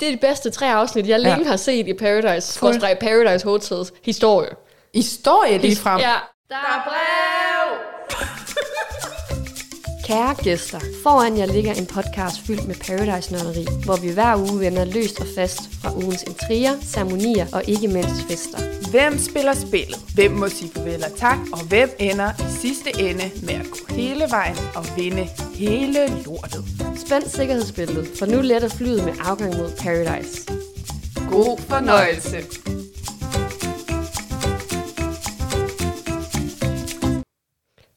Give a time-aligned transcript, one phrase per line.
[0.00, 1.48] det er de bedste tre afsnit, jeg længe Ja.
[1.48, 4.50] har set i Paradise, Fuld- Paradise Hotels historie.
[4.94, 6.00] Historie lige frem.
[6.00, 6.14] Ja.
[6.48, 7.78] Der er brev!
[10.06, 14.84] Kære gæster, foran jer ligger en podcast fyldt med Paradise-nørderi, hvor vi hver uge vender
[14.84, 18.58] løst og fast fra ugens intriger, ceremonier og ikke mindst fester.
[18.90, 19.96] Hvem spiller spillet?
[20.14, 21.38] Hvem må sige farvel og tak?
[21.52, 26.64] Og hvem ender i sidste ende med at gå hele vejen og vinde hele lortet?
[27.08, 30.52] Spænd sikkerhedsbæltet, for nu letter flyet med afgang mod Paradise.
[31.30, 32.36] God fornøjelse.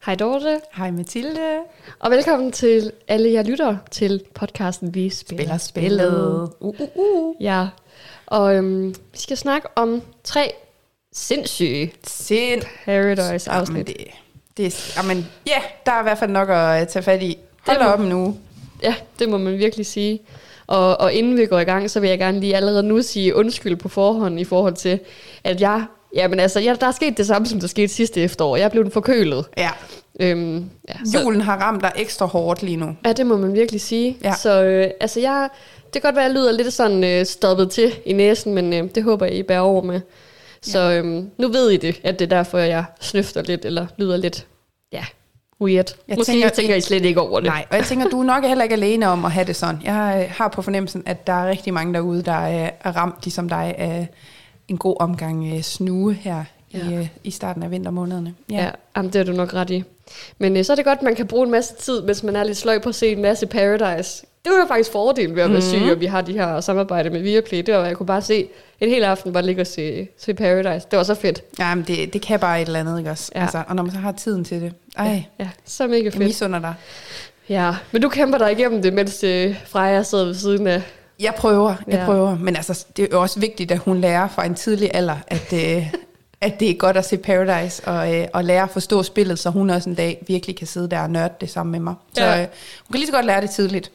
[0.04, 1.58] Hej Dorte, Hej Mathilde.
[1.98, 6.50] og velkommen til alle jer lytter til podcasten Vi Spiller, Spiller spillet.
[6.60, 7.34] Uh, uh, uh.
[7.40, 7.68] Ja,
[8.26, 10.52] og øhm, vi skal snakke om tre
[11.12, 12.62] sindssyge Sind.
[12.84, 13.76] Paradise-afsnit.
[13.76, 14.06] Jamen, det,
[14.56, 17.38] det er, jamen, ja, der er i hvert fald nok at tage fat i.
[17.66, 18.36] Hold op nu.
[18.82, 20.20] Ja, det må man virkelig sige.
[20.66, 23.34] Og, og inden vi går i gang, så vil jeg gerne lige allerede nu sige
[23.34, 24.98] undskyld på forhånd i forhold til,
[25.44, 25.84] at jeg...
[26.14, 28.56] Jamen altså, ja, der er sket det samme, som der skete sidste efterår.
[28.56, 29.44] Jeg blev forkølet.
[29.56, 29.70] Ja,
[30.20, 32.96] Øhm, ja, så, julen har ramt dig ekstra hårdt lige nu.
[33.04, 34.18] ja, det må man virkelig sige.
[34.24, 34.34] Ja.
[34.34, 35.48] Så øh, altså, jeg,
[35.84, 38.72] det kan godt være, at jeg lyder lidt sådan øh, stoppet til i næsen, men
[38.72, 40.00] øh, det håber jeg, I bærer over med.
[40.62, 44.16] Så øhm, nu ved I det, at det er derfor, jeg snøfter lidt, eller lyder
[44.16, 44.46] lidt,
[44.92, 45.04] ja,
[45.62, 45.94] weird.
[46.08, 47.46] Jeg Måske tænker- tænker, I slet ikke over det.
[47.48, 49.80] Nej, og jeg tænker, du er nok heller ikke alene om at have det sådan.
[49.84, 53.14] Jeg øh, har på fornemmelsen, at der er rigtig mange derude, der er, er ramt,
[53.24, 54.08] ligesom dig, af
[54.68, 56.78] en god omgang øh, snue her ja.
[56.90, 58.34] i, øh, i starten af vintermånederne.
[58.50, 59.84] Ja, ja jamen, det er du nok ret i.
[60.38, 62.36] Men øh, så er det godt, at man kan bruge en masse tid, hvis man
[62.36, 64.26] er lidt sløj på at se en masse Paradise.
[64.44, 65.68] Det var jo faktisk fordelen ved at være Mhm.
[65.68, 67.62] syg, og vi har de her samarbejde med Viaplay.
[67.66, 68.48] Det var, jeg kunne bare se
[68.80, 70.86] en hel aften, bare ligge og se, se Paradise.
[70.90, 71.42] Det var så fedt.
[71.58, 73.32] Ja, men det, det kan bare et eller andet, ikke også?
[73.34, 73.38] Ja.
[73.40, 73.44] Ja.
[73.44, 74.72] Altså, og når man så har tiden til det.
[74.98, 76.24] Ej, Ja, så mega jeg fedt.
[76.24, 76.74] misunder dig.
[77.48, 80.82] Ja, men du kæmper dig igennem det, mens øh, Freja sidder ved siden af.
[81.20, 81.98] Jeg prøver, jeg Ja.
[82.00, 82.04] ja.
[82.04, 82.36] prøver.
[82.38, 85.52] Men altså, det er jo også vigtigt, at hun lærer fra en tidlig alder, at,
[85.52, 85.86] øh,
[86.42, 89.50] at det er godt at se Paradise, og, øh, og lære at forstå spillet, så
[89.50, 91.94] hun også en dag virkelig kan sidde der og nørde det sammen med mig.
[92.14, 92.42] Så Ja.
[92.42, 92.46] øh,
[92.78, 93.92] hun kan lige så godt lære det tidligt.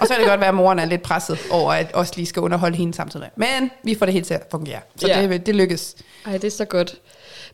[0.00, 2.26] og så kan det godt være, at moren er lidt presset over, at også lige
[2.26, 3.28] skal underholde hende samtidig.
[3.36, 4.80] Men vi får det helt til at fungere.
[4.96, 5.22] Så ja.
[5.28, 5.96] det, det lykkes.
[6.26, 6.94] Ej, det er så godt.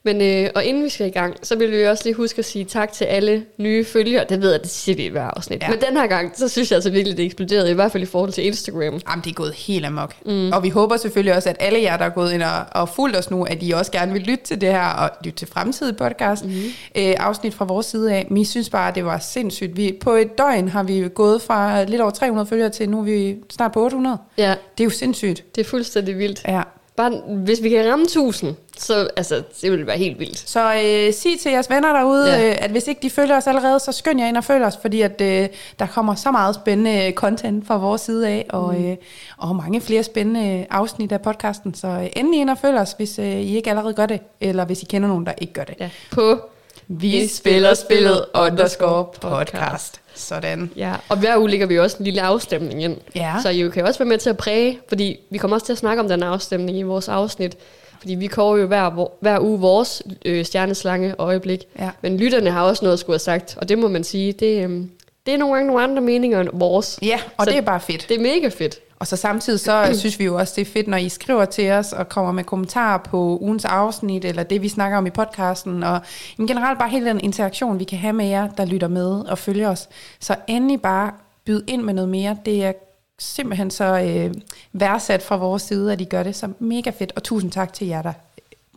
[0.04, 2.44] Men, øh, og inden vi skal i gang, så vil vi også lige huske at
[2.44, 4.24] sige tak til alle nye følgere.
[4.28, 5.62] Det ved jeg, det siger vi i hver afsnit.
[5.62, 5.68] Ja.
[5.68, 8.06] Men den her gang, så synes jeg altså virkelig, det eksploderede, i hvert fald i
[8.06, 8.80] forhold til Instagram.
[8.82, 10.14] Jamen, det er gået helt amok.
[10.26, 10.52] Mm.
[10.52, 13.16] Og vi håber selvfølgelig også, at alle jer, der er gået ind og, og fulgt
[13.16, 15.94] os nu, at I også gerne vil lytte til det her, og lytte til fremtidige
[15.96, 16.50] podcast, mm.
[16.96, 18.26] øh, afsnit fra vores side af.
[18.28, 19.76] Men I synes bare, det var sindssygt.
[19.76, 23.02] Vi, på et døgn har vi gået fra lidt over 300 følgere til nu er
[23.04, 24.18] vi snart på 800.
[24.38, 25.44] Ja, Det er jo sindssygt.
[25.54, 26.42] det er fuldstændig vildt.
[26.48, 26.62] Ja.
[26.96, 27.10] Bare,
[27.44, 30.38] hvis vi kan ramme 1000, så altså, det vil være helt vildt.
[30.50, 32.48] Så øh, sig til jeres venner derude, Ja.
[32.50, 34.78] øh, at hvis ikke de følger os allerede, så skynd jer ind og følg os,
[34.82, 35.48] fordi at, øh,
[35.78, 38.90] der kommer så meget spændende content fra vores side af, og, mm.
[38.90, 38.96] øh,
[39.38, 41.74] og mange flere spændende afsnit af podcasten.
[41.74, 44.64] Så øh, endelig ind og følg os, hvis øh, I ikke allerede gør det, eller
[44.64, 45.74] hvis I kender nogen, der ikke gør det.
[45.80, 45.90] Ja.
[46.10, 46.40] På,
[46.88, 50.00] Vi spiller spillet underscore podcast.
[50.14, 50.70] Sådan.
[50.76, 50.92] ja.
[51.08, 52.96] Og hver uge ligger vi også en lille afstemning ind.
[53.14, 53.34] Ja.
[53.42, 55.78] Så I kan også være med til at præge, fordi vi kommer også til at
[55.78, 57.56] snakke om den afstemning i vores afsnit.
[58.04, 61.64] Fordi vi kårer jo hver, hver uge vores øh, stjerneslange øjeblik.
[61.78, 61.90] Ja.
[62.02, 64.64] Men lytterne har også noget at skulle have sagt, og det må man sige, det,
[64.64, 64.90] øhm,
[65.26, 66.98] det er nogle gange nogle andre meninger end vores.
[67.02, 68.06] Ja, og Så- det er bare fedt.
[68.08, 68.78] Det er mega fedt.
[68.98, 71.70] Og så samtidig så synes vi jo også, det er fedt, når I skriver til
[71.70, 75.82] os og kommer med kommentarer på ugens afsnit, eller det, vi snakker om i podcasten,
[75.82, 76.00] og
[76.38, 79.38] jamen, generelt bare hele den interaktion, vi kan have med jer, der lytter med og
[79.38, 79.88] følger os.
[80.20, 81.10] Så endelig bare
[81.46, 82.36] byd ind med noget mere.
[82.44, 82.72] Det er
[83.18, 84.34] simpelthen så øh,
[84.72, 86.36] værdsat fra vores side, at I gør det.
[86.36, 88.12] Så mega fedt, og tusind tak til jer, der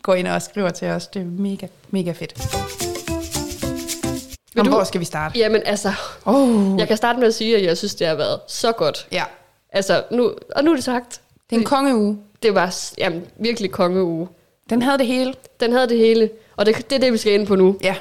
[0.01, 1.07] går ind og skriver til os.
[1.07, 2.33] Det er mega, mega fedt.
[4.55, 5.39] Vil du- hvor skal vi starte?
[5.39, 5.93] Jamen altså,
[6.25, 9.07] Oh, jeg kan starte med at sige, at jeg synes, det har været så godt.
[9.11, 9.23] ja,
[9.69, 11.21] Altså, nu, og nu er det sagt.
[11.49, 12.17] det er en kongeuge.
[12.43, 14.27] Det var jamen, virkelig kongeuge.
[14.69, 15.33] Den havde det hele.
[15.59, 17.77] Den havde det hele, og det, det er det, vi skal ind på nu.
[17.83, 17.95] Ja.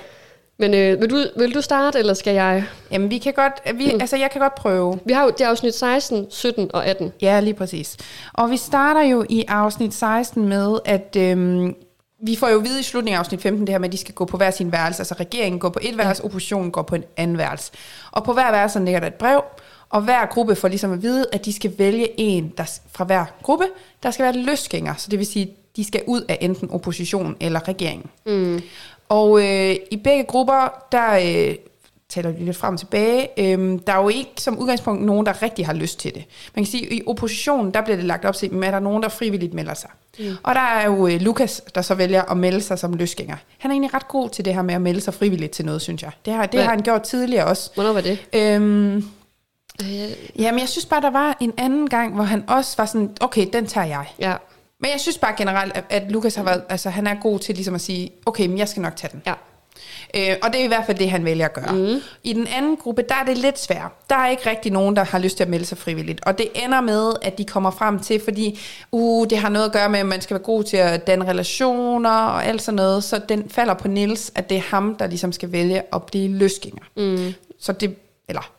[0.58, 2.64] Men øh, vil, du, vil du starte, eller skal jeg?
[2.90, 4.00] Jamen, vi kan godt, vi, Mm.
[4.00, 4.98] altså, jeg kan godt prøve.
[5.04, 7.12] Vi har jo det er afsnit 16, 17 og 18.
[7.22, 7.96] Ja, lige præcis.
[8.32, 11.74] Og vi starter jo i afsnit 16 med, at øhm,
[12.22, 14.14] vi får jo vide i slutningen af afsnit 15 det her med, at de skal
[14.14, 15.00] gå på hver sin værelse.
[15.00, 17.72] Altså regeringen går på et værelse, oppositionen går på en anden værelse.
[18.12, 19.40] Og på hver værelse ligger der et brev,
[19.90, 23.24] og hver gruppe får ligesom at vide, at de skal vælge en der, fra hver
[23.42, 23.64] gruppe,
[24.02, 24.94] der skal være løsgænger.
[24.98, 28.06] Så det vil sige, de skal ud af enten opposition eller regeringen.
[28.26, 28.62] Mm.
[29.08, 31.54] Og øh, i begge grupper, der øh,
[32.08, 33.28] taler vi lidt frem og tilbage.
[33.38, 36.24] Øhm, der er jo ikke som udgangspunkt nogen, der rigtig har lyst til det.
[36.54, 38.80] Man kan sige, at i oppositionen, der bliver det lagt op til, at der er
[38.80, 39.90] nogen, der frivilligt melder sig.
[40.18, 40.24] Mm.
[40.42, 43.36] Og der er jo øh, Lukas, der så vælger at melde sig som løsgænger.
[43.58, 45.82] Han er egentlig ret god til det her med at melde sig frivilligt til noget,
[45.82, 46.10] synes jeg.
[46.24, 46.64] Det har, det Hvad?
[46.64, 47.70] har han gjort tidligere også.
[47.74, 48.18] Hvornår var det?
[48.32, 49.04] Øhm,
[49.82, 53.10] Øh, Jamen, jeg synes bare, der var en anden gang, hvor han også var sådan,
[53.20, 54.06] okay, den tager jeg.
[54.18, 54.34] ja,
[54.80, 57.54] Men jeg synes bare generelt, at, at Lukas har været, altså han er god til
[57.54, 59.22] ligesom at sige, okay, men jeg skal nok tage den.
[59.26, 59.34] ja.
[60.16, 61.72] Øh, og det er i hvert fald det, han vælger at gøre.
[61.72, 62.00] Mm.
[62.24, 63.90] I den anden gruppe, der er det lidt svært.
[64.10, 66.20] Der er ikke rigtig nogen, der har lyst til at melde sig frivilligt.
[66.26, 68.60] Og det ender med, at de kommer frem til, fordi
[68.92, 71.24] uh, det har noget at gøre med, at man skal være god til at danne
[71.24, 73.04] relationer og alt sådan noget.
[73.04, 76.38] Så den falder på Nils, at det er ham, der ligesom skal vælge at blive
[76.38, 76.82] løsgænger.
[76.96, 77.34] Mm.
[77.58, 77.96] Så det,
[78.28, 78.52] eller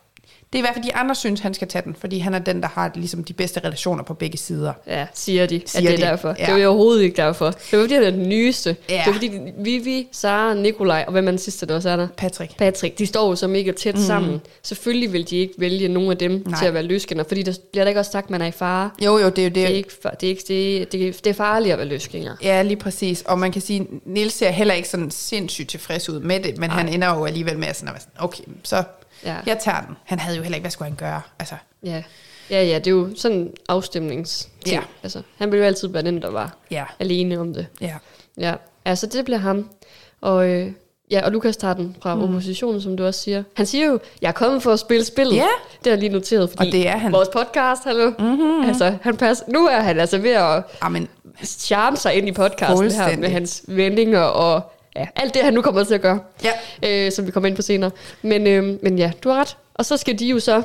[0.57, 2.62] er i hvert fald de andre synes, han skal tage den, fordi han er den,
[2.62, 4.74] der har ligesom de bedste relationer på begge sider.
[4.88, 6.27] Ja, siger de, Siger at det er de, derfor.
[6.39, 6.45] ja.
[6.45, 7.45] Det er jo overhovedet ikke derfor.
[7.45, 8.75] Det var fordi, han er den nyeste.
[8.89, 8.95] Ja.
[8.95, 12.07] Det var fordi, Vivi, Sara, Nikolaj, og hvem er den sidste, der også er der?
[12.18, 12.57] Patrick.
[12.57, 14.01] Patrick, de står jo så mega tæt mm.
[14.01, 14.42] sammen.
[14.63, 16.59] Selvfølgelig vil de ikke vælge nogen af dem Nej.
[16.59, 18.51] Til at være løsgænger, fordi der bliver der ikke også sagt, at man er i
[18.51, 18.89] fare.
[19.06, 19.56] Jo, jo, det er jo det.
[19.56, 19.89] Det er, ikke,
[20.21, 22.36] det, er ikke, det, det, det er farligt at være løsgænger.
[22.44, 23.21] Ja, lige præcis.
[23.21, 26.69] Og man kan sige, Nils ser heller ikke sådan sindssygt tilfreds ud med det, men
[26.69, 26.77] Nej.
[26.77, 28.83] han ender jo alligevel med at sådan, okay, så
[29.25, 29.35] Ja.
[29.45, 29.95] jeg tager den.
[30.05, 31.21] Han havde jo heller ikke, hvad skulle han gøre?
[31.39, 32.03] Altså, Ja.
[32.49, 34.75] ja, ja, det er jo sådan en afstemningsting.
[34.75, 34.81] Ja.
[35.03, 37.67] Altså, han ville jo altid være den, der var ja, alene om det.
[37.81, 37.93] ja.
[38.39, 38.53] Ja,
[38.85, 39.69] altså det bliver ham.
[40.21, 40.71] Og, øh,
[41.11, 42.21] ja, og Lukas tager den fra mm.
[42.23, 43.43] oppositionen, som du også siger.
[43.53, 45.35] Han siger jo, jeg er kommet for at spille spillet.
[45.35, 45.47] Ja.
[45.83, 47.11] Det har lige noteret, fordi Og det er han.
[47.11, 48.09] vores podcast, hallo.
[48.19, 48.61] Mm-hmm.
[48.69, 51.07] Altså, han passer, nu er han altså ved at Amen,
[51.43, 55.61] charme sig ind i podcasten her med hans vendinger og ja, alt det, han nu
[55.61, 56.51] kommer til at gøre, ja.
[57.05, 57.91] øh, som vi kommer ind på senere.
[58.21, 59.57] Men, øh, men ja, du har ret.
[59.73, 60.63] Og så skal de jo så,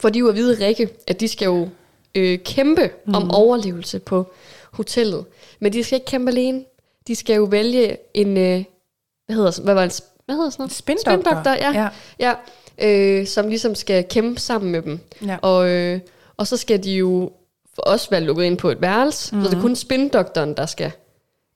[0.00, 1.68] for de jo at vide, Rikke, at de skal jo
[2.14, 3.14] øh, kæmpe mm.
[3.14, 4.32] om overlevelse på
[4.70, 5.24] hotellet.
[5.60, 6.64] Men de skal ikke kæmpe alene.
[7.06, 8.64] De skal jo vælge en, øh,
[9.26, 10.72] hvad hedder, hvad var det, hvad hedder sådan noget?
[10.72, 11.12] Spindoktor.
[11.12, 11.72] Spindoktor, ja.
[11.72, 11.88] Ja.
[12.18, 12.34] ja.
[12.78, 15.00] Øh, som ligesom skal kæmpe sammen med dem.
[15.26, 15.36] Ja.
[15.42, 16.00] Og, øh,
[16.36, 17.32] og så skal de jo
[17.74, 19.44] for os være lukket ind på et værelse, mm.
[19.44, 20.92] så det er kun spindoktoren, der skal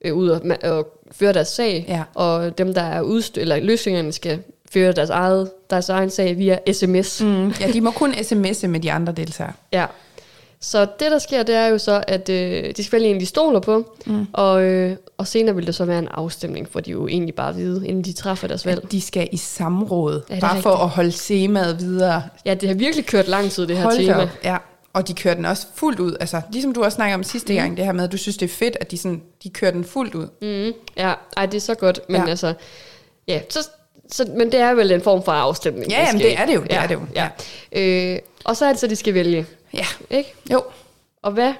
[0.04, 2.02] øh, ud og, og føre deres sag, Ja.
[2.14, 4.38] og dem, der er udstø- eller løsningerne skal
[4.72, 7.22] føre deres, eget, deres egen sag via sms.
[7.22, 7.48] Mm.
[7.60, 9.52] Ja, de må kun sms'e med de andre deltagere.
[9.72, 9.86] Ja.
[10.62, 13.26] Så det, der sker, det er jo så, at øh, de skal vælge en, de
[13.26, 14.26] stoler på, mm.
[14.32, 17.54] og, øh, og senere vil det så være en afstemning, for de jo egentlig bare
[17.54, 18.80] vide, inden de træffer deres valg.
[18.84, 20.82] At de skal i samråd, Ja, bare for rigtigt.
[20.82, 22.22] at holde semaet videre.
[22.46, 24.22] Ja, det har virkelig kørt lang tid, det her Hold tema.
[24.22, 24.28] op.
[24.44, 24.56] Ja.
[24.92, 26.16] Og de kører den også fuldt ud.
[26.20, 28.50] Altså, ligesom du også snakkede om sidste gang, det her med, at du synes, det
[28.50, 30.26] er fedt, at de, sådan, de kører den fuldt ud.
[30.42, 32.22] Mm, ja, ej, det er så godt, men Ja.
[32.22, 32.30] ja.
[32.30, 32.54] altså,
[33.28, 33.68] ja, så,
[34.12, 35.90] så, men det er vel en form for afstemning.
[35.92, 37.28] Ja, jamen, det er det jo, det ja, er det jo, Ja.
[37.72, 40.34] Øh, og så er det så, de skal vælge, Ja, ikke?
[40.52, 40.62] jo.
[41.22, 41.52] Og hvad,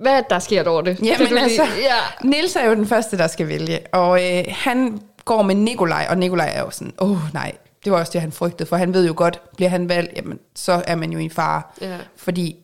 [0.00, 0.98] hvad er det, der sker over det?
[1.02, 2.28] Jamen lige- altså, ja.
[2.28, 6.18] Nils er jo den første, der skal vælge, og øh, han går med Nikolaj, og
[6.18, 7.52] Nikolaj er jo sådan, åh oh, nej,
[7.84, 10.38] det var også det, han frygtede, for han ved jo godt, bliver han valgt, jamen,
[10.54, 11.62] så er man jo i en fare.
[11.80, 11.96] Ja.
[12.16, 12.56] Fordi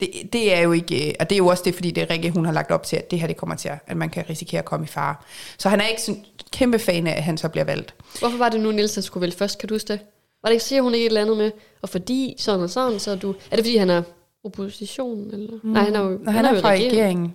[0.00, 2.10] det, det er jo ikke, øh, og det er jo også det, fordi det er
[2.10, 4.24] Rikke, hun har lagt op til, at det her det kommer til, at, man kan
[4.30, 5.14] risikere at komme i fare.
[5.58, 7.94] Så han er ikke sådan kæmpe fan af, at han så bliver valgt.
[8.18, 9.58] Hvorfor var det nu, Niels han skulle vælge først?
[9.58, 10.00] Kan du huske det?
[10.42, 11.50] Var det ikke, siger hun ikke et eller andet med,
[11.82, 13.30] og fordi sådan og sådan, så er du...
[13.30, 14.02] Er det fordi, han er
[14.44, 15.30] opposition?
[15.32, 15.52] Eller?
[15.62, 15.70] Mm.
[15.70, 17.34] Nej, han er jo, Og han er jo i fra regeringen.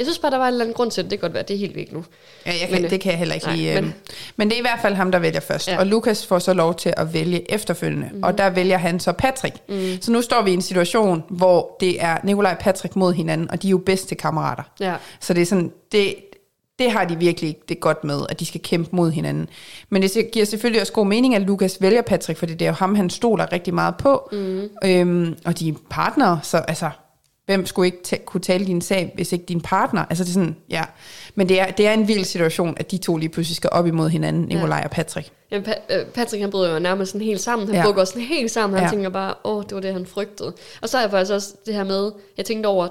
[0.00, 1.10] Jeg synes bare, der var en eller anden grund til det.
[1.10, 2.04] Det kan godt være, det er helt væk nu.
[2.46, 3.74] Ja, jeg kan, Men, det kan jeg heller ikke nej, lide.
[3.74, 3.94] Men, men-
[4.36, 5.68] men det er i hvert fald ham, der vælger først.
[5.68, 5.78] Ja.
[5.78, 8.10] Og Lukas får så lov til at vælge efterfølgende.
[8.12, 8.22] Mm.
[8.22, 9.56] Og der vælger han så Patrick.
[9.68, 9.80] Mm.
[10.00, 13.50] Så nu står vi i en situation, hvor det er Nikolaj og Patrick mod hinanden,
[13.50, 14.62] og de er jo bedste kammerater.
[14.80, 14.94] Ja.
[15.20, 16.14] Så det er sådan, det,
[16.78, 19.48] det har de virkelig det godt med, at de skal kæmpe mod hinanden.
[19.90, 22.74] Men det giver selvfølgelig også god mening, at Lukas vælger Patrick, fordi det er jo
[22.74, 24.28] ham, han stoler rigtig meget på.
[24.32, 24.62] Mm.
[24.84, 26.90] Øhm, og de er partnere, så altså,
[27.46, 30.04] hvem skulle ikke ta- kunne tale din sag, hvis ikke din partner?
[30.10, 30.84] Altså det er sådan, ja.
[31.34, 33.86] Men det er, det er en vild situation, at de to lige pludselig skal op
[33.86, 34.84] imod hinanden, Nikolaj ja.
[34.84, 35.30] og Patrick.
[35.50, 37.68] Jamen, pa- øh, Patrick han bryder jo nærmest sådan helt sammen.
[37.68, 37.80] Han Ja.
[37.80, 37.86] ja.
[37.86, 38.74] bukker sådan helt sammen.
[38.78, 38.86] Han Ja.
[38.86, 38.90] ja.
[38.90, 40.52] tænker bare, åh, det var det, han frygtede.
[40.82, 42.88] Og så er jeg faktisk også det her med, jeg tænkte over,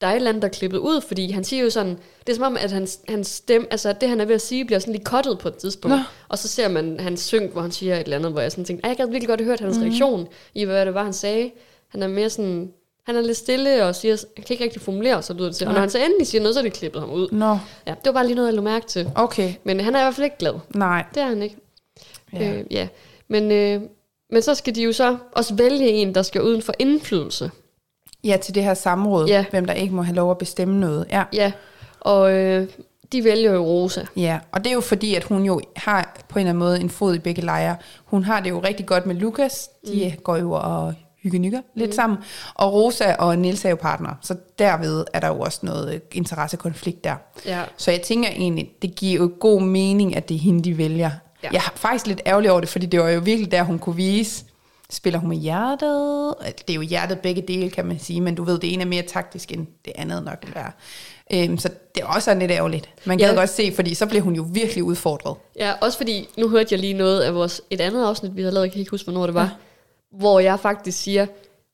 [0.00, 2.32] der er et eller andet, der er klippet ud, fordi han siger jo sådan, det
[2.32, 4.78] er som om, at hans, hans stemme, altså det han er ved at sige, bliver
[4.78, 5.96] sådan lige kottet på et tidspunkt.
[5.96, 6.02] Nå.
[6.28, 8.64] Og så ser man hans synk, hvor han siger et eller andet, hvor jeg sådan
[8.64, 9.84] tænkte, "Ej, jeg gad virkelig godt hørt hans Mhm.
[9.84, 9.88] mm.
[9.90, 11.50] reaktion i, hvad det var, han sagde.
[11.88, 12.70] Han er mere sådan,
[13.08, 15.66] han er lidt stille og siger, han kan ikke rigtig formulere sig, lyder det til.
[15.66, 17.28] Og når han så endelig siger noget, så er det klippet ham ud.
[17.32, 19.10] Nå, Ja, det var bare lige noget, jeg lå mærke til.
[19.14, 19.52] okay.
[19.64, 20.54] Men han er i hvert fald ikke glad.
[20.74, 21.04] Nej.
[21.14, 21.56] Det er han ikke.
[22.32, 22.52] Ja.
[22.52, 22.88] Øh, ja.
[23.28, 23.80] Men, øh,
[24.32, 27.50] men så skal de jo så også vælge en, der skal uden for indflydelse.
[28.24, 29.44] Ja, til det her samråd, Ja.
[29.50, 31.06] hvem der ikke må have lov at bestemme noget.
[31.10, 31.24] Ja.
[31.32, 31.52] Ja,
[32.00, 32.68] og øh,
[33.12, 34.02] de vælger jo Rosa.
[34.16, 36.80] Ja, og det er jo fordi, at hun jo har på en eller anden måde
[36.80, 37.76] en fod i begge lejre.
[38.04, 39.70] Hun har det jo rigtig godt med Lukas.
[39.86, 40.22] De mm.
[40.22, 40.94] går jo og
[41.32, 42.18] hygge lidt sammen.
[42.54, 46.00] Og Rosa og Nils er jo partner, så derved er der jo også noget øh,
[46.12, 47.14] interessekonflikt der.
[47.46, 47.62] Ja.
[47.76, 51.10] Så jeg tænker egentlig, det giver jo god mening, at det er hende, de vælger.
[51.42, 51.48] Ja.
[51.48, 51.48] Ja.
[51.52, 53.96] Jeg er faktisk lidt ærgerlig over det, fordi det var jo virkelig der, hun kunne
[53.96, 54.44] vise,
[54.90, 56.34] spiller hun med hjertet?
[56.66, 58.86] Det er jo hjertet begge dele, kan man sige, men du ved, det ene er
[58.86, 60.70] mere taktisk, end det andet nok vil være.
[61.32, 62.88] Øhm, så det er også lidt ærgerligt.
[63.04, 63.32] Man kan Ja.
[63.32, 63.38] ja.
[63.38, 65.36] godt se, fordi så blev hun jo virkelig udfordret.
[65.58, 68.54] ja, også fordi, nu hørte jeg lige noget af vores, et andet afsnit, vi havde
[68.54, 69.56] lavet, jeg kan ikke huske, hvornår det var,
[70.16, 71.26] hvor jeg faktisk siger,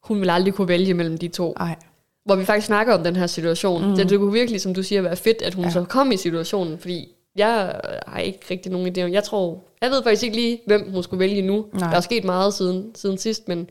[0.02, 1.54] hun vil aldrig kunne vælge mellem de to.
[1.58, 1.76] Nej.
[2.24, 3.88] Hvor vi faktisk snakker om den her situation.
[3.90, 3.96] Mm.
[3.96, 5.70] Det, det kunne virkelig, som du siger, være fedt, at hun Ja.
[5.70, 9.90] så kom i situationen, fordi jeg har ikke rigtig nogen idé om, jeg tror, jeg
[9.90, 11.66] ved faktisk ikke lige, hvem hun skulle vælge nu.
[11.72, 11.90] Nej.
[11.90, 13.70] Der er sket meget siden, siden sidst, men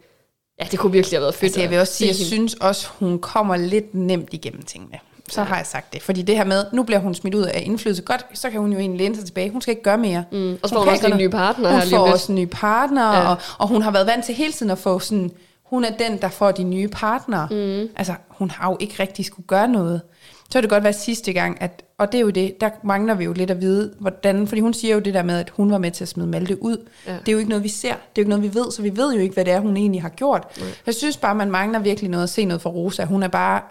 [0.62, 1.44] ja, det kunne virkelig have været fedt.
[1.44, 2.50] Altså, jeg vil at også sige, se jeg hende.
[2.50, 5.00] synes også, hun kommer lidt nemt igennem tingene.
[5.30, 5.48] Så ja.
[5.48, 6.02] har jeg sagt det.
[6.02, 8.04] Fordi det her med, nu bliver hun smidt ud af indflydelse.
[8.04, 9.50] Godt, så kan hun jo egentlig læne sig tilbage.
[9.50, 10.24] Hun skal ikke gøre mere.
[10.32, 10.54] Mm.
[10.64, 12.48] Og så får Hun hun også en ny partner Hun her får også en ny
[12.52, 13.30] partner, ja.
[13.30, 15.32] Og, og hun har været vant til hele tiden at få sådan,
[15.64, 17.48] hun er den, der får de nye partnere.
[17.52, 17.90] Mm.
[17.96, 20.02] Altså, hun har jo ikke rigtig skulle gøre noget.
[20.50, 23.24] Så det godt være sidste gang, at, og det er jo det, der mangler vi
[23.24, 25.78] jo lidt at vide, hvordan, fordi hun siger jo det der med, at hun var
[25.78, 26.78] med til at smide Malte ud.
[27.08, 27.12] Ja.
[27.12, 28.82] Det er jo ikke noget, vi ser, det er jo ikke noget, vi ved, så
[28.82, 30.48] vi ved jo ikke, hvad det er, hun egentlig har gjort.
[30.60, 30.68] Nej.
[30.86, 33.06] Jeg synes bare, man mangler virkelig noget at se noget fra Rosa.
[33.06, 33.62] Hun er bare,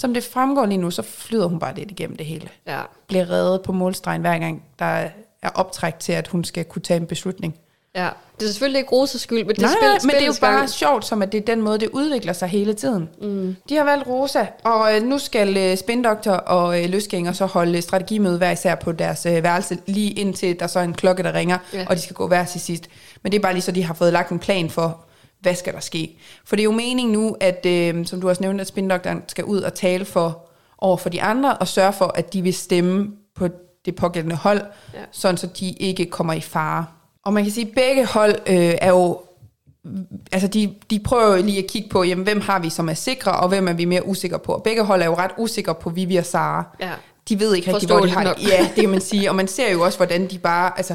[0.00, 2.48] som det fremgår lige nu, så flyder hun bare lidt igennem det hele.
[2.66, 2.80] Ja.
[3.08, 4.84] Bliver reddet på målstregen hver gang, der
[5.42, 7.54] er optræk til, at hun skal kunne tage en beslutning.
[7.96, 8.08] ja.
[8.40, 10.32] Det er selvfølgelig ikke Roses skyld, men det Nej, er spil, men det er jo
[10.40, 10.70] bare gang.
[10.70, 13.08] sjovt, som at det er den måde, det udvikler sig hele tiden.
[13.22, 13.56] Mm.
[13.68, 17.76] De har valgt Rosa, og øh, nu skal øh, Spindoktor og øh, Løsgænger så holde
[17.76, 21.22] øh, strategimøde hver især på deres øh, værelse, lige indtil der så er en klokke,
[21.22, 21.58] der ringer.
[21.74, 21.86] Ja.
[21.88, 22.88] og de skal gå hver til sidst.
[23.22, 25.00] Men det er bare lige så, de har fået lagt en plan for,
[25.40, 26.18] hvad skal der ske.
[26.44, 29.44] For det er jo meningen nu, at, øh, som du også nævnte, at Spindoktoren skal
[29.44, 30.46] ud og tale for
[30.78, 33.48] over for de andre, og sørge for, at de vil stemme på
[33.84, 34.60] det pågældende hold,
[34.94, 34.98] ja.
[35.12, 36.86] Sådan så de ikke kommer i fare.
[37.24, 39.20] Og man kan sige, at begge hold øh, er jo
[40.32, 42.94] altså de, de prøver jo lige at kigge på, jamen, hvem har vi, som er
[42.94, 44.52] sikre, og hvem er vi mere usikre på.
[44.52, 46.64] Og begge hold er jo ret usikre på Vivi og Sara.
[46.80, 46.90] Ja.
[47.28, 48.42] De ved ikke rigtig, hvor de har nok.
[48.42, 49.30] Ja, det kan man sige.
[49.30, 50.94] Og man ser jo også, hvordan de bare altså,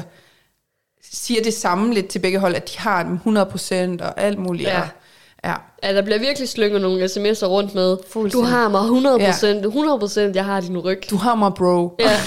[1.16, 4.68] siger det samme lidt til begge hold, at de har dem 100% og alt muligt.
[4.68, 4.80] Ja.
[5.44, 5.54] Ja.
[5.82, 7.96] Ja, der bliver virkelig slynget nogle sms'er rundt med,
[8.30, 11.02] du har mig 100 procent, 100 procent, jeg har din ryg.
[11.10, 11.96] Du har mig, bro.
[12.00, 12.10] Ja.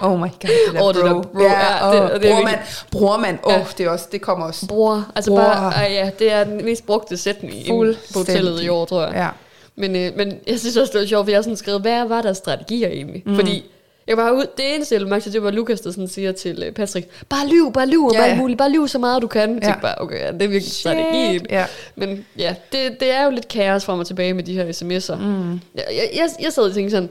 [0.00, 0.88] Oh my god, det der bro.
[0.88, 2.58] det der bro, ja, det- det brormand,
[2.90, 3.38] brormand.
[3.44, 3.60] Åh, Ja.
[3.60, 4.66] oh, det, også, det kommer også.
[4.66, 5.38] Bror, altså Bror.
[5.40, 8.16] bare, ja, det er den mest brugte sætning på Fuldstændig.
[8.34, 9.12] hotellet i år, tror jeg.
[9.14, 9.28] Ja.
[9.76, 12.04] Men, øh, men jeg synes også, det var sjovt, for jeg har sådan skrevet, hvad
[12.08, 13.22] var deres strategier egentlig?
[13.26, 13.34] Mm.
[13.34, 13.64] Fordi
[14.06, 16.32] jeg var ud, det eneste, jeg lagde mærke til, det var Lukas, der sådan siger
[16.32, 18.36] til øh, Patrick, bare lyv, bare lyv, Ja, bare ja.
[18.36, 19.54] muligt, bare lyv så meget du kan.
[19.54, 19.66] Jeg Ja.
[19.66, 21.46] tænkte bare, okay, ja, det er virkelig strategien.
[21.50, 21.66] Ja.
[21.96, 25.14] Men ja, det, det er jo lidt kaos frem og tilbage med de her sms'er.
[25.24, 25.52] Mm.
[25.52, 27.08] Jeg, jeg, jeg, jeg sad og tænkte sådan,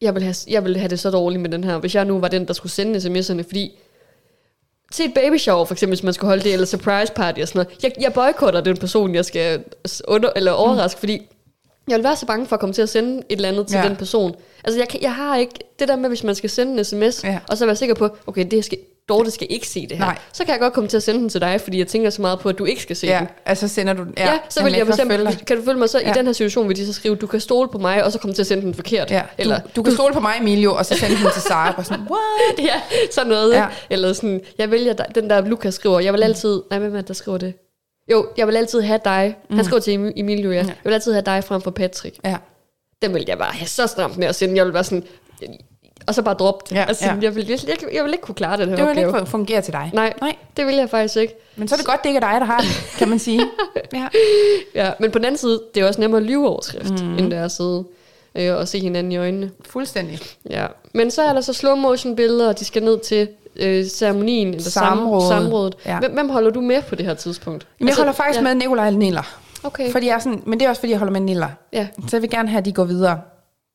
[0.00, 2.18] jeg vil, have, jeg vil have det så dårligt med den her, hvis jeg nu
[2.20, 3.72] var den, der skulle sende sms'erne, fordi
[4.92, 7.48] til et baby shower, for eksempel, hvis man skal holde det, eller surprise party og
[7.48, 7.82] sådan noget.
[7.82, 9.64] Jeg, jeg boykotter den person, jeg skal
[10.08, 11.00] under, eller overraske, mm.
[11.00, 11.22] fordi
[11.88, 13.76] jeg vil være så bange for at komme til at sende et eller andet til
[13.76, 13.88] Ja.
[13.88, 14.34] den person.
[14.64, 17.24] Altså, jeg, kan, jeg har ikke det der med, hvis man skal sende en sms,
[17.24, 17.38] Ja.
[17.48, 20.04] og så være sikker på, okay, det skal, Dorte skal ikke se det her.
[20.04, 20.18] Nej.
[20.32, 22.22] Så kan jeg godt komme til at sende den til dig, fordi jeg tænker så
[22.22, 23.28] meget på, at du ikke skal se Ja, den.
[23.46, 25.16] altså sender du Ja, ja så vil jeg bestemme.
[25.18, 26.10] bestemme, kan du følge mig så ja.
[26.10, 28.18] I den her situation, vil de så skrive, du kan stole på mig, og så
[28.18, 29.10] komme til at sende den forkert.
[29.10, 31.72] Ja, du, Eller, du kan stole på mig, Emilio, og så sende den til Sara.
[31.72, 32.58] Bare sådan, what?
[32.68, 32.80] ja,
[33.12, 33.52] sådan noget.
[33.54, 33.66] Ja.
[33.90, 37.08] Eller sådan, jeg vælger den der Lukas skriver, jeg vil altid, nej, hvem er det,
[37.08, 37.54] der skriver det?
[38.10, 39.36] Jo, jeg vil altid have dig.
[39.50, 39.56] Mm.
[39.56, 40.56] Han skriver til Emi- Emilio, ja.
[40.56, 42.16] Jeg vil altid have dig frem for Patrick.
[42.24, 42.36] Ja,
[43.02, 44.56] Den vil jeg bare have så stramt med at sende.
[44.56, 45.04] Jeg vil være sådan,
[46.06, 46.76] og så bare droppe det.
[46.76, 47.16] Ja, altså, ja.
[47.22, 49.18] Jeg, vil, jeg, jeg, jeg vil ikke kunne klare den her det vil opgave.
[49.18, 49.90] ikke fungere til dig.
[49.94, 50.36] Nej, Nej.
[50.56, 51.34] det vil jeg faktisk ikke.
[51.56, 52.68] Men så er det godt, det ikke er dig, der har den,
[52.98, 53.40] kan man sige.
[53.92, 54.08] Ja.
[54.74, 57.18] Ja, men på den anden side, det er også nemmere at lyve overskrift, mm.
[57.18, 57.84] end det er at sidde
[58.34, 59.50] øh, og se hinanden i øjnene.
[59.66, 60.18] Fuldstændig.
[60.50, 60.66] Ja.
[60.94, 64.48] Men så er der så slow motion billeder, og de skal ned til øh, ceremonien,
[64.48, 65.28] eller Samrådet.
[65.28, 65.74] samrådet.
[65.86, 65.98] Ja.
[65.98, 67.66] Hvem, hvem holder du med på det her tidspunkt?
[67.80, 68.44] Jamen, jeg holder faktisk ja.
[68.44, 69.38] med Nikolaj Niller.
[69.64, 69.90] Okay.
[69.90, 71.48] Fordi jeg er sådan, men det er også, fordi jeg holder med Niller.
[71.72, 73.20] Ja, Så jeg vil gerne have, at de går videre.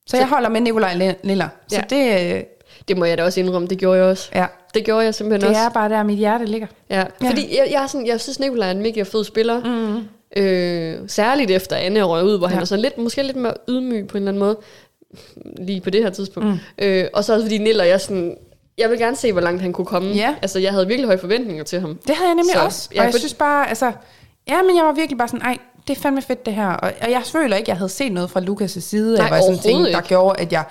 [0.07, 1.47] Så, jeg holder med Nikolaj Niller.
[1.67, 1.95] Så Ja.
[1.95, 2.43] det, øh,
[2.87, 4.29] det må jeg da også indrømme, det gjorde jeg også.
[4.35, 5.61] ja, Det gjorde jeg simpelthen det også.
[5.61, 6.67] er bare der, mit hjerte ligger.
[6.89, 7.29] Ja, Ja.
[7.29, 9.63] fordi jeg, jeg, er sådan, jeg synes, Nikolaj er en mega fed spiller.
[9.63, 10.07] Mm.
[10.41, 12.53] Øh, særligt efter Anne røg ud, hvor ja.
[12.53, 14.57] han er sådan lidt, måske lidt mere ydmyg på en eller anden måde.
[15.57, 16.49] Lige på det her tidspunkt.
[16.49, 16.57] Mm.
[16.77, 18.35] Øh, og så også fordi Niller, jeg sådan...
[18.79, 20.09] Jeg vil gerne se, hvor langt han kunne komme.
[20.11, 20.35] Ja.
[20.41, 21.99] Altså, jeg havde virkelig høje forventninger til ham.
[22.07, 22.89] Det havde jeg nemlig Så, så, også.
[22.91, 23.91] Og ja, jeg synes bare, altså...
[24.47, 25.57] Ja, men jeg var virkelig bare sådan, ej,
[25.87, 26.67] det er fandme fedt det her.
[26.67, 29.41] Og, og jeg føler ikke, jeg havde set noget fra Lukas' side, Nej, jeg var
[29.41, 30.01] sådan ting, der ikke.
[30.07, 30.63] gjorde, at jeg,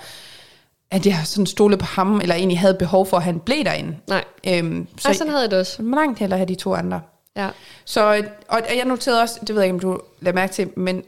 [0.91, 3.95] at jeg sådan stolede på ham, eller egentlig havde behov for, at han blev derinde.
[4.07, 5.81] Nej, Øhm, så Ej, sådan havde jeg det også.
[5.81, 7.01] langt hellere have de to andre.
[7.37, 7.49] Ja.
[7.85, 10.69] Så, og, og jeg noterede også, det ved jeg ikke, om du lader mærke til,
[10.75, 11.03] men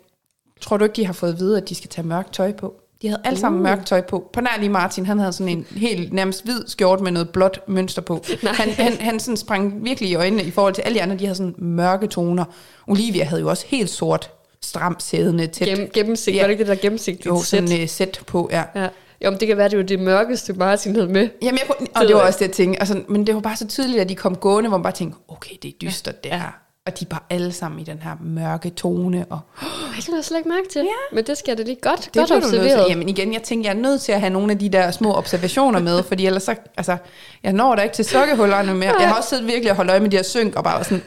[0.62, 2.74] tror du ikke, de har fået at vide, at de skal tage mørkt tøj på?
[3.02, 3.64] De havde alle sammen Uh.
[3.64, 4.30] mørkt tøj på.
[4.34, 7.60] På nær lige Martin, han havde sådan en helt nærmest hvid skjort med noget blåt
[7.68, 8.24] mønster på.
[8.44, 8.54] Nej.
[8.54, 11.26] Han, han, han sådan sprang virkelig i øjnene i forhold til alle de andre, de
[11.26, 12.46] havde sådan mørke toner.
[12.88, 14.32] Olivia havde jo også helt sort,
[14.64, 15.68] stramt sædende, tæt.
[15.68, 16.36] Gem, gennemsigt.
[16.38, 16.42] Ja.
[16.42, 17.70] Var det ikke det der gennemsigtige jo, sæt?
[17.70, 18.64] sådan uh, sæt på, ja.
[18.76, 18.88] Ja.
[19.26, 21.30] Jo, men det kan være, det jo det mørkeste, Martin havde med.
[21.42, 22.80] Jamen, jeg, kunne- og det var også det, jeg tænkte.
[22.80, 25.18] Altså, men det var bare så tydeligt, at de kom gående, hvor man bare tænkte,
[25.28, 26.38] okay, det er dystert, det Ja.
[26.38, 26.58] her.
[26.88, 29.26] Og de er bare alle sammen i den her mørke tone.
[29.30, 30.82] Og Ej, det har jeg slet ikke mærke til.
[30.82, 31.16] Ja.
[31.16, 32.90] Men det skal da lige godt, det godt observeret.
[32.90, 35.14] Jamen igen, jeg tænker, jeg er nødt til at have nogle af de der små
[35.16, 36.98] observationer med, fordi ellers så, altså,
[37.44, 38.94] jeg når da ikke til sokkehullerne mere.
[39.00, 40.84] Jeg har også siddet virkelig og holdt øje med de her synk, og bare var
[40.84, 41.04] sådan,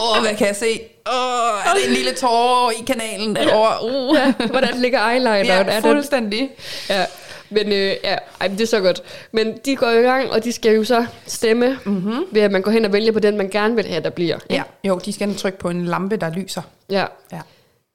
[0.00, 0.80] åh, hvad kan jeg se?
[1.06, 3.84] åh, er det en lille tårer i kanalen derovre?
[3.84, 4.16] Uh.
[4.16, 5.46] ja, hvordan ligger eyelineren?
[5.46, 6.50] Ja, er fuldstændig.
[6.88, 7.04] ja.
[7.50, 7.72] Men øh,
[8.04, 9.02] ja, ej, men det er så godt.
[9.32, 12.24] Men de går i gang, og de skal jo så stemme, mm-hmm.
[12.32, 14.38] ved at man går hen og vælger på den, man gerne vil have, der bliver.
[14.50, 16.62] Ja, jo, de skal trykke på en lampe, der lyser.
[16.90, 17.40] Ja, Ja.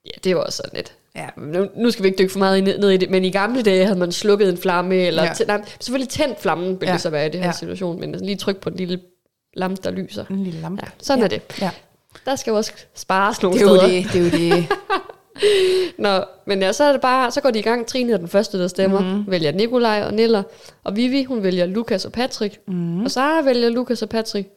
[0.06, 0.94] ja det var også sådan lidt.
[1.16, 1.28] Ja.
[1.38, 3.62] Nu, nu skal vi ikke dykke for meget ned, ned i det, men i gamle
[3.62, 5.32] dage havde man slukket en flamme, eller Ja.
[5.32, 6.94] tæ- nej, selvfølgelig tændt flammen, ville Ja.
[6.94, 7.52] det så være i det her Ja.
[7.54, 9.00] situation, men lige tryk på en lille
[9.54, 10.26] lampe, der lyser.
[10.30, 10.82] En lille lampe.
[10.86, 11.24] Ja, sådan ja.
[11.26, 11.42] er det.
[11.62, 11.70] Ja.
[12.26, 13.92] Der skal jo også spares nogle Det er jo steder.
[14.04, 14.68] det, det er jo det.
[15.98, 17.88] Nå, men ja, så er det bare, så går de i gang.
[17.88, 19.00] Trine er den første, der stemmer.
[19.00, 19.10] Mhm.
[19.10, 19.32] Mm-hmm.
[19.32, 20.44] Vælger Nikolaj og Niller.
[20.84, 22.58] Og Vivi, hun vælger Lukas og Patrick.
[22.68, 22.75] Mhm.
[22.77, 23.04] Mm-hmm.
[23.06, 24.50] Og Sara vælger Lukas og Patrick.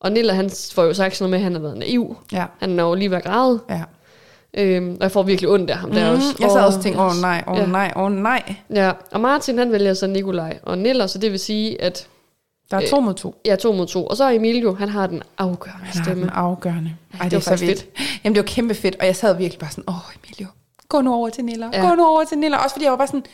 [0.00, 2.16] Og Niller, han får jo sagt sådan noget med, at han har været naiv.
[2.32, 3.60] Ja, Han er jo lige været gravet.
[3.70, 3.82] ja.
[4.54, 6.26] Øhm, og jeg får virkelig ondt af ham der Mm, også.
[6.40, 7.66] jeg sad også og tænkte, åh oh, nej, åh oh, Ja.
[7.66, 8.54] nej, åh oh, nej.
[8.74, 12.06] Ja, og Martin, han vælger så Nikolaj og Niller, så det vil sige, at
[12.70, 13.34] Der er to mod to.
[13.44, 14.06] er to mod to.
[14.06, 16.22] Og så er Emilio, han har den afgørende Han stemme.
[16.22, 16.96] den afgørende.
[17.12, 17.86] Ej, det det, var er så vildt.
[18.24, 19.94] Jamen, det var kæmpe fedt, og jeg sad virkelig bare sådan, åh,
[20.24, 20.46] Emilio,
[20.88, 21.82] gå nu over til Niller, Ja.
[21.82, 21.88] ja.
[21.88, 22.58] gå nu over til Niller.
[22.58, 23.24] Også fordi jeg var bare sådan,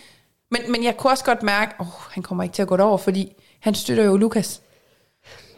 [0.51, 2.99] men, men jeg kunne også godt mærke, åh, han kommer ikke til at gå derover,
[2.99, 4.61] fordi han støtter jo Lukas.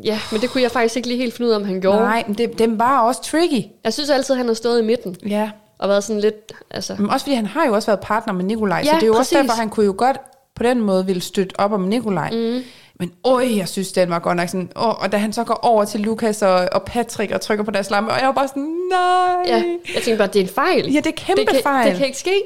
[0.04, 1.98] Ja, men det kunne jeg faktisk ikke lige helt finde ud af, om han gjorde.
[1.98, 3.66] Nej, men det, den var også tricky.
[3.84, 5.16] Jeg synes altid, han har stået i midten.
[5.28, 6.94] Ja, Og været sådan lidt, altså...
[6.98, 9.06] men også fordi han har jo også været partner med Nikolaj, så Ja, det er
[9.06, 9.32] jo præcis.
[9.36, 10.16] også derfor, han kunne jo godt
[10.54, 12.30] på den måde ville støtte op om Nikolaj.
[12.30, 12.62] Mm.
[13.00, 15.54] Men øj, jeg synes, den var godt nok sådan, åh, og da han så går
[15.62, 18.48] over til Lukas og, og Patrick og trykker på deres lampe, og jeg var bare
[18.48, 19.42] sådan, nej.
[19.46, 20.92] Ja, jeg tænkte bare, det er en fejl.
[20.92, 21.90] Ja, det er kæmpe det kan, fejl.
[21.90, 22.42] Det kan ikke ske.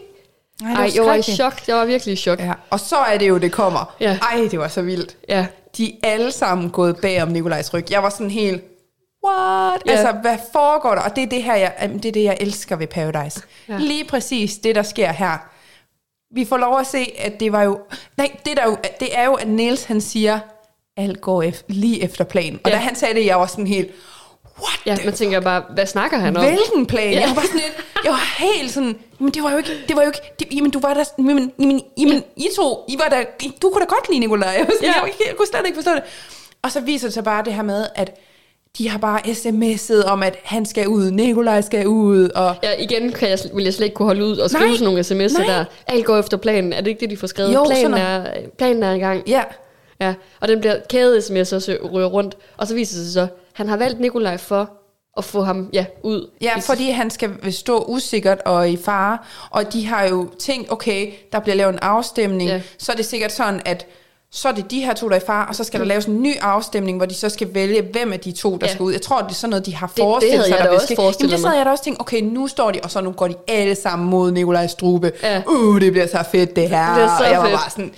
[0.64, 1.69] Ej, var jeg var i chok.
[1.69, 2.40] Jeg var virkelig i chok.
[2.40, 2.52] Ja.
[2.71, 3.95] Og så er det jo, det kommer.
[4.00, 4.19] Ja.
[4.23, 5.16] Ej, det var så vildt.
[5.28, 5.47] ja.
[5.76, 7.90] De er alle sammen gået bag om Nikolajs ryg.
[7.90, 8.64] Jeg var sådan helt,
[9.26, 9.83] what?
[9.87, 9.90] Ja.
[9.90, 11.02] Altså, hvad foregår der?
[11.02, 13.42] Og det er det her, jeg, det er det, jeg elsker ved Paradise.
[13.69, 13.76] Ja.
[13.78, 15.49] Lige præcis det, der sker her.
[16.35, 17.79] Vi får lov at se, at det var jo...
[18.17, 20.39] Nej, det, der jo, det er jo, at Niels han siger,
[20.97, 22.61] alt går ef- lige efter planen.
[22.65, 22.77] Og Ja.
[22.77, 23.91] da han sagde det, jeg var sådan helt,
[24.63, 26.45] what ja, man tænker bare, hvad snakker han om?
[26.45, 27.13] Hvilken plan?
[27.13, 27.21] Ja.
[27.21, 29.97] Jeg var bare sådan lidt, jeg var helt sådan, men det var jo ikke, det
[29.97, 33.09] var jo ikke, det, jamen du var der, jamen, jamen, jamen I to, I var
[33.09, 33.25] der,
[33.63, 34.49] du kunne da godt lide Nicolaj.
[34.51, 35.03] Jeg, var sådan, Ja.
[35.03, 36.02] jeg, jeg kunne slet ikke forstå det.
[36.63, 38.21] Og så viser det sig bare det her med, at
[38.78, 43.13] de har bare sms'et om, at han skal ud, Nikolaj skal ud, og Ja, igen
[43.13, 44.76] kan jeg, vil jeg slet ikke kunne holde ud og skrive Nej.
[44.76, 45.47] sådan nogle sms'er Nej.
[45.47, 45.65] der.
[45.87, 46.73] Alt går efter planen.
[46.73, 47.54] Er det ikke det, de får skrevet?
[47.54, 48.26] Jo, planen, er,
[48.59, 49.28] planen er i gang.
[49.28, 49.43] ja,
[50.00, 52.37] Ja, og den bliver kædet sms så rører rundt.
[52.56, 54.71] Og så viser det sig så, han har valgt Nikolaj for
[55.17, 56.30] at få ham ja, ud.
[56.43, 59.19] Ja, fordi han skal stå usikkert og i fare,
[59.50, 62.61] og de har jo tænkt, okay, der bliver lavet en afstemning, ja.
[62.78, 63.87] så er det sikkert sådan, at
[64.32, 66.04] så er det de her to, der er i fare, og så skal der laves
[66.06, 68.73] en ny afstemning, hvor de så skal vælge, hvem af de to, der Ja.
[68.73, 68.93] skal ud.
[68.93, 70.75] Jeg tror, det er sådan noget, de har det forestillet havde sig, jeg der vil
[70.75, 70.97] også ske.
[70.97, 73.10] forestillet Jamen, det sad jeg da også tænkt, okay, nu står de, og så nu
[73.12, 75.12] går de alle sammen mod Nikolajs strube.
[75.23, 75.43] Ja.
[75.47, 76.86] Uh, det bliver så fedt, det her.
[76.86, 77.58] Det bliver så og jeg var fedt.
[77.58, 77.93] bare sådan,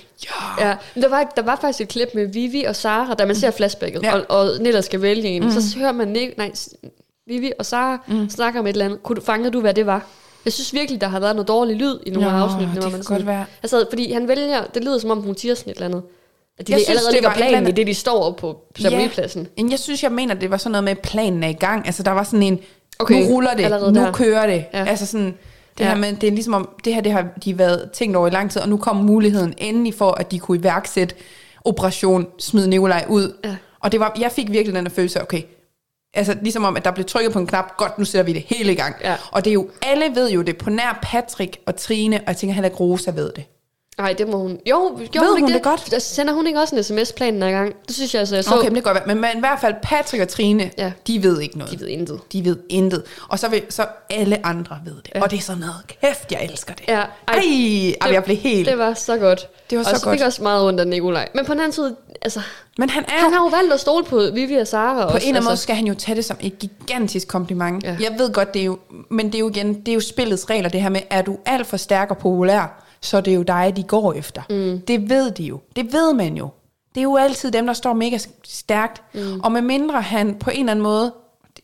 [0.60, 0.68] ja.
[0.68, 3.50] Ja, der var, der var faktisk et klip med Vivi og Sara, da man ser
[3.50, 4.14] flashbacket, ja.
[4.14, 5.44] Og, og Nilla skal vælge en.
[5.44, 5.50] Mm.
[5.50, 6.52] Så hører man nej,
[7.26, 8.30] Vivi og Sara mm.
[8.30, 9.02] snakke om et eller andet.
[9.02, 10.06] Kunne du, fangede du, hvad det var?
[10.44, 12.74] Jeg synes virkelig, der har været noget dårlig lyd i nogle Nå, af afsnittene.
[12.74, 13.44] det kan man godt være.
[13.62, 16.02] Altså, fordi han vælger, det lyder som om, hun siger sådan et eller andet.
[16.58, 19.48] At de Jeg synes, allerede det ligger planen i det, de står op på ceremonipladsen.
[19.56, 21.86] Men jeg synes, jeg mener, det var sådan noget med, at planen er i gang.
[21.86, 22.58] Altså, der var sådan en,
[22.98, 24.12] Okay, nu ruller det, nu der.
[24.12, 24.64] kører det.
[24.72, 24.78] Ja.
[24.78, 24.84] Ja.
[24.84, 25.34] Altså sådan, det
[25.80, 25.84] Ja.
[25.84, 25.90] ja.
[25.90, 28.30] her med, det er ligesom om, det her, det har de været tænkt over i
[28.30, 31.14] lang tid, og nu kom muligheden endelig for, at de kunne iværksætte
[31.64, 33.36] operation Smid Nikolaj ud.
[33.44, 33.56] Ja.
[33.80, 35.42] Og det var, jeg fik virkelig den der følelse af, okay,
[36.14, 38.42] altså ligesom om, at der blev trykket på en knap, godt, nu sætter vi det
[38.46, 38.94] hele i gang.
[39.04, 39.14] Ja.
[39.30, 42.36] Og det er jo, alle ved jo det, på nær Patrick og Trine, og jeg
[42.36, 43.44] tænker heller ikke Rosa ved det.
[43.98, 44.50] Nej, det må hun.
[44.70, 44.76] Jo,
[45.16, 45.90] jo Ved ikke hun det godt?
[45.90, 47.74] Der Sender hun ikke også en sms-planen er i gang?
[47.87, 48.50] Det synes jeg altså, jeg så.
[48.50, 48.57] Så.
[48.57, 49.14] Okay, men det kan godt være.
[49.14, 50.92] Men, men i hvert fald Patrick og Trine, Ja.
[51.07, 51.72] de ved ikke noget.
[51.72, 52.20] De ved intet.
[52.33, 53.02] De ved intet.
[53.28, 55.11] Og så, vil, så alle andre ved det.
[55.14, 55.22] Ja.
[55.22, 56.85] Og det er sådan noget, kæft, jeg elsker det.
[56.88, 58.68] Ja, ej, ej, ej jeg blev helt...
[58.68, 59.48] Det var så godt.
[59.70, 60.18] Det var og så så godt.
[60.18, 61.28] fik også meget ondt af Nikolaj.
[61.35, 62.40] Men på den anden side, altså,
[62.78, 65.16] Men han er han har jo valgt at stole på Vivi og Sara på også.
[65.16, 65.48] en eller anden altså.
[65.50, 67.85] måde skal han jo tage det som et gigantisk kompliment.
[67.85, 67.96] Ja.
[68.00, 68.78] Jeg ved godt, det er jo,
[69.11, 71.38] men det er jo igen, det er jo spillets regler, det her med, er du
[71.46, 74.42] alt for stærk og populær, så er det jo dig, de går efter.
[74.50, 74.80] Mm.
[74.80, 75.60] Det ved de jo.
[75.76, 76.48] Det ved man jo.
[76.94, 79.02] Det er jo altid dem, der står mega stærkt.
[79.14, 79.40] Mm.
[79.40, 81.12] Og med mindre han på en eller anden måde,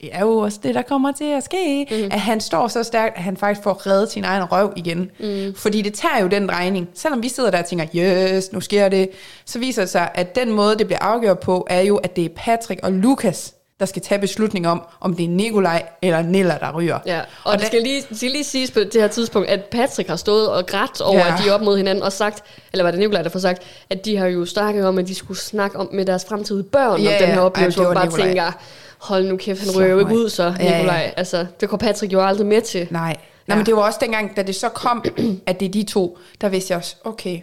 [0.01, 2.09] det er jo også det, der kommer til at ske, mm.
[2.11, 5.11] at han står så stærkt, at han faktisk får reddet sin egen røv igen.
[5.21, 5.55] Mm.
[5.55, 6.89] Fordi det tager jo den regning.
[6.95, 9.11] Selvom vi sidder der og tænker, yes, nu sker det,
[9.45, 12.25] så viser det sig, at den måde, det bliver afgjort på, er jo, at det
[12.25, 16.57] er Patrick og Lukas, der skal tage beslutning om, om det er Nikolaj eller Nilla,
[16.61, 16.99] der ryger.
[17.07, 19.65] Ja, og, og det da- skal lige, skal lige siges på det her tidspunkt, at
[19.65, 21.27] Patrick har stået og grædt over, ja.
[21.27, 21.35] Ja.
[21.35, 23.63] at de er op mod hinanden, og sagt, eller var det Nikolaj, der får sagt,
[23.91, 27.01] at de har jo snakket om, at de skulle snakke om med deres fremtidige børn,
[27.01, 27.41] Ja, om den her ja.
[27.45, 28.27] oplevelse, hvor bare Nikolaj.
[28.27, 28.53] tænker,
[28.99, 30.77] hold nu kæft, han ryger jo ikke ud så, Ja, ja.
[30.77, 31.15] Nikolaj.
[31.17, 32.89] Altså, det går Patrick jo aldrig med til.
[32.91, 33.01] Nej.
[33.01, 33.17] Nej,
[33.49, 33.53] Ja.
[33.53, 33.57] ja.
[33.57, 35.05] men det var også dengang, da det så kom,
[35.47, 37.41] at det er de to, der vidste jeg også, okay.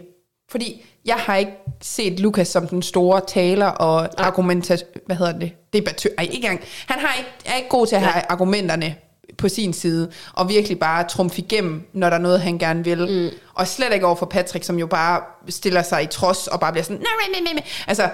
[0.56, 4.84] Fordi jeg har ikke set Lukas som den store taler og argumentat...
[5.06, 5.52] Hvad hedder det?
[5.72, 6.10] Debattør.
[6.18, 6.60] Ej, ikke engang.
[6.86, 8.94] Han har ikke, er ikke god til at have argumenterne
[9.38, 13.30] på sin side, og virkelig bare trumfe igennem, når der er noget, han gerne vil.
[13.30, 13.38] Mm.
[13.54, 16.72] Og slet ikke over for Patrick, som jo bare stiller sig i trods, og bare
[16.72, 17.64] bliver sådan, nej, nej, nej, nej.
[17.86, 18.10] Altså,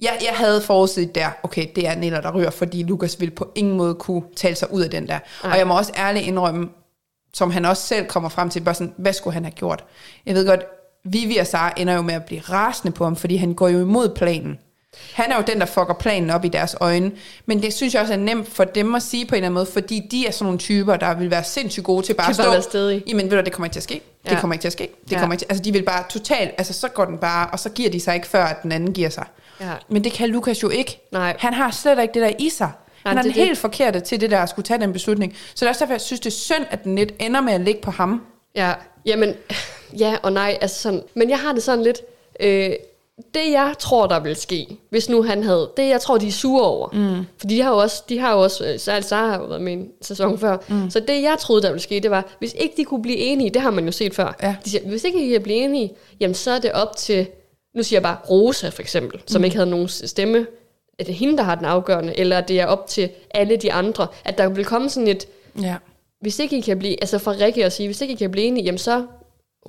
[0.00, 3.52] jeg, jeg havde forudset der, okay, det er Niller, der rører, fordi Lukas vil på
[3.54, 5.18] ingen måde kunne tale sig ud af den der.
[5.44, 5.50] Ej.
[5.50, 6.68] Og jeg må også ærligt indrømme,
[7.34, 9.84] som han også selv kommer frem til, bare sådan, hvad skulle han have gjort?
[10.26, 10.60] Jeg ved godt,
[11.04, 13.80] Vivi og Sara ender jo med at blive rasende på ham, fordi han går jo
[13.80, 14.58] imod planen.
[15.14, 17.12] Han er jo den, der fucker planen op i deres øjne.
[17.46, 19.54] Men det synes jeg også er nemt for dem at sige på en eller anden
[19.54, 22.36] måde, fordi de er sådan nogle typer, der vil være sindssygt gode til bare at
[22.36, 22.52] Kan bare stå.
[22.52, 23.02] være stedig.
[23.08, 24.00] Jamen ved du, det kommer ikke til at ske.
[24.24, 24.40] Det Ja.
[24.40, 24.88] kommer ikke til at ske.
[25.04, 25.18] Det Ja.
[25.20, 27.68] kommer ikke til, altså de vil bare totalt, altså så går den bare, og så
[27.70, 29.24] giver de sig ikke før, at den anden giver sig.
[29.60, 29.72] Ja.
[29.88, 31.00] Men det kan Lukas jo ikke.
[31.12, 31.36] Nej.
[31.38, 32.70] Han har slet ikke det der i sig.
[33.06, 33.44] Han er det den er det.
[33.46, 35.32] helt forkerte til det der at skulle tage den beslutning.
[35.54, 37.52] Så det er også derfor, jeg synes, det er synd, at den lidt ender med
[37.52, 38.22] at ligge på ham.
[38.54, 38.72] Ja,
[39.06, 39.34] jamen,
[39.98, 42.00] ja og nej, altså sådan, men jeg har det sådan lidt,
[42.40, 42.70] øh,
[43.34, 46.32] det jeg tror, der vil ske, hvis nu han havde, det jeg tror, de er
[46.32, 47.24] sure over, mm.
[47.38, 49.60] for de har jo også, de har jo også, øh, Sara Sara har jo været
[49.62, 50.90] med en sæson før, mm.
[50.90, 53.50] så det jeg troede, der ville ske, det var, hvis ikke de kunne blive enige,
[53.50, 54.54] det har man jo set før, Ja.
[54.64, 57.26] de siger, hvis ikke I kan blive enige, jamen så er det op til,
[57.74, 59.44] nu siger jeg bare Rosa for eksempel, som mm.
[59.44, 60.46] ikke havde nogen stemme,
[60.98, 63.72] at det er hende, der har den afgørende, eller det er op til alle de
[63.72, 65.26] andre, at der vil komme sådan et,
[65.62, 65.76] Ja.
[66.20, 68.46] hvis ikke I kan blive, altså fra Rikke at sige, hvis ikke I kan blive
[68.46, 69.04] enige, jamen så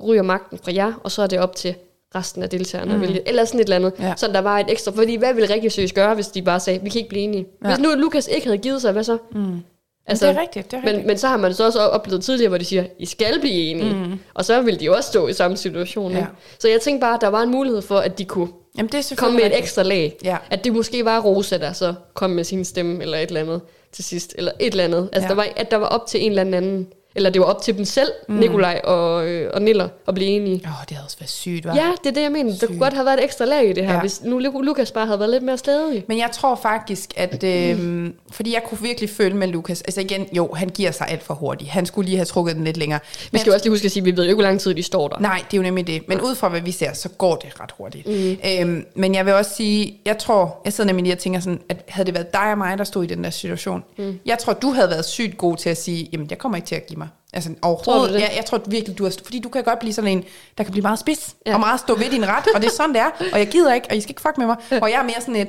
[0.02, 1.74] ryger magten fra jer, og så er det op til
[2.14, 3.00] resten af deltagerne mm.
[3.00, 3.28] vælge.
[3.28, 3.92] Eller sådan et eller andet.
[3.98, 4.14] Ja.
[4.16, 6.80] Så der var et ekstra, fordi hvad ville Rikke seriøst gøre, hvis de bare sagde,
[6.82, 7.46] vi kan ikke blive enige?
[7.64, 7.68] Ja.
[7.68, 9.18] Hvis nu Lukas ikke havde givet sig, hvad så?
[9.32, 9.60] Mm.
[10.06, 10.96] Altså, det er rigtigt, det er rigtigt.
[10.96, 13.54] Men, men så har man så også oplevet tidligere, hvor de siger, I skal blive
[13.54, 13.94] enige.
[13.94, 14.18] Mm.
[14.34, 16.12] Og så ville de også stå i samme situation.
[16.12, 16.26] Ja.
[16.58, 19.12] Så jeg tænkte bare, at der var en mulighed for, at de kunne Jamen, det
[19.12, 19.62] er komme med et rigtigt.
[19.62, 20.16] ekstra lag.
[20.24, 20.36] Ja.
[20.50, 23.60] At det måske var Rosa, der så kom med sin stemme, eller et eller andet
[23.92, 25.08] til sidst, eller et eller andet.
[25.12, 25.28] Altså, ja.
[25.28, 27.76] der var, at der var op til en eller anden, eller det var op til
[27.76, 28.34] dem selv, mm.
[28.34, 30.62] Nikolaj og, øh, og Niller, at blive enige.
[30.66, 31.76] Åh, oh, det havde også været sygt, hva'?
[31.76, 32.50] Ja, det er det, jeg mener.
[32.50, 32.68] Der Sygt.
[32.68, 34.00] kunne godt have været et ekstra lag i det her, Ja.
[34.00, 36.04] hvis nu Lu- Lukas bare havde været lidt mere stedig.
[36.08, 37.44] Men jeg tror faktisk, at...
[37.54, 39.82] Øh, fordi jeg kunne virkelig føle med Lukas.
[39.82, 41.70] Altså igen, jo, han giver sig alt for hurtigt.
[41.70, 43.00] Han skulle lige have trukket den lidt længere.
[43.32, 44.60] Vi skal jo også lige huske at sige, at vi ved jo ikke, hvor lang
[44.60, 45.18] tid de står der.
[45.18, 46.08] Nej, det er jo nemlig det.
[46.08, 48.06] Men ud fra hvad vi ser, så går det ret hurtigt.
[48.06, 48.36] Mm.
[48.60, 51.60] Øhm, men jeg vil også sige, jeg tror, jeg sidder nemlig lige og tænker sådan,
[51.68, 54.18] at havde det været dig og mig, der stod i den der situation, mm.
[54.26, 56.74] jeg tror, du havde været sygt god til at sige, jamen, jeg kommer ikke til
[56.74, 57.03] at give mig.
[57.34, 58.10] Altså overhovedet.
[58.10, 58.18] Tror?
[58.18, 60.24] Ja, jeg tror virkelig, du har, fordi du kan godt blive sådan en,
[60.58, 61.50] der kan blive meget spids, ja.
[61.50, 61.54] Ja.
[61.54, 63.74] og meget stå ved din ret, og det er sådan, det er, og jeg gider
[63.74, 64.56] ikke, og I skal ikke fuck med mig.
[64.82, 65.48] Og jeg er mere sådan et,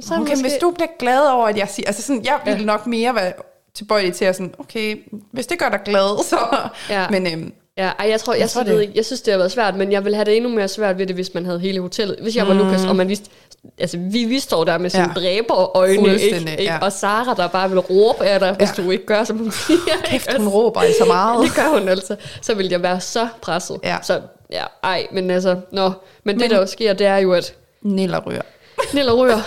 [0.00, 2.58] Så okay, måske- hvis du bliver glad over, at jeg siger, altså sådan, jeg ville
[2.58, 2.64] ja.
[2.64, 3.32] nok mere være
[3.74, 4.96] tilbøjelig til at sådan, okay,
[5.32, 6.38] hvis det gør dig glad, så,
[6.88, 7.08] Ja.
[7.08, 8.80] men øhm, Ja, ej, jeg tror, jeg, Jeg tror det-.
[8.80, 10.98] Ikke, jeg synes, det har været svært, men jeg vil have det endnu mere svært
[10.98, 12.16] ved det, hvis man havde hele hotellet.
[12.22, 12.60] Hvis jeg var mm.
[12.60, 13.30] Lukas, og man vidste,
[13.78, 15.20] altså vi, vi står der med sådan Ja.
[15.20, 16.36] dræberøjne, ikke?
[16.36, 16.62] ikke?
[16.62, 16.78] ja.
[16.82, 18.82] Og Sara, der bare vil råbe af dig, hvis Ja.
[18.82, 19.76] du ikke gør, som hun siger.
[20.04, 21.42] kæft, hun råber altså meget.
[21.44, 22.16] Det gør hun altså.
[22.42, 23.76] Så vil jeg være så presset.
[23.84, 23.96] Ja.
[24.02, 24.20] Så
[24.52, 25.82] ja, ej, men altså, nå.
[25.88, 25.92] Men,
[26.24, 28.42] men Men- det, der jo sker, det er jo, at Niller ryger.
[28.94, 29.40] Niller ryger,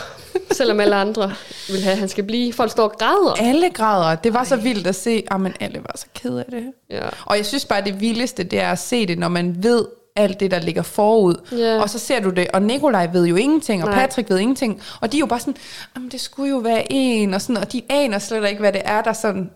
[0.51, 1.33] selvom alle andre
[1.69, 2.53] vil have, at han skal blive.
[2.53, 3.33] Folk står og græder.
[3.39, 4.15] Alle grader.
[4.15, 5.23] Det var så vildt at se.
[5.31, 6.63] Ah, men alle var så ked af det.
[6.89, 7.01] Ja.
[7.25, 10.39] Og jeg synes bare, det vildeste, det er at se det, når man ved alt
[10.39, 11.35] det, der ligger forud.
[11.51, 11.81] Ja.
[11.81, 13.99] Og så ser du det, og Nikolaj ved jo ingenting, og Nej.
[13.99, 14.81] Patrick ved ingenting.
[15.01, 15.55] Og de er jo bare sådan,
[15.95, 18.81] jamen det skulle jo være en, og, sådan, og de aner slet ikke, hvad det
[18.85, 19.49] er, der sådan,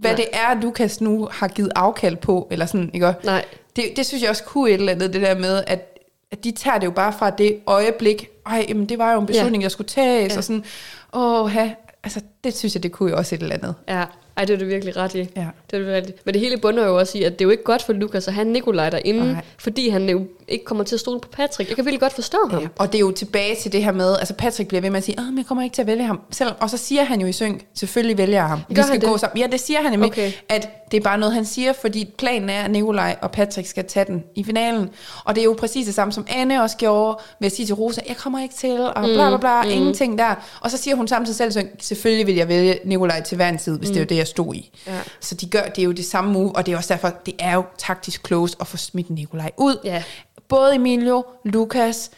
[0.00, 0.16] hvad Nej.
[0.16, 3.14] det er, Lukas nu har givet afkald på, eller sådan, ikke?
[3.24, 3.44] Nej.
[3.76, 5.89] Det, det synes jeg også kunne et eller andet, det der med, at,
[6.32, 9.26] at de tager det jo bare fra det øjeblik, ej, jamen det var jo en
[9.26, 9.64] beslutning, ja.
[9.64, 10.38] der skulle tages, ja.
[10.38, 10.64] Og sådan,
[11.12, 11.56] åh,
[12.04, 13.74] altså det synes jeg, det kunne jo også et eller andet.
[13.88, 14.04] Ja,
[14.36, 15.18] ej, det er du virkelig ret i.
[15.36, 15.46] Ja.
[15.70, 16.26] Det er du rigtigt.
[16.26, 18.28] Men det hele bunder jo også i, at det er jo ikke godt for Lukas
[18.28, 19.32] at have Nikolaj derinde.
[19.32, 19.44] Nej.
[19.58, 21.68] fordi han jo ikke kommer til at stole på Patrick.
[21.68, 22.60] Jeg kan virkelig godt forstå ham.
[22.60, 22.68] Ja.
[22.78, 25.04] Og det er jo tilbage til det her med, altså Patrick bliver ved med at
[25.04, 26.20] sige, men jeg kommer ikke til at vælge ham.
[26.30, 28.60] Selvom, og så siger han jo i synk, selvfølgelig vælger jeg ham.
[28.68, 29.08] Vi Gør skal han det?
[29.08, 29.38] gå sammen.
[29.38, 30.32] Ja, det siger han nemlig, Okay.
[30.48, 33.84] at det er bare noget, han siger, fordi planen er, at Nikolaj og Patrick skal
[33.84, 34.90] tage den i finalen.
[35.24, 37.74] Og det er jo præcis det samme, som Anne også gjorde, ved at sige til
[37.74, 39.70] Rosa, jeg kommer ikke til, og bla bla bla, mm.
[39.70, 40.34] ingenting der.
[40.60, 43.78] Og så siger hun samtidig selv, selvfølgelig vil jeg vælge Nikolaj til hver en tid,
[43.78, 43.92] hvis mm.
[43.94, 44.70] det er jo det, jeg stod i.
[44.86, 44.98] Ja.
[45.20, 47.34] Så de gør, det er jo det samme move, og det er også derfor, det
[47.38, 49.76] er jo taktisk close at få smidt Nikolaj ud.
[49.84, 50.02] Ja.
[50.50, 52.10] Både Emilio, Lukas,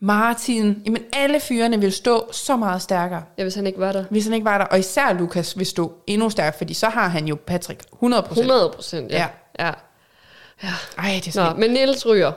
[0.00, 4.04] Martin, jamen alle fyrene vil stå så meget stærkere, Ja, hvis han ikke var der.
[4.10, 4.64] hvis han ikke var der.
[4.64, 8.46] Og især Lukas vil stå endnu stærkere, fordi så har han jo Patrick 100 procent.
[8.46, 9.26] 100 procent, ja.
[9.58, 9.70] Ja.
[10.62, 10.68] ja.
[10.98, 12.32] Ej, det er Nå, men Niels ryger.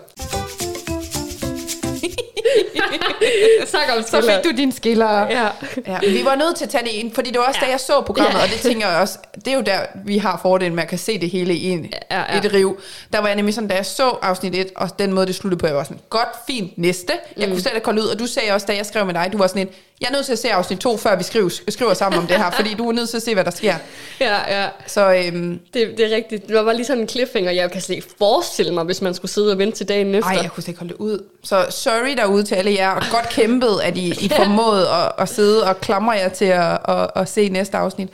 [3.72, 5.28] tak om Så fik du din skiller.
[5.28, 5.48] Ja.
[5.88, 7.66] Ja, vi var nødt til at tage det ind, fordi det var også ja.
[7.66, 8.44] da jeg så programmet, Ja.
[8.44, 10.98] og det tænker jeg også, det er jo der, vi har fordelen med at kan
[10.98, 12.38] se det hele i en, Ja, ja.
[12.38, 12.80] et riv.
[13.14, 15.60] Der var jeg nemlig sådan, da jeg så afsnit 1, og den måde, det sluttede
[15.60, 17.14] på, jeg var sådan, godt, fint, næste.
[17.38, 17.54] Jeg Mm.
[17.54, 19.38] kunne slet ikke holde ud, og du sagde også, da jeg skrev med dig, du
[19.38, 19.70] var sådan et,
[20.02, 22.38] jeg er nødt til at se afsnit 2, før vi skriver, skriver sammen om det
[22.38, 23.76] her, fordi du er nødt til at se, hvad der sker.
[24.20, 24.68] ja, ja.
[24.88, 26.48] Så øhm, Det, det er rigtigt.
[26.48, 29.14] Det var bare lige sådan en cliffhanger, jeg kan slet ikke forestille mig, hvis man
[29.14, 30.30] skulle sidde og vente til dagen efter.
[30.30, 31.24] ej, jeg kunne slet ikke holde det ud.
[31.44, 35.30] Så sorry derude til alle jer, og godt kæmpet, at I, I formåede at, at
[35.30, 38.10] sidde og klamre jer til at, at, at se næste afsnit.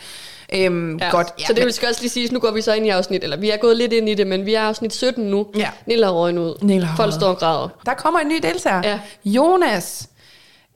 [0.53, 1.09] Øhm, Ja.
[1.09, 3.23] Godt, så det vil skal også lige sige, nu går vi så ind i afsnit,
[3.23, 5.47] eller vi er gået lidt ind i det, men vi er afsnit 17 nu.
[5.57, 5.69] Ja.
[5.85, 6.57] Nilla har ud.
[6.61, 7.69] Nilla Folk står og græder.
[7.85, 8.81] Der kommer en ny deltager.
[8.83, 8.99] Ja.
[9.25, 10.07] Jonas.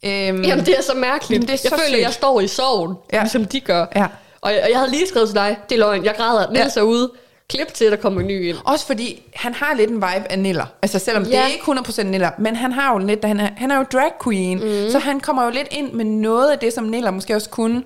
[0.05, 1.41] Øhm, Jamen, det er så mærkeligt.
[1.41, 2.01] Det er jeg så føler, sygt.
[2.01, 3.17] jeg står i sorgen, Ja.
[3.17, 3.23] ja.
[3.23, 3.85] ligesom de gør.
[3.95, 4.07] Ja.
[4.41, 6.51] Og, jeg, og jeg havde lige skrevet til dig, det er løgn, jeg græder.
[6.51, 7.12] Niels er ude.
[7.49, 8.57] Klip til, at der kommer en ny ind.
[8.65, 10.65] Også fordi, han har lidt en vibe af Niller.
[10.81, 11.27] Altså selvom ja.
[11.29, 11.43] det Ja.
[11.43, 14.12] er ikke 100% Niller, men han har jo lidt, han er, han er jo drag
[14.23, 14.89] queen, mm.
[14.91, 17.83] så han kommer jo lidt ind med noget af det, som Niller måske også kunne,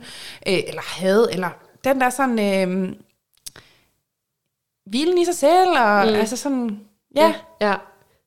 [0.48, 1.50] øh, eller havde, eller
[1.84, 2.94] den der sådan, øh,
[4.86, 6.14] hvilen i sig selv, og mm.
[6.14, 6.80] altså sådan,
[7.16, 7.34] ja.
[7.62, 7.68] ja.
[7.68, 7.74] Ja,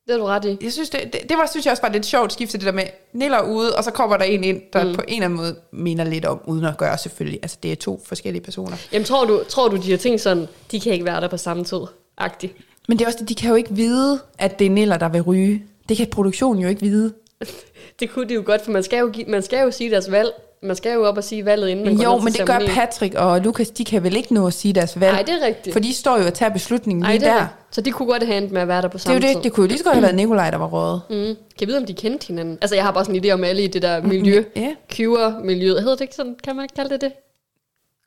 [0.07, 0.57] det er du ret i.
[0.61, 2.71] Jeg synes, det, det, det var, synes jeg også var lidt sjovt skifte, det der
[2.71, 4.95] med Niller ude, og så kommer der en ind, der mm.
[4.95, 7.39] på en eller anden måde minder lidt om, uden at gøre selvfølgelig.
[7.41, 8.77] Altså, det er to forskellige personer.
[8.93, 11.37] Jamen, tror du, tror du, de har tænkt sådan, de kan ikke være der på
[11.37, 11.79] samme tid?
[12.17, 12.53] Agtigt.
[12.87, 15.09] Men det er også det, de kan jo ikke vide, at det er Niller, der
[15.09, 15.63] vil ryge.
[15.89, 17.13] Det kan produktionen jo ikke vide.
[17.99, 20.11] Det kunne de jo godt, for man skal jo, give, man skal jo sige deres
[20.11, 20.31] valg.
[20.63, 22.45] Man skal jo op og sige valget, inden man går Jo, til men det gør
[22.45, 22.75] ceremonien.
[22.75, 25.13] Patrick og Lukas, de kan vel ikke nå at sige deres valg.
[25.13, 25.73] Nej, det er rigtigt.
[25.73, 27.39] For de står jo og tager beslutningen Ej, lige det er der.
[27.39, 27.49] det.
[27.71, 29.27] Så de kunne godt have endt med at være der på Det er samme jo
[29.27, 29.43] det, tid.
[29.43, 31.01] det kunne jo lige så godt have været Nikolaj, der var rådet.
[31.09, 31.15] Mm.
[31.15, 32.57] Kan jeg vide, om de kendte hinanden?
[32.61, 34.43] Altså, jeg har bare sådan en idé om alle i det der miljø.
[34.55, 34.75] Ja.
[34.89, 35.79] Queer-miljøet.
[35.79, 36.35] Hedder det ikke sådan?
[36.43, 37.11] Kan man ikke kalde det det?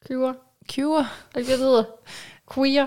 [0.07, 0.33] Queer?
[0.73, 0.99] Queer.
[1.35, 1.83] Er det, det hedder?
[2.55, 2.87] Queer?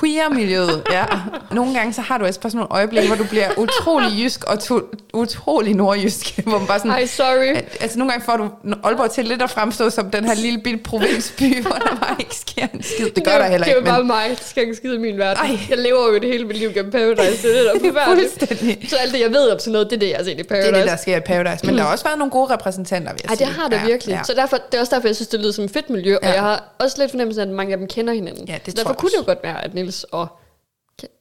[0.00, 1.04] Queer-miljøet, ja.
[1.50, 4.44] Nogle gange så har du altså bare sådan nogle øjeblikke, hvor du bliver utrolig jysk
[4.44, 4.80] og to,
[5.14, 6.38] utrolig nordjysk.
[6.46, 7.56] Hvor man bare sådan, Ej, sorry.
[7.56, 8.48] Al- Altså nogle gange får du
[8.84, 12.34] Aalborg til lidt at fremstå som den her lille bitte provinsby, hvor der bare ikke
[12.36, 13.10] sker en skid.
[13.10, 14.26] Det gør der heller Det er ikke, jo bare men mig.
[14.30, 15.44] Det skal ikke skide i min verden.
[15.50, 15.58] Ej.
[15.70, 17.48] Jeg lever jo det hele mit liv gennem Paradise.
[17.48, 18.86] Det er det, der er fuldstændig.
[18.90, 20.36] Så alt det, jeg ved om sådan noget, det er det, jeg har set i
[20.36, 20.68] Det Paradise.
[20.70, 21.66] er det, der sker i Paradise.
[21.66, 24.12] Men der har også været nogle gode repræsentanter, vil jeg Ej, det har det virkelig.
[24.12, 24.20] Ja.
[24.24, 26.28] Så derfor, det er også derfor, jeg synes, det lyder som et fedt miljø, Ja.
[26.28, 28.48] og jeg har også lidt fornemmelse af, at mange af dem kender hinanden.
[28.48, 30.26] Ja, det så derfor kunne det jo godt være, at Nils og...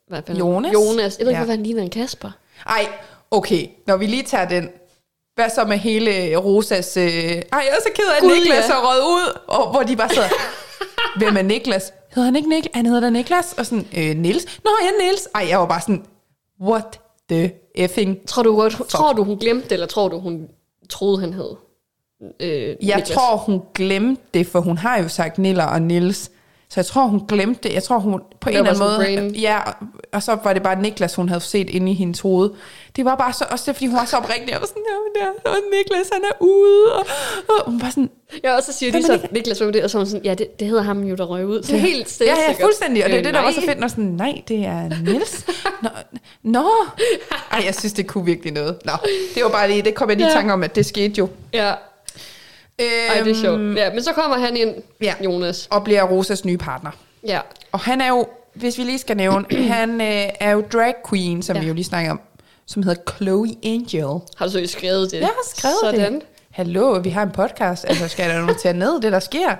[0.08, 0.38] Hvad fanden?
[0.38, 0.74] Jonas?
[0.74, 1.18] Jonas.
[1.20, 1.46] Jeg ved ikke, Ja.
[1.46, 2.32] hvorfor han ligner en Kasper.
[2.68, 2.88] Ej,
[3.32, 3.68] okay.
[3.88, 4.70] Når vi lige tager den.
[5.36, 6.98] Hvad så med hele Rosas...
[6.98, 7.04] Øh...
[7.04, 7.12] Ej,
[7.52, 8.74] jeg er så ked af, at Gud, Niklas ja.
[8.74, 9.40] er røget ud.
[9.48, 10.28] Og hvor de bare sidder...
[11.20, 11.94] Hvem er Niklas?
[12.16, 12.72] Hedder han ikke Niklas?
[12.74, 13.54] Han hedder da Niklas.
[13.58, 14.46] Og sådan, øh, Nils.
[14.64, 15.28] Nå, ja, Nils.
[15.36, 16.04] Ej, jeg var bare sådan...
[16.62, 18.28] What the effing...
[18.28, 20.48] Tror du, godt, tror du, hun glemte det, eller tror du, hun
[20.90, 21.56] troede, han hed?
[22.40, 23.10] Øh, Jeg Niklas?
[23.10, 26.32] tror, hun glemte det, for hun har jo sagt Niller og Nils.
[26.74, 27.76] Så jeg tror, hun glemte det.
[27.76, 29.40] Jeg tror, hun på en eller anden måde...
[29.40, 29.60] Ja,
[30.14, 32.50] og- så var det bare Niklas, hun havde set inde i hendes hoved.
[32.96, 33.46] Det var bare så...
[33.52, 34.50] Også det, fordi hun var så oprigtig.
[34.52, 34.84] Jeg var sådan,
[35.16, 36.94] ja, der, og Niklas, han er ude.
[36.96, 37.06] Og,
[37.50, 38.10] og hun var sådan...
[38.44, 39.84] Ja, og så siger de så, Niklas, er det?
[39.84, 41.64] Og så sådan, ja, det, det hedder ham jo, der røg ud.
[41.64, 42.62] Så helt Ja, ja, selvsikkert.
[42.66, 43.04] fuldstændig.
[43.04, 43.68] Og det er Øh, det, der var så nej.
[43.70, 45.46] fedt, når sådan, nej, det er Nils.
[45.82, 45.90] Nå,
[46.44, 46.70] nå.
[47.52, 48.78] Ej, jeg synes, det kunne virkelig noget.
[48.86, 48.92] Nå,
[49.36, 50.36] det var bare lige, det kom jeg lige i Ja.
[50.36, 51.30] tanke om, at det skete jo.
[51.54, 51.74] Ja,
[53.10, 53.60] ej, det er sjovt.
[53.60, 55.14] Øhm, Ja, men så kommer han ind, Ja.
[55.26, 55.68] Jonas.
[55.72, 56.92] Og bliver Rosas nye partner.
[57.28, 57.40] Ja,
[57.72, 61.42] Og han er jo, hvis vi lige skal nævne, han øh, er jo drag queen,
[61.44, 61.62] som ja.
[61.62, 62.20] Vi jo lige snakker om,
[62.66, 64.20] som hedder Chloe Angel.
[64.38, 65.20] har du så skrevet det?
[65.20, 66.14] Jeg har skrevet Sådan.
[66.14, 66.22] det.
[66.52, 69.56] Hallo, vi har en podcast, altså skal der notere ned, det der sker.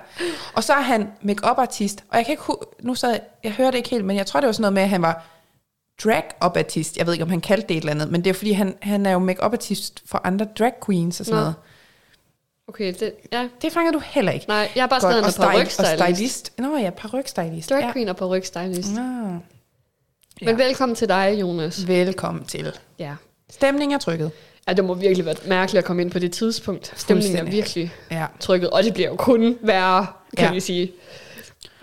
[0.54, 2.44] Og så er han make artist og jeg kan ikke,
[2.82, 4.90] nu så jeg hørte ikke helt, men jeg tror det var sådan noget med, at
[4.90, 5.26] han var
[6.04, 6.98] drag-up artist.
[6.98, 8.76] Jeg ved ikke, om han kaldte det et eller andet, men det er fordi, han,
[8.82, 11.42] han er jo make artist for andre drag queens og sådan Nå.
[11.42, 11.56] noget.
[12.72, 13.48] Okay, det, ja.
[13.62, 14.46] Det fanger du heller ikke.
[14.48, 16.04] Nej, jeg har bare skrevet, og parrykstylist.
[16.16, 16.52] stylist.
[16.58, 17.70] Nå ja, parrykstylist.
[17.70, 17.92] Drag ja.
[17.94, 18.90] queen og parrykstylist.
[18.96, 19.02] Nå.
[20.46, 21.88] Men velkommen til dig, Jonas.
[21.88, 22.72] Velkommen til.
[23.00, 23.14] Ja.
[23.50, 24.32] Stemning er trykket.
[24.68, 26.94] ja, det må virkelig være mærkeligt at komme ind på det tidspunkt.
[26.96, 28.26] Stemningen er virkelig Ja.
[28.40, 30.08] trykket, og det bliver jo kun værre,
[30.38, 30.54] kan Ja.
[30.54, 30.92] vi sige.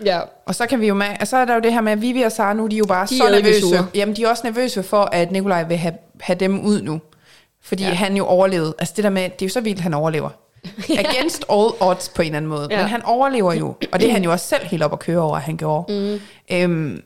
[0.05, 1.91] Ja, Og så kan vi jo med, og så er der jo det her med,
[1.91, 3.59] at Vivi og Sara nu, de er jo bare De så er nervøse.
[3.61, 3.87] sure.
[3.95, 7.01] Jamen, de er også nervøse for, at Nikolaj vil have, have dem ud nu.
[7.61, 7.89] Fordi ja.
[7.89, 7.95] Ja.
[7.95, 8.73] han jo overlevede.
[8.79, 10.29] Altså det der med, det er jo så vildt, han overlever.
[11.05, 12.67] Against all odds på en eller anden måde.
[12.69, 12.75] Ja.
[12.75, 12.81] Ja.
[12.81, 15.19] Men han overlever jo, og det er han jo også selv helt op at køre
[15.21, 15.93] over, at han gjorde.
[15.93, 16.19] Mm.
[16.55, 17.01] Øhm,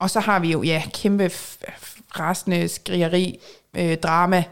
[0.00, 1.30] og så har vi jo, ja, kæmpe
[2.18, 3.38] rasende skrigeri,
[3.76, 4.44] øh, drama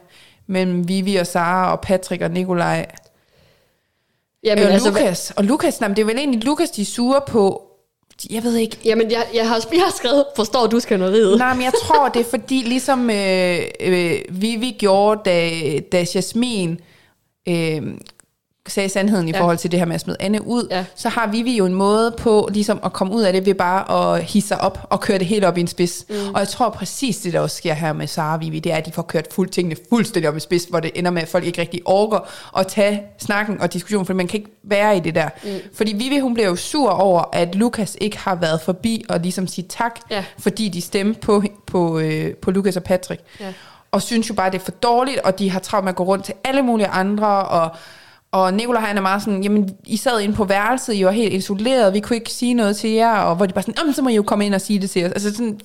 [0.46, 2.86] mellem Vivi og Sara og Patrick og Nikolaj.
[4.44, 5.32] jamen, Øh, altså, Lukas.
[5.36, 7.66] Og Lukas, nej, men det er vel egentlig Lukas, de er sure på.
[8.30, 11.38] Jeg ved ikke, jamen jeg, jeg, har, jeg har skrevet, forstår du skænderiet?
[11.38, 15.50] Nej, men jeg tror, det er fordi, ligesom øh, øh, Vivi gjorde, da,
[15.92, 16.80] da Jasmin
[17.48, 17.82] øh,
[18.68, 19.40] sagde sandheden i Ja.
[19.40, 20.84] forhold til det her med at smide Anne ud, Ja.
[20.94, 24.14] så har Vivi jo en måde på ligesom at komme ud af det ved bare
[24.16, 26.04] at hisse sig op og køre det helt op i en spids.
[26.08, 26.14] Mm.
[26.34, 28.76] Og jeg tror præcis det, der også sker her med Sara og Vivi, det er,
[28.76, 31.28] at de får kørt fuld, tingene fuldstændig op i spids, hvor det ender med, at
[31.28, 32.18] folk ikke rigtig orker
[32.58, 35.28] at tage snakken og diskussionen, for man kan ikke være i det der.
[35.44, 35.50] Mm.
[35.74, 39.46] Fordi Vivi, hun bliver jo sur over, at Lukas ikke har været forbi og ligesom
[39.46, 40.24] sige tak, Ja.
[40.38, 43.22] fordi de stemte på, på, øh, på Lukas og Patrick.
[43.40, 43.52] Ja.
[43.92, 46.04] Og synes jo bare, det er for dårligt, og de har travlt med at gå
[46.04, 47.70] rundt til alle mulige andre, og,
[48.32, 51.32] Og Nicolaj han er meget sådan, jamen I sad inde på værelset, I var helt
[51.32, 54.02] isoleret, vi kunne ikke sige noget til jer, og hvor de bare sådan, jamen så
[54.02, 55.12] må I jo komme ind og sige det til os.
[55.12, 55.60] Altså sådan,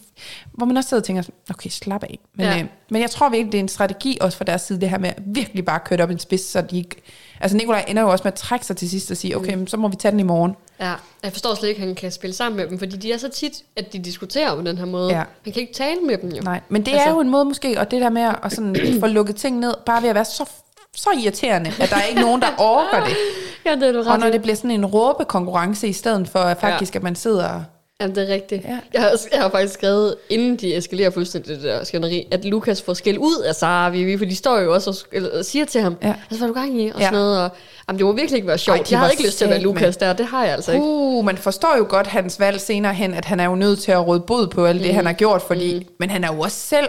[0.53, 2.19] hvor man også sidder og tænker, okay, slap af.
[2.35, 2.59] Men, Ja.
[2.59, 4.97] øh, men jeg tror virkelig, det er en strategi også fra deres side, det her
[4.97, 6.95] med at virkelig bare køre op en spids, så de ikke...
[7.41, 9.67] Altså Nicolaj ender jo også med at trække sig til sidst og sige, okay, men
[9.67, 10.55] så må vi tage den i morgen.
[10.79, 13.17] Ja, jeg forstår slet ikke, at han kan spille sammen med dem, fordi de er
[13.17, 15.09] så tit, at de diskuterer på den her måde.
[15.11, 15.23] Ja.
[15.43, 16.41] Han kan ikke tale med dem jo.
[16.41, 18.75] Nej, men det altså, er jo en måde måske, og det der med at sådan,
[18.99, 20.49] få lukket ting ned, bare ved at være så,
[20.95, 23.15] så irriterende, at der er ikke nogen, der orker det.
[23.65, 24.31] Ja, det er du Og ret når i.
[24.31, 27.63] det bliver sådan en råbekonkurrence i stedet for at faktisk, at man sidder...
[28.01, 28.63] Jamen, det er rigtigt.
[28.65, 28.77] Ja.
[28.93, 32.81] Jeg, har, jeg har faktisk skrevet, inden de eskalerer fuldstændig det der skænderi, at Lukas
[32.81, 35.45] får skæld ud af Sara og Vivi, for de står jo også og, eller, og
[35.45, 36.07] siger til ham, Ja.
[36.07, 36.89] altså, hvad er du gang i?
[36.89, 37.05] Og Ja.
[37.05, 37.43] sådan noget.
[37.43, 37.49] Og,
[37.87, 38.79] jamen, det må virkelig ikke være sjovt.
[38.79, 39.59] Ej, jeg var ikke lyst til at være.
[39.61, 40.83] Lukas der, det har jeg altså ikke.
[40.85, 43.91] Uh, man forstår jo godt hans valg senere hen, at han er jo nødt til
[43.91, 44.95] at råde bod på alt det, Mm.
[44.95, 46.87] han har gjort, fordi, men han er jo også selv,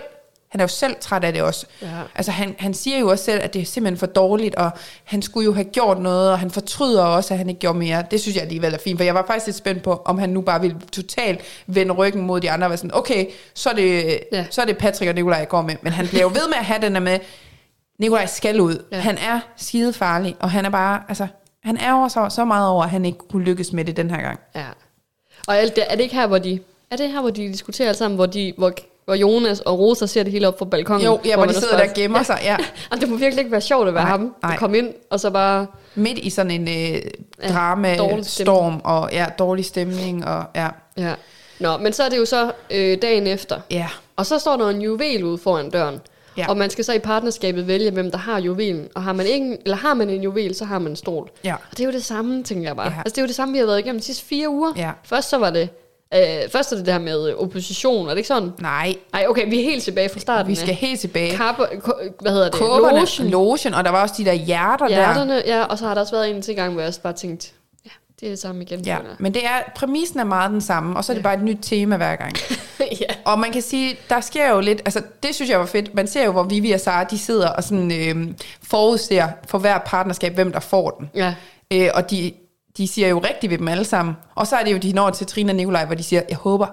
[0.49, 1.67] han er jo selv træt af det også.
[1.83, 1.87] Ja.
[2.15, 4.71] Altså han, han siger jo også selv, at det er simpelthen for dårligt, og
[5.05, 8.05] han skulle jo have gjort noget, og han fortryder også, at han ikke gjorde mere.
[8.11, 10.29] Det synes jeg alligevel er fint, for jeg var faktisk lidt spændt på, om han
[10.31, 13.75] nu bare ville totalt vende ryggen mod de andre, og være sådan, okay, så er
[13.75, 14.47] det, Ja.
[14.51, 15.77] så er det Patrick og Nikolaj, jeg går med.
[15.83, 17.19] Men han bliver jo ved med at have den der med,
[17.99, 18.85] Nikolaj skal ud.
[18.93, 18.97] Ja.
[18.99, 21.27] Han er skide farlig, og han er bare, altså,
[21.65, 24.21] han er så, så meget over, at han ikke kunne lykkes med det den her
[24.21, 24.41] gang.
[24.55, 24.67] Ja.
[25.47, 27.89] Og alt det, er det ikke her, hvor de, er det her, hvor de diskuterer
[27.89, 28.73] alt sammen, hvor, de, hvor,
[29.07, 31.05] hvor Jonas og Rosa ser det hele op fra balkongen?
[31.07, 32.57] Jo, ja, hvor, de sidder der og gemmer sig, ja.
[32.93, 34.35] Og det må virkelig ikke være sjovt at være Nej, ham.
[34.43, 34.57] At nej.
[34.57, 35.67] komme ind, og så bare...
[35.95, 37.01] Midt i sådan en øh,
[37.43, 41.15] Ja, drama, dårlig storm, og ja, dårlig stemning, og ja, Ja.
[41.61, 43.61] Nå, men så er det jo så øh, dagen efter.
[43.71, 46.01] ja, Og så står der en juvel ude foran døren.
[46.37, 46.49] Ja.
[46.49, 48.89] Og man skal så i partnerskabet vælge, hvem der har juvelen.
[48.95, 51.31] Og har man, ikke, eller har man en juvel, så har man en stol.
[51.45, 51.55] ja.
[51.55, 52.87] Og det er jo det samme, tænker jeg bare.
[52.93, 52.99] Ja.
[52.99, 54.73] Altså, det er jo det samme, vi har været igennem de sidste fire uger.
[54.77, 54.91] Ja.
[55.05, 55.69] Først så var det...
[56.15, 56.21] Øh,
[56.53, 58.51] først er det der med opposition, er det ikke sådan?
[58.61, 60.51] Nej, Nej, okay, vi er helt tilbage fra starten.
[60.51, 61.37] vi skal helt tilbage.
[61.37, 62.55] Kappe, ko, hvad hedder det?
[62.61, 64.95] Kåberne, Logen, logen, og der var også de der hjerter der.
[64.95, 67.13] hjerterne, ja, og så har der også været en til gang, hvor jeg også bare
[67.13, 67.49] tænkte,
[67.85, 67.91] ja,
[68.21, 68.81] det er det samme igen.
[68.81, 71.43] Ja, men det er, præmissen er meget den samme, og så er det bare et
[71.43, 72.33] nyt tema hver gang.
[73.01, 73.07] ja.
[73.25, 76.07] Og man kan sige, der sker jo lidt, altså det synes jeg var fedt, man
[76.07, 80.35] ser jo, hvor Vivi og Sara, de sidder og sådan øh, forudser for hver partnerskab,
[80.35, 81.11] hvem der får den.
[81.15, 81.35] ja.
[81.73, 82.33] Øh, og de,
[82.77, 84.15] de siger jo rigtigt ved dem alle sammen.
[84.35, 86.37] Og så er det jo, de når til Trine og Nikolaj, hvor de siger, jeg
[86.37, 86.67] håber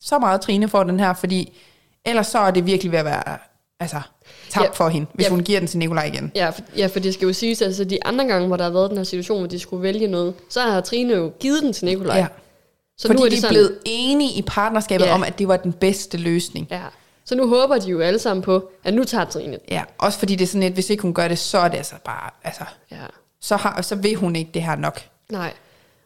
[0.00, 1.58] så meget, Trine får den her, fordi
[2.04, 3.38] ellers så er det virkelig ved at være
[3.80, 4.00] altså,
[4.50, 4.70] tabt Ja.
[4.70, 5.30] for hende, hvis Ja.
[5.30, 6.32] hun giver den til Nikolaj igen.
[6.34, 8.70] Ja, for, ja, for det skal jo siges, altså de andre gange, hvor der har
[8.70, 11.72] været den her situation, hvor de skulle vælge noget, så har Trine jo givet den
[11.72, 12.16] til Nikolaj.
[12.18, 12.26] Ja.
[12.98, 15.14] Så Fordi nu er de er sådan, blevet enige i partnerskabet Ja.
[15.14, 16.66] om, at det var den bedste løsning.
[16.70, 16.80] Ja.
[17.24, 19.58] Så nu håber de jo alle sammen på, at nu tager Trine.
[19.70, 21.76] Ja, også fordi det er sådan et, hvis ikke hun gør det, så er det
[21.76, 22.96] altså bare, altså, Ja.
[23.40, 25.00] så, har, så vil hun ikke det her nok.
[25.32, 25.52] Nej.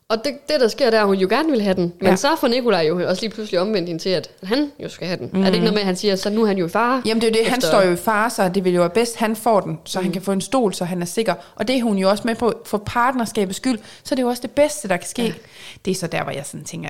[0.09, 1.93] Og det, det, der sker, der er, at hun jo gerne vil have den.
[2.01, 2.17] Men Ja.
[2.17, 5.19] så får Nikolaj jo også lige pludselig omvendt hende til, at han jo skal have
[5.19, 5.31] den.
[5.33, 5.41] Mm.
[5.41, 7.03] Er det ikke noget med, at han siger, så nu er han jo i fare?
[7.07, 8.91] Jamen det er det, han Efter- står jo i fare, så det vil jo være
[8.91, 10.05] bedst, han får den, så mm.
[10.05, 11.35] han kan få en stol, så han er sikker.
[11.55, 14.29] Og det er hun jo også med på, for partnerskabets skyld, så det er jo
[14.29, 15.23] også det bedste, der kan ske.
[15.23, 15.33] Ja.
[15.85, 16.89] Det er så der, hvor jeg sådan tænker,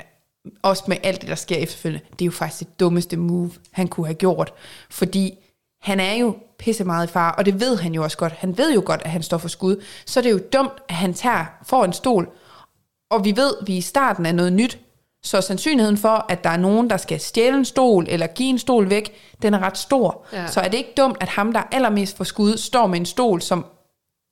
[0.62, 3.88] også med alt det, der sker efterfølgende, det er jo faktisk det dummeste move, han
[3.88, 4.53] kunne have gjort.
[4.90, 5.35] Fordi
[5.83, 8.33] han er jo pisse meget i fare, og det ved han jo også godt.
[8.33, 9.83] Han ved jo godt, at han står for skud.
[10.07, 12.29] Så er det jo dumt, at han tager, får en stol,
[13.11, 14.79] og vi ved, at vi er i starten af noget nyt,
[15.23, 18.59] så sandsynligheden for, at der er nogen, der skal stjæle en stol, eller give en
[18.59, 20.27] stol væk, den er ret stor.
[20.33, 20.47] Ja.
[20.47, 23.07] Så er det ikke dumt, at ham, der er allermest for skud, står med en
[23.07, 23.66] stol, som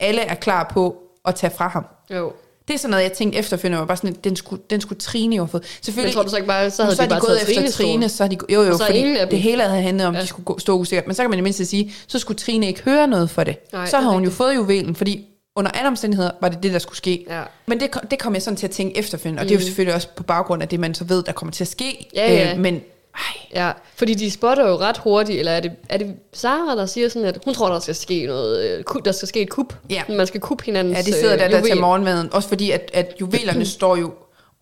[0.00, 1.86] alle er klar på at tage fra ham.
[2.10, 2.32] Jo.
[2.68, 4.98] Det er sådan noget, jeg tænkte efterfølgende, var bare sådan, at den skulle, den skulle
[5.00, 5.62] Trine jo have fået.
[5.62, 7.70] Men Selvfølgelig, tror du så ikke bare, så havde så de bare de gået efter?
[7.70, 10.20] Trine, så de, jo jo, så fordi ingen det hele havde handlet om, Ja.
[10.20, 11.06] de skulle gå- stå usikkert.
[11.06, 13.72] Men så kan man i mindste sige, så skulle Trine ikke høre noget for det.
[13.72, 15.24] Nej, så havde hun jo fået juvelen, fordi
[15.56, 17.24] under alle omstændigheder var det det, der skulle ske.
[17.28, 17.42] Ja.
[17.66, 19.94] Men det, det kom jeg sådan til at tænke efterfølgende, og det er jo selvfølgelig
[19.94, 21.96] også på baggrund af det, man så ved, der kommer til at ske.
[22.00, 22.06] Mm.
[22.16, 22.52] Ja, ja.
[22.54, 22.80] Øh, men
[23.18, 26.86] ej, Ja, fordi de spotter jo ret hurtigt, eller er det, er det Sara, der
[26.86, 29.74] siger sådan, at hun tror, der skal ske noget, øh, der skal ske et kup.
[29.90, 30.02] Ja.
[30.08, 31.70] Man skal kuppe hinandens ja, de sidder der, øh, der juvel.
[31.72, 32.32] til morgenmaden.
[32.32, 34.12] Også fordi, at, at juvelerne står jo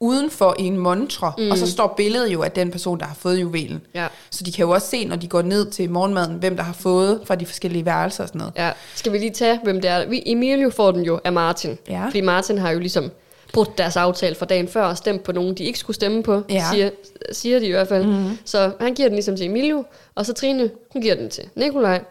[0.01, 1.51] udenfor i en montre, mm.
[1.51, 3.81] og så står billedet jo af den person, der har fået juvelen.
[3.95, 4.07] Ja.
[4.31, 6.73] Så de kan jo også se, når de går ned til morgenmaden, hvem der har
[6.73, 8.53] fået fra de forskellige værelser og sådan noget.
[8.57, 10.07] Ja, skal vi lige tage, hvem det er?
[10.07, 11.79] Vi, Emilio får den jo af Martin.
[11.89, 12.05] Ja.
[12.07, 13.11] Fordi Martin har jo ligesom
[13.57, 16.43] brudt deres aftale fra dagen før og stemt på nogen, de ikke skulle stemme på,
[16.49, 16.65] Ja.
[16.73, 16.91] siger,
[17.33, 18.05] siger de i hvert fald.
[18.07, 18.39] Mm-hmm.
[18.45, 22.05] Så han giver den ligesom til Emilio, og så Trine, hun giver den til Nikolaj.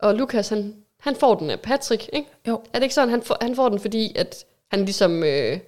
[0.00, 2.28] Og Lukas, han, han får den af Patrick, ikke?
[2.48, 2.60] Jo.
[2.72, 5.24] Er det ikke sådan, han får, han får den, fordi at han ligesom...
[5.24, 5.58] Øh,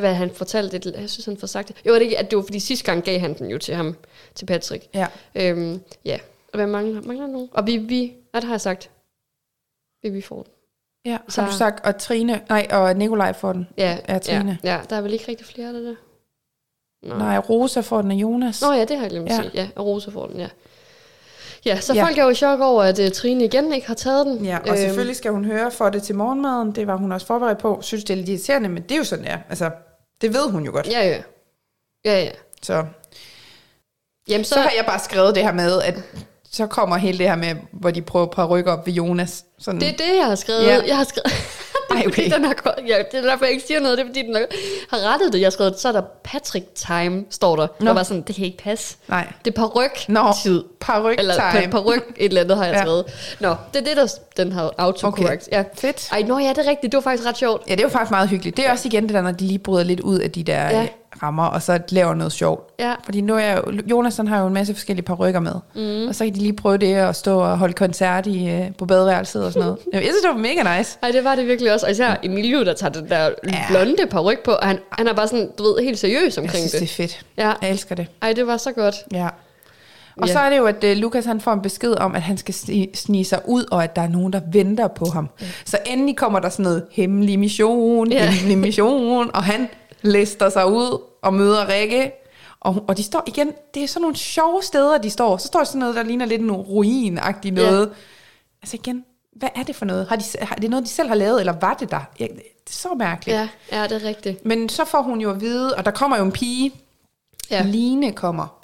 [0.00, 0.94] hvad han fortalte det?
[1.00, 1.76] Jeg synes, han får sagt det.
[1.86, 3.74] Jo, er det ikke, at det var fordi sidste gang gav han den jo til
[3.74, 3.96] ham,
[4.34, 4.86] til Patrick.
[4.94, 5.06] Ja.
[5.34, 6.18] Øhm, ja,
[6.52, 7.48] og hvad mangler, mangler nogen?
[7.52, 8.90] Og vi, vi, hvad det har jeg sagt?
[10.02, 10.52] Vi, vi får den.
[11.04, 13.68] Ja, Så- har du sagt, og Trine, nej, og Nikolaj får den.
[13.78, 14.58] Ja, Ja, Trine.
[14.64, 15.94] Ja, ja, der er vel ikke rigtig flere af det der?
[17.08, 17.18] Nå.
[17.18, 18.62] Nej, Rosa får den af Jonas.
[18.62, 19.42] Nå ja, det har jeg glemt at Ja.
[19.42, 19.50] sige.
[19.54, 20.48] Ja, og Rosa får den, ja.
[21.66, 22.04] Ja, så Ja.
[22.04, 24.44] folk er jo i chok over, at uh, Trine igen ikke har taget den.
[24.44, 26.72] Ja, og Øhm, selvfølgelig skal hun høre for det til morgenmaden.
[26.72, 27.78] Det var hun også forberedt på.
[27.82, 29.38] Synes, det er lidt irriterende, men det er jo sådan, ja.
[29.48, 29.70] Altså,
[30.20, 30.86] det ved hun jo godt.
[30.88, 31.22] Ja, ja.
[32.04, 32.30] Ja, ja.
[32.62, 32.84] Så,
[34.28, 35.94] Jamen, så, så har jeg bare skrevet det her med, at
[36.54, 39.44] så kommer hele det her med, hvor de prøver på at rykke op ved Jonas.
[39.58, 40.62] Sådan, det er det, jeg har skrevet.
[40.66, 40.80] Ja.
[40.86, 41.32] Jeg har skrevet...
[41.90, 42.34] det er Ej, fordi, okay.
[42.34, 42.54] den har,
[42.86, 43.98] ja, det er derfor, jeg ikke siger noget.
[43.98, 44.46] Det er fordi, den har,
[44.90, 45.40] har rettet det.
[45.40, 47.66] Jeg har skrevet, så er der Patrick Time, står der.
[47.80, 47.86] Nå.
[47.86, 48.96] Jeg var sådan, det kan ikke passe.
[49.08, 49.32] Nej.
[49.44, 50.64] Det er paryk Nå, tid.
[50.80, 51.72] paryk Eller time.
[51.72, 52.80] paryk, et eller andet har jeg Ja.
[52.82, 53.04] skrevet.
[53.40, 55.48] Nå, det er det, der den har autocorrect.
[55.52, 55.64] Ja.
[55.74, 56.08] Fedt.
[56.12, 56.92] Ej, nå ja, det er rigtigt.
[56.92, 57.62] Det var faktisk ret sjovt.
[57.68, 58.56] Ja, det jo faktisk meget hyggeligt.
[58.56, 60.68] Det er også igen det der, når de lige bryder lidt ud af de der
[60.70, 60.86] Ja.
[61.22, 62.70] Rammer, og så laver noget sjovt.
[62.80, 62.94] Ja.
[63.04, 65.52] Fordi nu er jo, Jonas har jo en masse forskellige parykker med.
[65.74, 66.08] Mm.
[66.08, 68.86] Og så kan de lige prøve det at stå og holde koncert i, øh, på
[68.86, 69.78] badeværelset og sådan noget.
[69.92, 70.98] Jeg synes, det var mega nice.
[71.02, 71.86] Ej, det var det virkelig også.
[71.86, 73.64] Og især Emilio, der tager den der Ja.
[73.70, 76.68] blonde paryk på, og han, han er bare sådan, du ved, helt seriøs Jeg omkring
[76.70, 76.90] synes, det det.
[76.90, 77.26] er fedt.
[77.38, 77.52] Ja.
[77.62, 78.06] Jeg elsker det.
[78.22, 78.94] Ej, det var så godt.
[79.12, 79.28] Ja.
[80.16, 80.32] Og Ja.
[80.32, 82.54] så er det jo, at uh, Lukas han får en besked om, at han skal
[82.54, 85.28] sni- snige sig ud, og at der er nogen, der venter på ham.
[85.64, 88.26] Så endelig kommer der sådan noget hemmelig mission, Ja.
[88.30, 89.68] hemmelig mission, og han
[90.04, 92.12] lister sig ud og møder Rikke.
[92.60, 95.36] Og, og de står igen, det er sådan nogle sjove steder, de står.
[95.36, 97.90] Så står sådan noget, der ligner lidt en ruin-agtigt noget.
[98.62, 99.04] Altså igen,
[99.36, 100.06] hvad er det for noget?
[100.08, 102.00] Har de, har, det er noget, de selv har lavet, eller var det der?
[102.20, 103.38] Ja, det er så mærkeligt.
[103.38, 104.44] Ja, ja, det er rigtigt.
[104.44, 106.72] Men så får hun jo at vide, og der kommer jo en pige,
[107.50, 107.56] Ja.
[107.56, 107.62] ja.
[107.62, 108.63] Line kommer.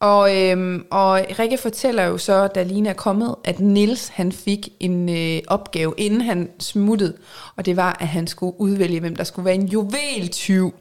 [0.00, 4.68] Og, øhm, og Rikke fortæller jo så, da Line er kommet, at Nils han fik
[4.80, 7.16] en øh, opgave, inden han smuttede.
[7.56, 10.74] Og det var, at han skulle udvælge, hvem der skulle være en juveltyv.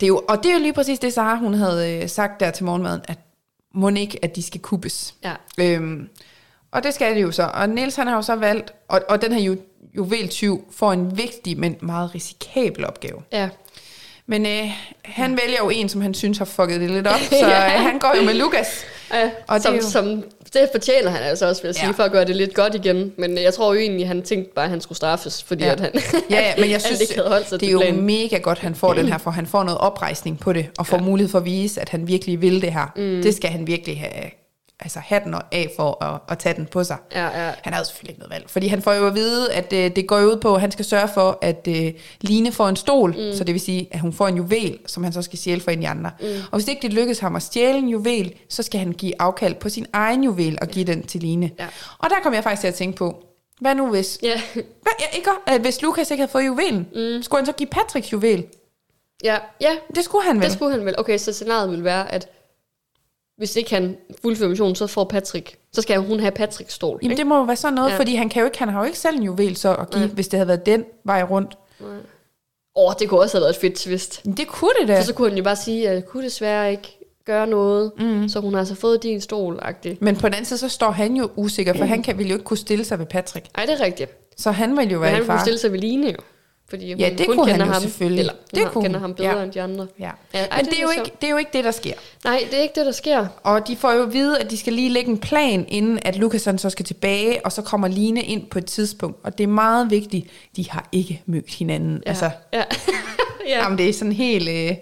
[0.00, 2.40] Det er jo, og det er jo lige præcis det, Sara hun havde øh, sagt
[2.40, 3.18] der til morgenmaden, at
[3.74, 5.14] må ikke, at de skal kuppes.
[5.24, 5.34] Ja.
[5.58, 6.08] Øhm,
[6.70, 7.50] og det skal det jo så.
[7.54, 9.56] Og Niels han har jo så valgt, og, og den her ju,
[9.96, 13.22] juveltyv får en vigtig, men meget risikabel opgave.
[13.32, 13.48] Ja.
[14.26, 14.70] Men øh,
[15.04, 17.98] han vælger jo en, som han synes har fucket det lidt op, så øh, han
[17.98, 18.84] går jo med Lukas.
[19.14, 21.90] Ja, Og som, det, jo- som, det fortjener han altså også, vil jeg sige, Ja.
[21.92, 23.12] for at gøre det lidt godt igen.
[23.18, 25.72] Men jeg tror jo egentlig, han tænkte bare, at han skulle straffes, fordi Ja.
[25.72, 25.90] at han,
[26.30, 28.02] Ja, ja, men jeg synes, ikke havde holdt sig det er jo planen.
[28.06, 30.96] mega godt, han får den her, for han får noget oprejsning på det, og får
[30.96, 31.02] ja.
[31.02, 32.86] mulighed for at vise, at han virkelig vil det her.
[32.96, 33.22] Mm.
[33.22, 34.30] Det skal han virkelig have
[34.80, 36.96] altså hatten af for at, at tage den på sig.
[37.14, 37.52] Ja, ja.
[37.62, 39.96] Han har jo selvfølgelig ikke noget valg, fordi han får jo at vide, at øh,
[39.96, 43.10] det går ud på, at han skal sørge for, at øh, Line får en stol,
[43.10, 43.32] mm.
[43.36, 45.70] så det vil sige, at hun får en juvel, som han så skal stjæle for
[45.70, 46.10] en de andre.
[46.20, 46.26] Mm.
[46.50, 49.54] Og hvis ikke det lykkes ham at stjæle en juvel, så skal han give afkald
[49.54, 51.50] på sin egen juvel og give den til Line.
[51.58, 51.66] Ja.
[51.98, 53.24] Og der kom jeg faktisk til at tænke på,
[53.60, 54.18] hvad nu hvis...
[54.22, 57.22] Ja, Hvad, ja, ikke, at hvis Lukas ikke havde fået juvelen, mm.
[57.22, 58.46] skulle han så give Patricks juvel?
[59.24, 60.44] ja, ja, Det skulle han vel.
[60.44, 60.94] det skulle han vel.
[60.98, 62.28] Okay, så scenariet vil være, at
[63.36, 66.98] hvis ikke han fuldfører missionen, så får Patrick, så skal hun have Patricks stol.
[67.02, 67.18] Jamen ikke?
[67.20, 67.94] det må jo være sådan noget, Ja.
[67.94, 68.00] ja.
[68.00, 70.04] fordi han, kan jo ikke, han har jo ikke selv en juvel så at give,
[70.04, 70.14] Nej.
[70.14, 71.58] hvis det havde været den vej rundt.
[72.76, 74.20] Åh, oh, det kunne også have været et fedt twist.
[74.24, 74.98] Men det kunne det da.
[74.98, 78.28] For så kunne han jo bare sige, at jeg kunne desværre ikke gøre noget, mm.
[78.28, 79.96] så hun har altså fået din stol -agtig.
[80.00, 82.34] Men på den anden side, så står han jo usikker, for han kan, ville jo
[82.34, 83.46] ikke kunne stille sig ved Patrick.
[83.54, 84.10] Ej, det er rigtigt.
[84.36, 86.16] Så han ville jo Men være han i kunne stille sig ved Line jo.
[86.74, 88.20] Fordi hun Ja, det kun kunne kender han jo ham, selvfølgelig.
[88.20, 89.42] Eller Det det kunne kender hun, ham bedre ja.
[89.44, 89.86] end de andre.
[90.00, 90.10] Ja.
[90.34, 91.92] Ja, ej, Men det det er, jo ikke, det er jo ikke det, der sker.
[92.24, 93.26] Nej, det er ikke det, der sker.
[93.42, 96.16] Og de får jo at vide, at de skal lige lægge en plan, inden at
[96.16, 99.18] Lukas så skal tilbage, og så kommer Line ind på et tidspunkt.
[99.24, 102.02] Og det er meget vigtigt, de har ikke mødt hinanden.
[102.06, 102.10] Ja.
[102.10, 102.62] Altså, Ja.
[103.48, 103.62] ja.
[103.62, 104.48] jamen, det er sådan helt...
[104.48, 104.76] Øh,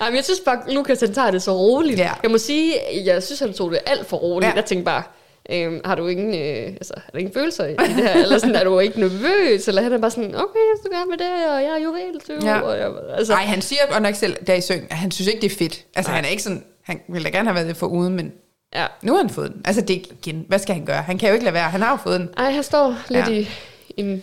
[0.00, 1.98] Jamen, jeg synes bare, Lukas han tager det så roligt.
[1.98, 2.10] Ja.
[2.22, 2.74] Jeg må sige,
[3.04, 4.50] jeg synes, han tog det alt for roligt.
[4.50, 4.54] Ja.
[4.56, 5.02] Jeg tænkte bare,
[5.50, 8.12] øhm, har du ingen, øh, altså, har du ingen følelser i det her?
[8.22, 9.68] Eller sådan, er du ikke nervøs?
[9.68, 12.42] Eller han er bare sådan, okay, jeg skal gerne med det, og jeg er juvel,
[12.44, 12.60] Ja.
[12.60, 15.28] og jeg, altså, Nej, han siger godt nok selv, der i søng, at han synes
[15.28, 15.84] ikke, det er fedt.
[15.96, 16.16] Altså, Nej.
[16.16, 16.64] han er ikke sådan...
[16.82, 18.32] Han ville da gerne have været det for uden, men
[18.74, 18.86] ja.
[19.02, 19.62] nu har han fået den.
[19.64, 19.90] Altså, det
[20.24, 21.02] igen, hvad skal han gøre?
[21.02, 21.70] Han kan jo ikke lade være.
[21.70, 22.28] Han har jo fået den.
[22.36, 23.32] Ej, han står lidt Ja.
[23.34, 23.48] i
[23.96, 24.22] en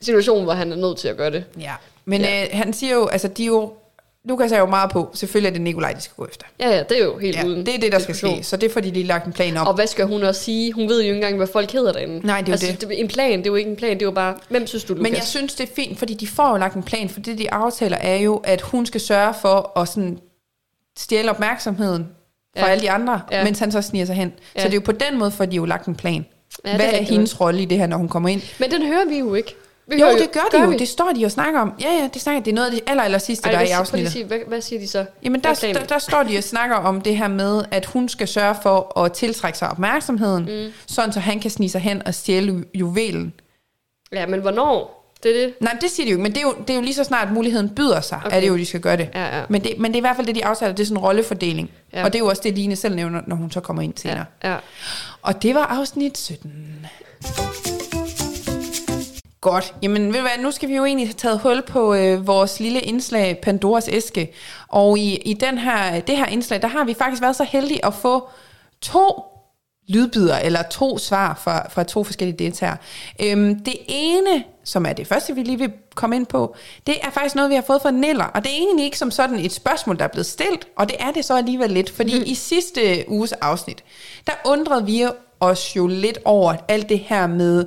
[0.00, 1.44] situation, hvor han er nødt til at gøre det.
[1.60, 1.72] Ja.
[2.04, 2.42] Men ja.
[2.42, 3.72] Øh, han siger jo, altså, de er jo...
[4.24, 6.46] Lukas er jo meget på, selvfølgelig er det Nikolaj, de skal gå efter.
[6.60, 8.38] Ja, ja, det er jo helt Ja, uden det er det, der skal ske.
[8.42, 9.66] Så det er fordi, de har lagt en plan om.
[9.66, 10.72] Og hvad skal hun også sige?
[10.72, 12.26] Hun ved jo ikke engang, hvad folk hedder derinde.
[12.26, 13.00] Nej, det er jo altså, det.
[13.00, 14.92] En plan, det er jo ikke en plan, det er jo bare, hvem synes du,
[14.94, 15.02] Lukas?
[15.02, 17.38] Men jeg synes, det er fint, fordi de får jo lagt en plan, for det,
[17.38, 20.18] de aftaler, er jo, at hun skal sørge for at sådan
[20.98, 22.08] stjæle opmærksomheden
[22.58, 22.72] fra Ja.
[22.72, 23.44] alle de andre, Ja.
[23.44, 24.32] mens han så sniger sig hen.
[24.56, 24.60] Ja.
[24.60, 26.14] Så det er jo på den måde, for de jo lagt en plan.
[26.14, 28.42] Ja, det er Hvad er, rigtigt hendes rolle i det her, når hun kommer ind?
[28.58, 29.54] Men den hører vi jo ikke.
[29.98, 30.68] Jo, hører det gør de jo.
[30.70, 30.76] vi?
[30.76, 31.72] Det står de og snakker om.
[31.80, 33.64] Ja, ja, det snakker Det er noget af det aller, aller sidste, Ej, der er
[33.64, 34.12] i afsnittet.
[34.12, 35.04] sige, hvad, hvad siger de så?
[35.24, 38.08] Jamen, der, er der, der står de og snakker om det her med, at hun
[38.08, 40.72] skal sørge for at tiltrække sig opmærksomheden, mm.
[40.86, 43.32] sådan så han kan snige sig hen og stjæle ju- juvelen.
[44.12, 44.96] Ja, men hvornår?
[45.22, 45.54] Det er det.
[45.60, 47.04] Nej, det siger de jo ikke, men det er jo, det er jo lige så
[47.04, 48.36] snart muligheden byder sig, Okay.
[48.36, 49.08] er det jo, de skal gøre det.
[49.14, 49.42] Ja, ja.
[49.48, 49.78] Men det.
[49.78, 51.70] Men det er i hvert fald det, de aftaler, det er sådan en rollefordeling.
[51.92, 52.04] Ja.
[52.04, 54.24] Og det er jo også det, Line selv nævner, når hun så kommer ind senere.
[54.44, 54.56] Ja, ja.
[55.22, 56.86] Og det var afsnit 17.
[59.40, 59.74] Godt.
[59.82, 62.60] Jamen, ved du hvad, nu skal vi jo egentlig have taget hul på øh, vores
[62.60, 64.32] lille indslag, Pandoras æske.
[64.68, 67.84] Og i, i den her, det her indslag, der har vi faktisk været så heldige
[67.84, 68.28] at få
[68.80, 69.22] to
[69.88, 72.76] lydbyder, eller to svar fra, fra to forskellige deltagere.
[73.22, 77.10] Øhm, det ene, som er det første, vi lige vil komme ind på, det er
[77.10, 79.52] faktisk noget, vi har fået fra Neller, og det er egentlig ikke som sådan et
[79.52, 82.24] spørgsmål, der er blevet stillet, og det er det så alligevel lidt, fordi mm.
[82.26, 83.84] i sidste uges afsnit,
[84.26, 85.06] der undrede vi
[85.40, 87.66] os jo lidt over alt det her med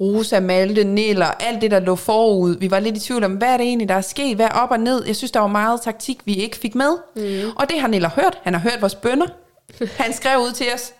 [0.00, 2.56] Rosa, Malte, Neller, alt det, der lå forud.
[2.58, 4.36] Vi var lidt i tvivl om, hvad er det egentlig, der er sket?
[4.36, 5.04] Hvad er op og ned?
[5.06, 6.90] Jeg synes, der var meget taktik, vi ikke fik med.
[7.16, 7.50] Mm.
[7.56, 8.38] Og det har Neller hørt.
[8.42, 9.26] Han har hørt vores bønder.
[10.02, 10.92] Han skrev ud til os,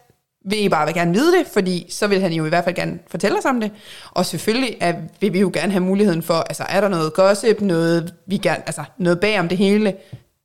[0.44, 2.74] vil I bare vil gerne vide det, fordi så vil han jo i hvert fald
[2.74, 3.70] gerne fortælle os om det.
[4.11, 7.61] Og selvfølgelig er, vil vi jo gerne have muligheden for, altså er der noget gossip,
[7.61, 9.94] noget, vi gerne, altså noget bag om det hele,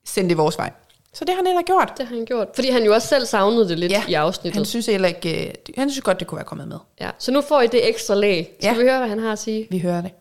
[0.05, 0.71] send det vores vej.
[1.13, 1.93] Så det har han ellers gjort.
[1.97, 2.47] Det har han gjort.
[2.55, 4.55] Fordi han jo også selv savnede det lidt Ja, i afsnittet.
[4.57, 6.77] Han synes heller ikke, øh, han synes godt, det kunne være kommet med.
[7.01, 7.09] Ja.
[7.19, 8.51] Så nu får I det ekstra lag.
[8.59, 8.73] Skal Ja.
[8.77, 9.67] vi høre, hvad han har at sige?
[9.71, 10.11] Vi hører det.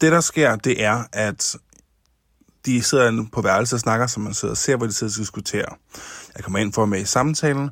[0.00, 1.56] Det, der sker, det er, at
[2.66, 5.18] de sidder på værelset og snakker, som man sidder og ser, hvor de sidder og
[5.18, 5.78] diskuterer.
[6.36, 7.70] Jeg kommer ind for at med i samtalen,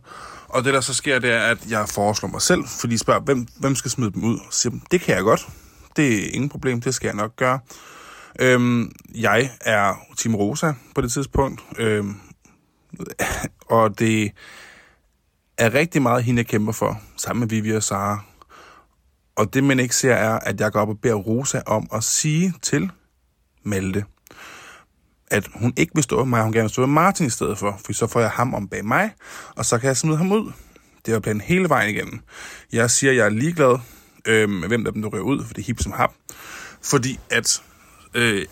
[0.49, 3.20] og det, der så sker, det er, at jeg foreslår mig selv, fordi de spørger,
[3.20, 4.38] hvem, hvem skal smide dem ud?
[4.51, 5.47] Så siger, det kan jeg godt.
[5.97, 7.59] Det er ingen problem, det skal jeg nok gøre.
[8.40, 12.14] Øhm, jeg er Team Rosa på det tidspunkt, øhm,
[13.78, 14.32] og det
[15.59, 18.24] er rigtig meget hende, jeg kæmper for, sammen med Vivi og Sara.
[19.36, 22.05] Og det, man ikke ser, er, at jeg går op og beder Rosa om at
[22.05, 22.90] sige til
[23.62, 24.05] Malte,
[25.30, 27.59] at hun ikke vil stå med mig, hun gerne vil stå med Martin i stedet
[27.59, 29.11] for, for så får jeg ham om bag mig,
[29.57, 30.53] og så kan jeg smide ham ud.
[31.07, 32.20] Det er planen hele vejen igennem.
[32.72, 33.78] Jeg siger, at jeg er ligeglad
[34.26, 36.12] øh, med, hvem der dem, der ryger ud, for det er hip som hap.
[36.82, 37.62] Fordi at,
[38.14, 38.46] øh,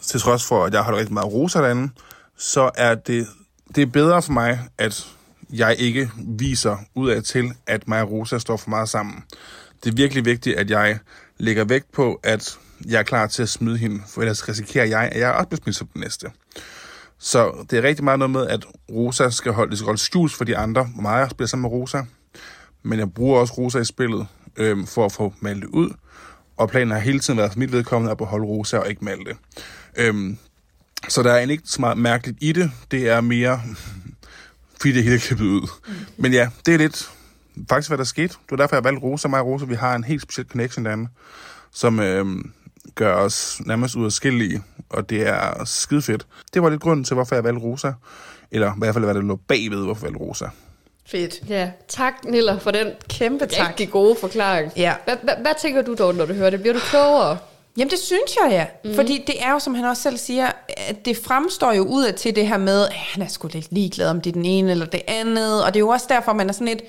[0.00, 1.92] til trods for, at jeg holder rigtig meget Rosa derinde,
[2.36, 3.28] så er det,
[3.74, 5.06] det er bedre for mig, at
[5.52, 9.24] jeg ikke viser ud af til, at mig og Rosa står for meget sammen.
[9.84, 10.98] Det er virkelig vigtigt, at jeg
[11.38, 15.08] lægger vægt på, at jeg er klar til at smide hende, for ellers risikerer jeg,
[15.12, 16.30] at jeg også bliver smidt som den næste.
[17.18, 20.32] Så det er rigtig meget noget med, at Rosa skal holde, det skal holde skjult
[20.32, 22.02] for de andre, hvor meget jeg spiller sammen med Rosa.
[22.82, 25.90] Men jeg bruger også Rosa i spillet, øhm, for at få Malte ud.
[26.56, 29.36] Og planen har hele tiden været for mit vedkommende at beholde Rosa og ikke Malte.
[29.96, 30.38] Øhm,
[31.08, 32.70] så der er egentlig ikke så meget mærkeligt i det.
[32.90, 33.60] Det er mere,
[34.80, 35.68] fordi det hele er klippet ud.
[36.16, 37.10] Men ja, det er lidt
[37.68, 38.28] faktisk, hvad der skete.
[38.28, 39.28] Det var derfor, jeg valgte Rosa.
[39.28, 41.08] Mig og Rosa, vi har en helt speciel connection derinde,
[41.72, 42.52] som øhm,
[42.94, 46.26] gør os nærmest ud af skillige, og det er skide fedt.
[46.54, 47.92] Det var lidt grunden til, hvorfor jeg valgte Rosa.
[48.50, 50.46] Eller i hvert fald, hvad der lå bagved, hvorfor jeg valgte Rosa.
[51.06, 51.34] Fedt.
[51.48, 53.68] Ja, tak Niller for den Kæmpe tak.
[53.68, 54.72] rigtig gode forklaring.
[54.76, 54.94] Ja.
[55.04, 56.60] Hvad, hvad, hvad tænker du dog, når du hører det?
[56.60, 57.38] Bliver du klogere?
[57.78, 58.66] Jamen det synes jeg, ja.
[58.90, 58.94] Mm.
[58.94, 62.14] Fordi det er jo, som han også selv siger, at det fremstår jo ud af
[62.14, 64.70] til det her med, at han er sgu lidt ligeglad om det er den ene
[64.70, 65.64] eller det andet.
[65.64, 66.82] Og det er jo også derfor, man er sådan lidt...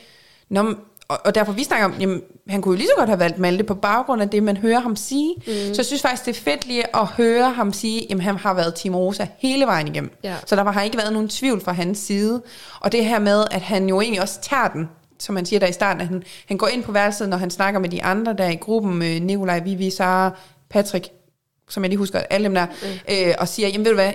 [0.49, 0.75] Nå, men-
[1.07, 3.37] og, og derfor vi snakker om, jamen, han kunne jo lige så godt have valgt
[3.39, 5.33] Malte på baggrund af det, man hører ham sige.
[5.37, 5.43] Mm.
[5.53, 8.53] Så jeg synes faktisk, det er fedt lige at høre ham sige, jamen han har
[8.53, 10.11] været Team Rosa hele vejen igennem.
[10.23, 10.35] Ja.
[10.45, 12.41] Så der var, har ikke været nogen tvivl fra hans side.
[12.79, 15.67] Og det her med, at han jo egentlig også tager den, som man siger der
[15.67, 18.33] i starten, at han, han går ind på værelset, når han snakker med de andre
[18.33, 20.31] der i gruppen, øh, Nikolaj, Vivi, Sara,
[20.69, 21.09] Patrick,
[21.69, 23.13] som jeg lige husker, alle dem der, mm.
[23.13, 24.13] øh, og siger, jamen ved du hvad,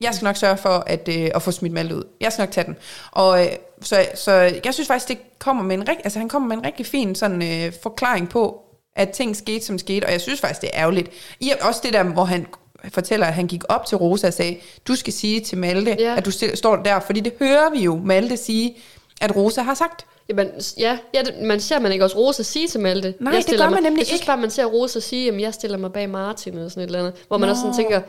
[0.00, 2.04] jeg skal nok sørge for at, øh, at få smidt Malte ud.
[2.20, 2.76] Jeg skal nok tage den.
[3.12, 4.32] Og øh, så, så
[4.64, 7.14] jeg synes faktisk, det kommer med en, rig- altså, han kommer med en rigtig fin
[7.14, 8.62] sådan, øh, forklaring på,
[8.96, 11.10] at ting skete, som skete, og jeg synes faktisk, det er ærgerligt.
[11.40, 12.46] I, også det der, hvor han
[12.92, 14.56] fortæller, at han gik op til Rosa og sagde,
[14.88, 16.14] du skal sige til Malte, Ja.
[16.16, 18.76] at du st- står der, fordi det hører vi jo Malte sige,
[19.20, 20.06] at Rosa har sagt.
[20.28, 20.48] Jamen,
[20.78, 23.14] ja, ja det, man ser man ikke også Rosa sige til Malte.
[23.20, 24.26] Nej, jeg det gør man mig, nemlig Jeg synes ikke.
[24.26, 26.98] bare, man ser Rosa sige, at jeg stiller mig bag Martin eller sådan et eller
[26.98, 27.14] andet.
[27.28, 27.50] Hvor man Nå.
[27.50, 28.00] også sådan tænker,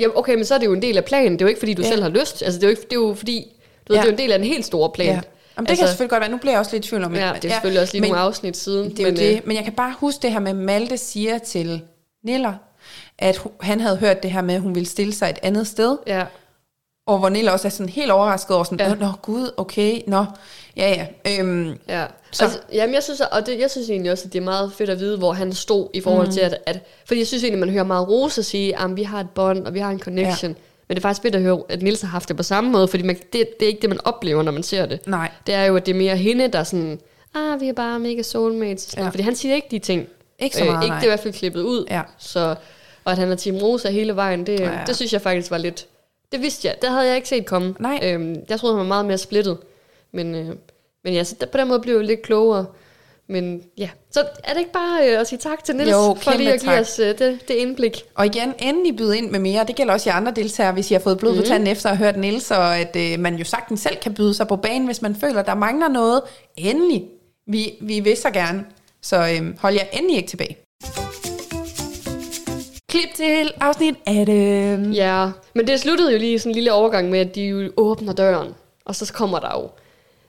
[0.00, 1.32] jamen okay, men så er det jo en del af planen.
[1.32, 1.88] Det er jo ikke, fordi du Ja.
[1.88, 1.92] ja.
[1.92, 2.42] selv har lyst.
[2.42, 3.52] Altså, det er jo, ikke, det er jo fordi,
[3.88, 4.02] du ved, Ja.
[4.02, 5.06] det er jo en del af en helt stor plan.
[5.06, 5.12] Ja.
[5.56, 6.30] Jamen, det altså, kan selvfølgelig godt være.
[6.30, 8.10] Nu bliver jeg også lidt i tvivl om Ja, det er selvfølgelig også lige men,
[8.10, 8.90] nogle afsnit siden.
[8.90, 9.46] Det er men, jo det.
[9.46, 11.82] Men jeg kan bare huske det her med, Malte siger til
[12.24, 12.52] Niller,
[13.18, 15.66] at hu- han havde hørt det her med, at hun ville stille sig et andet
[15.66, 15.96] sted.
[16.06, 16.24] Ja,
[17.06, 18.94] Og hvor Niller også er sådan helt overrasket over sådan, Ja.
[18.94, 20.24] nå gud, okay, nå,
[20.76, 21.38] ja ja.
[21.40, 22.04] Øhm, ja.
[22.32, 24.72] Så- Altså, jamen, jeg synes, og det, jeg synes egentlig også, at det er meget
[24.72, 26.32] fedt at vide, hvor han stod i forhold mm.
[26.32, 26.78] til, at, at...
[27.06, 29.74] Fordi jeg synes egentlig, man hører meget Rosa sige, at vi har et bånd, og
[29.74, 30.50] vi har en connection.
[30.50, 30.56] Ja.
[30.88, 32.88] Men det er faktisk fedt at høre, at Nils har haft det på samme måde,
[32.88, 35.06] fordi man, det, det er ikke det, man oplever, når man ser det.
[35.06, 37.00] nej, Det er jo, at det er mere hende, der er sådan,
[37.34, 38.82] ah, vi er bare mega soulmates.
[38.82, 39.10] Sådan Ja.
[39.10, 40.06] Fordi han siger ikke de ting.
[40.38, 40.98] ikke så meget, ikke nej.
[41.00, 41.84] det er i hvert fald klippet ud.
[41.90, 42.02] Ja.
[42.18, 42.54] Så,
[43.04, 44.70] og at han er Team Rosa hele vejen, det, Ja.
[44.72, 44.78] ja.
[44.86, 45.86] det synes jeg faktisk var lidt...
[46.36, 46.76] Det vidste jeg.
[46.82, 47.74] Det havde jeg ikke set komme.
[47.80, 48.00] Nej.
[48.02, 49.58] Øhm, jeg troede, han var meget mere splittet.
[50.12, 50.46] Men, øh,
[51.04, 52.66] men ja, så der, på den måde blev jeg lidt klogere.
[53.28, 56.32] Men ja, så er det ikke bare øh, at sige tak til Niels Jo, for
[56.36, 56.80] lige at give tak.
[56.80, 58.02] os øh, det, det indblik.
[58.14, 59.64] Og igen, endelig byde ind med mere.
[59.66, 61.40] Det gælder også jer andre deltagere, hvis I har fået blod Mhm.
[61.42, 64.14] på tanden efter at have hørt Niels, og at øh, man jo sagtens selv kan
[64.14, 66.22] byde sig på banen, hvis man føler, der mangler noget.
[66.56, 67.04] Endelig.
[67.46, 68.64] Vi, vi vil så gerne.
[69.02, 70.56] Så øh, hold jer endelig ikke tilbage.
[72.88, 74.92] Klip til afsnit 18.
[74.92, 78.12] Ja, men det sluttede jo lige sådan en lille overgang med, at de jo åbner
[78.12, 78.54] døren.
[78.84, 79.70] Og så kommer der jo...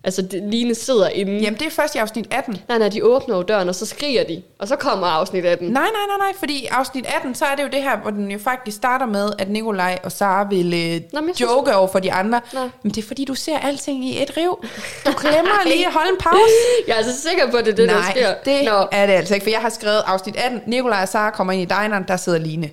[0.07, 1.31] Altså, det, Line sidder inde.
[1.37, 2.61] Jamen, det er først i afsnit 18.
[2.67, 4.41] Nej, nej, de åbner jo døren, og så skriger de.
[4.59, 5.67] Og så kommer afsnit 18.
[5.67, 8.11] Nej, nej, nej, nej, fordi i afsnit 18, så er det jo det her, hvor
[8.11, 11.75] den jo faktisk starter med, at Nikolaj og Sara vil øh, Nå, jeg synes- joke
[11.75, 12.41] over for de andre.
[12.53, 12.59] Nå.
[12.83, 14.65] Men det er fordi, du ser alting i et riv.
[15.05, 16.39] Du glemmer lige at holde en pause.
[16.87, 18.33] Jeg er altså sikker på, at det er det, der nej, sker.
[18.45, 21.29] det Nå, er det altså ikke, for jeg har skrevet afsnit 18, Nikolaj og Sara
[21.29, 22.69] kommer ind i dineren, der sidder Line.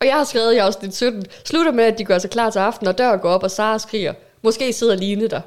[0.00, 2.58] og jeg har skrevet i afsnit 17, slutter med, at de gør sig klar til
[2.58, 4.12] aften, og dør går op, og Sara skriger.
[4.42, 5.40] Måske sidder Line der.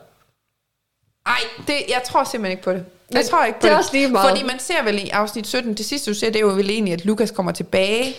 [1.25, 2.85] Ej, det, jeg tror simpelthen ikke på det.
[3.11, 3.79] Jeg Men tror ikke på det er det.
[3.79, 4.29] også lige meget.
[4.29, 6.69] Fordi man ser vel i afsnit 17, det sidste du ser, det er jo vel
[6.69, 8.15] egentlig, at Lukas kommer tilbage.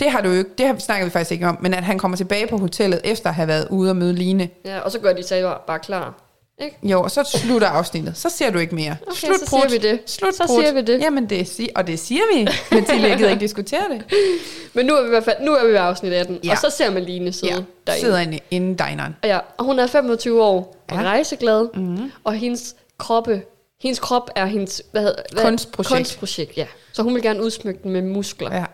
[0.00, 1.84] Det har du jo ikke, det har vi snakket vi faktisk ikke om, men at
[1.84, 4.48] han kommer tilbage på hotellet, efter at have været ude og møde Line.
[4.64, 6.14] Ja, og så gør de sig bare, bare klar.
[6.58, 6.76] Ikke?
[6.82, 8.16] Jo, og så slutter afsnittet.
[8.16, 8.96] Så ser du ikke mere.
[9.06, 10.00] Okay, Slut så siger vi det.
[10.06, 10.60] Slut Så prut.
[10.64, 11.00] siger vi det.
[11.00, 12.48] Jamen, det si- og det siger vi.
[12.70, 14.04] Men Tilly, gider ikke diskutere det.
[14.74, 16.50] Men nu er vi i hvert fald nu er vi ved afsnit 18, Ja.
[16.50, 18.00] og så ser man Line sidde Ja, derinde.
[18.00, 19.16] sidder inde, inde i dineren.
[19.24, 21.02] Ja, og hun er 25 år og Ja.
[21.02, 22.12] Rejseglad, mm.
[22.24, 23.42] og hendes kroppe,
[23.82, 25.90] hendes krop er hendes hvad, hedder- hvad, Kunstprojekt.
[25.96, 26.56] kunstprojekt.
[26.56, 26.66] ja.
[26.92, 28.54] Så hun vil gerne udsmykke den med muskler.
[28.54, 28.64] Ja.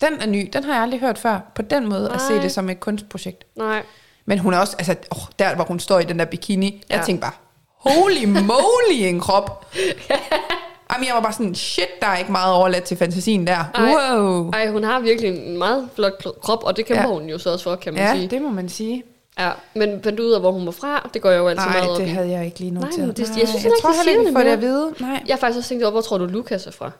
[0.00, 0.50] Den er ny.
[0.52, 1.52] Den har jeg aldrig hørt før.
[1.54, 2.42] På den måde at se Nej.
[2.42, 3.44] det som et kunstprojekt.
[3.56, 3.82] Nej,
[4.24, 6.98] Men hun er også, altså, åh, der hvor hun står i den der bikini, jeg
[6.98, 7.04] Ja.
[7.04, 7.32] tænkte bare,
[7.76, 9.66] holy moly en krop.
[10.92, 13.64] Jamen, jeg var bare sådan, shit, der er ikke meget overladt til fantasien der.
[13.74, 13.82] Ej.
[14.14, 14.50] Wow.
[14.50, 16.12] Ej, hun har virkelig en meget flot
[16.42, 17.08] krop, og det kæmper Ja.
[17.14, 18.28] hun jo så også for, kan man Ja, sige.
[18.28, 19.02] det må man sige.
[19.38, 21.10] Ja, men fandt du ud af, hvor hun var fra?
[21.14, 22.98] Det går jeg jo altid Nej, meget op det havde jeg ikke lige noteret.
[22.98, 24.94] men det- jeg Nej, synes jeg ikke, tror heller ikke, for det at vide.
[25.00, 25.22] Nej.
[25.26, 26.86] Jeg har faktisk også tænkt over, hvor tror du, Lukas er fra?
[26.86, 26.92] Et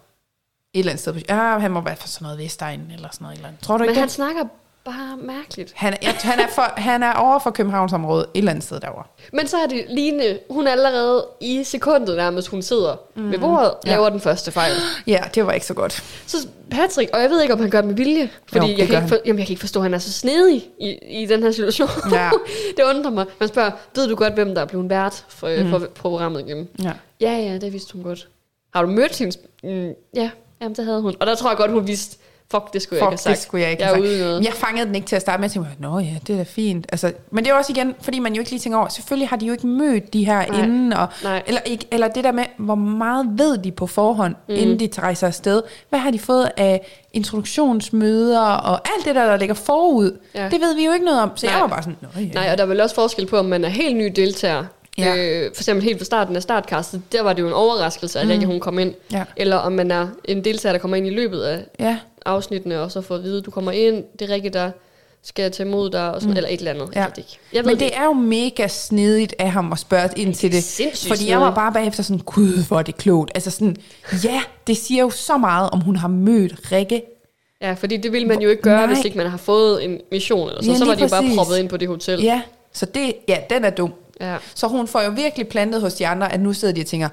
[0.79, 1.13] eller andet sted.
[1.13, 3.35] På, ja, han må være fra sådan noget Vestegn eller sådan noget.
[3.35, 3.63] et Eller andet.
[3.63, 4.15] Tror du Men ikke han det?
[4.15, 4.45] snakker
[4.85, 5.73] bare mærkeligt.
[5.77, 8.81] Han, er- jeg, han, er for, han er over for Københavnsområdet, et eller andet sted
[8.81, 9.05] derovre.
[9.33, 13.31] Men så er det Line, hun er allerede i sekundet nærmest, hun sidder mm.
[13.31, 13.91] ved bordet, Ja.
[13.91, 14.73] laver den første fejl.
[15.07, 16.03] Ja, det var ikke så godt.
[16.27, 16.37] Så
[16.71, 18.97] Patrick, og jeg ved ikke, om han gør det med vilje, fordi Jo, jeg, kan
[18.97, 21.43] ikke for, jamen, jeg kan ikke forstå, at han er så snedig i, i den
[21.43, 21.89] her situation.
[22.13, 22.31] Ja.
[22.77, 23.27] det undrer mig.
[23.41, 25.71] Man spørger, ved du godt, hvem der er blevet vært for, mm.
[25.71, 26.69] for programmet igennem?
[26.83, 26.93] Ja.
[27.21, 28.29] Ja, ja, det vidste hun godt.
[28.75, 29.37] Har du mødt hende?
[29.63, 30.31] Mm, ja,
[30.61, 31.15] jamen, det havde hun.
[31.21, 32.17] Og der tror jeg godt, hun vidste,
[32.53, 33.37] fuck, det skulle jeg ikke have Fuck, sagt.
[33.37, 34.35] det skulle jeg ikke jeg have sagt.
[34.37, 35.49] ude Jeg fangede den ikke til at starte med.
[35.49, 36.87] Jeg tænkte, nå ja, det er da fint.
[36.93, 39.37] Altså, men det er også igen, fordi man jo ikke lige tænker over, selvfølgelig har
[39.37, 40.63] de jo ikke mødt de her Nej.
[40.63, 40.93] inden.
[40.93, 41.43] Og, Nej.
[41.47, 44.55] eller, ikke, eller det der med, hvor meget ved de på forhånd, mm.
[44.55, 45.63] inden de rejser afsted.
[45.89, 46.81] Hvad har de fået af
[47.13, 50.19] introduktionsmøder og alt det der, der ligger forud.
[50.35, 50.49] Ja.
[50.49, 51.31] Det ved vi jo ikke noget om.
[51.37, 51.55] Så Nej.
[51.55, 52.27] jeg var bare sådan, nå ja.
[52.27, 54.65] Nej, og der er vel også forskel på, om man er helt ny deltager.
[54.99, 55.17] Ja.
[55.17, 58.27] Øh, for eksempel helt fra starten af startkastet, der var det jo en overraskelse, at
[58.27, 58.33] mm.
[58.33, 58.95] ikke hun kom ind.
[59.13, 59.25] Ja.
[59.37, 61.99] Eller om man er en deltager, der kommer ind i løbet af ja.
[62.27, 64.71] Afsnittene, og så får at vide, at du kommer ind, det er rigtigt, der
[65.25, 66.37] skal tage imod dig, og sådan, mm.
[66.37, 66.89] eller et eller andet.
[66.95, 67.01] Ja.
[67.01, 67.39] Jeg det ikke.
[67.53, 70.65] Jeg Men det er jo mega snedigt af ham at spørge ind til det.
[70.65, 73.31] sindssygt Fordi jeg var bare bagefter sådan, gud, hvor er det klogt.
[73.35, 73.77] Altså sådan,
[74.25, 77.03] ja, det siger jo så meget, om hun har mødt Rikke.
[77.61, 78.95] Ja, fordi det ville man jo ikke gøre, Nej.
[78.95, 81.23] hvis ikke man har fået en mission, eller så, Ja, så var de jo bare
[81.23, 81.37] præcis.
[81.37, 82.23] proppet ind på det hotel.
[82.23, 82.43] Ja,
[82.73, 83.93] så det, ja, den er dum.
[84.21, 84.37] Ja.
[84.55, 87.09] Så hun får jo virkelig plantet hos de andre, at nu sidder de og tænker,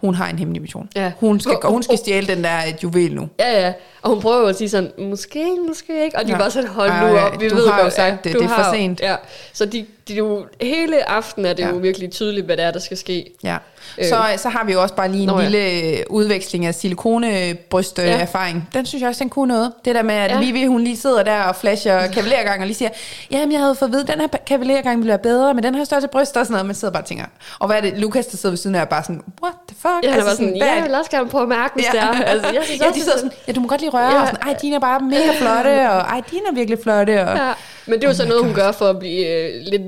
[0.00, 0.88] hun har en hemmelig mission.
[0.96, 1.12] Ja.
[1.20, 3.28] Hun, skal, hun skal stjæle den der et juvel nu.
[3.40, 3.72] Ja, ja.
[4.02, 6.18] Og hun prøver jo at sige sådan, måske, måske ikke.
[6.18, 6.38] Og de Ja.
[6.38, 8.44] bare sådan, hold nu op, vi du ved har jo godt, sagt det, du det
[8.44, 9.00] er for har jo- sent.
[9.00, 9.16] Ja.
[9.52, 11.68] Så de, de jo, hele aften er det Ja.
[11.68, 13.30] jo virkelig tydeligt, hvad det er, der skal ske.
[13.44, 13.56] Ja.
[13.98, 14.04] Øh.
[14.04, 15.48] Så, så har vi jo også bare lige en Nå, ja.
[15.48, 18.68] lille udveksling af silikonebryst-erfaring.
[18.74, 19.72] Den synes jeg også, den kunne noget.
[19.84, 20.34] Det der med, at Ja.
[20.34, 20.40] ja.
[20.40, 22.90] Vivi, hun lige sidder der og flasher kavalergang og lige siger,
[23.30, 25.74] jamen jeg havde fået at vide, at den her kavalergang ville være bedre, men den
[25.74, 26.66] her størrelse bryst og sådan noget.
[26.66, 27.24] Man sidder bare og tænker,
[27.58, 29.76] og hvad er det, Lukas, der sidder ved siden af, er bare sådan, what the
[29.80, 29.94] fuck?
[30.04, 32.22] Ja, altså sådan, hvad er jeg vil også gerne prøve at mærke, hvis det er.
[32.22, 33.90] Altså, jeg synes ja, også, de sidder det er sådan, ja, du må godt lige
[33.90, 34.14] røre, Ja.
[34.14, 34.20] ja.
[34.20, 37.20] og sådan, ej, dine er bare mega flotte, og ej, dine er virkelig flotte.
[37.28, 37.52] Og, Ja,
[37.86, 38.62] men det er jo Oh så noget, hun God.
[38.62, 39.82] gør for at blive øh, lidt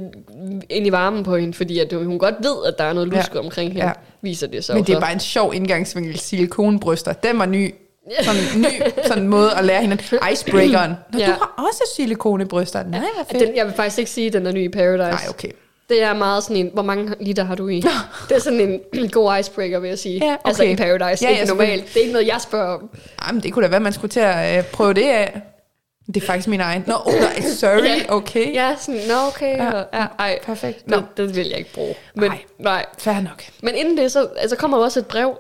[0.71, 3.35] ind i varmen på hende, fordi at hun godt ved, at der er noget lusk
[3.35, 3.39] Ja.
[3.41, 3.93] omkring hende, Ja.
[4.23, 4.75] viser det så.
[4.75, 7.13] Men det er bare en sjov indgangsvinkel, silikonbryster.
[7.13, 7.75] Den var ny.
[8.23, 8.67] Sådan en ny
[9.07, 9.99] sådan måde at lære hende.
[10.33, 10.93] Icebreakeren.
[11.13, 11.27] Nå, Ja.
[11.27, 12.83] du har også silikonebryster.
[12.83, 13.47] Nej, hvor fedt.
[13.49, 15.01] Den, jeg vil faktisk ikke sige, at den er ny i Paradise.
[15.11, 15.49] Nej, okay.
[15.89, 17.77] Det er meget sådan en, hvor mange liter har du i?
[18.29, 20.25] det er sådan en god icebreaker, vil jeg sige.
[20.27, 20.73] Ja, Altså okay.
[20.73, 21.85] i Paradise, Ja, ikke normalt.
[21.89, 22.91] Det er ikke noget, jeg spørger om.
[23.23, 25.41] Ej, men det kunne da være, man skulle til at øh, prøve det af.
[26.15, 26.85] Det er faktisk min egen.
[26.87, 28.55] Nå, oh, nej, sorry, okay.
[28.55, 29.57] Ja, sådan, nå okay.
[29.57, 29.77] Ja.
[29.77, 30.07] Ja.
[30.19, 30.87] Ej, Perfekt.
[30.87, 30.97] Nå.
[30.97, 31.95] det, det vil jeg ikke bruge.
[32.15, 32.39] Men, Nej.
[32.59, 32.87] nej.
[32.99, 33.43] Fair nok.
[33.63, 35.39] Men inden det, så altså, kommer også et brev,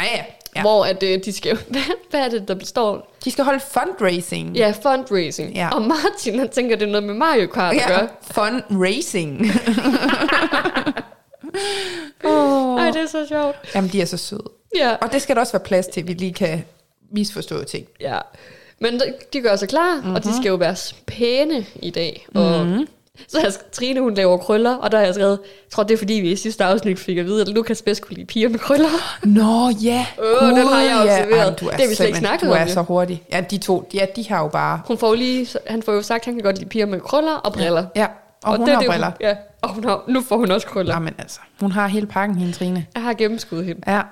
[0.00, 0.24] Ja, ja.
[0.56, 0.60] ja.
[0.60, 1.58] hvor at, øh, de skal...
[1.70, 3.14] Hvad, hvad er det, der består?
[3.24, 4.56] De skal holde fundraising.
[4.56, 5.54] Ja, fundraising.
[5.54, 5.68] Ja.
[5.74, 7.88] Og Martin, han tænker, det er noget med Mario Kart at ja.
[7.88, 8.08] gøre.
[8.30, 9.46] Fundraising.
[12.78, 13.56] Ej, det er så sjovt.
[13.74, 14.50] Jamen, de er så søde.
[14.76, 14.94] Ja.
[15.00, 16.64] Og det skal der også være plads til, at vi lige kan
[17.10, 17.86] misforstå ting.
[18.00, 18.18] Ja.
[18.82, 19.00] Men
[19.32, 20.14] de- gør sig klar, mm-hmm.
[20.14, 20.76] og de skal jo være
[21.06, 22.26] pæne i dag.
[22.34, 22.86] Og mm-hmm.
[23.28, 25.98] Så har Trine, hun laver krøller, og der har jeg skrevet, jeg tror, det er
[25.98, 28.58] fordi, vi i sidste afsnit fik at vide, at Lukas bedst kunne lide piger med
[28.58, 28.88] krøller.
[29.22, 30.06] Nå, ja.
[30.18, 31.22] Åh, den har jeg ja.
[31.22, 31.60] observeret.
[31.60, 32.68] Du er Det har vi slet ikke snakket Du om, er jo.
[32.68, 33.22] så hurtig.
[33.32, 34.80] Ja, de to, ja, de har jo bare...
[34.86, 37.00] Hun får jo lige, han får jo sagt, at han kan godt lide piger med
[37.00, 37.86] krøller og briller.
[37.96, 38.06] Ja,
[38.42, 39.10] og, og hun det er har det, briller.
[39.20, 40.94] Ja, Og hun har, nu får hun også krøller.
[40.94, 42.86] Jamen altså, hun har hele pakken, hende Trine.
[42.94, 43.92] Jeg har gennemskuddet hende.
[43.92, 44.02] Ja.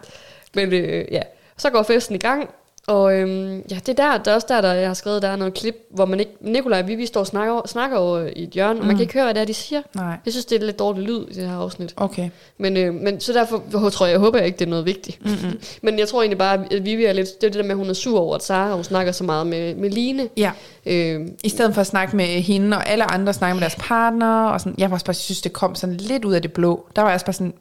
[0.55, 1.23] Men øh, ja,
[1.57, 2.51] så går festen i gang,
[2.91, 5.29] og øhm, ja, det er der, der er også der, der jeg har skrevet, der
[5.29, 8.43] er noget klip, hvor man ikke, Nikolaj og Vivi står og snakker, snakker over i
[8.43, 8.81] et hjørne, mm.
[8.81, 9.83] og man kan ikke høre, hvad det er, de siger.
[9.95, 10.17] Nej.
[10.25, 11.95] Jeg synes, det er lidt dårlig lyd i det her afsnit.
[11.97, 12.31] Okay.
[12.59, 15.25] Men, øh, men så derfor tror jeg, jeg håber jeg ikke, det er noget vigtigt.
[15.25, 15.61] Mm-hmm.
[15.83, 17.77] men jeg tror egentlig bare, at Vivi er lidt, det er det der med, at
[17.77, 20.29] hun er sur over, at Sara, hun snakker så meget med, med Line.
[20.37, 20.51] Ja.
[20.87, 24.45] Øh, I stedet for at snakke med hende, og alle andre snakke med deres partner,
[24.45, 26.87] og sådan, jeg var også bare synes, det kom sådan lidt ud af det blå.
[26.97, 27.55] Der var jeg også bare sådan,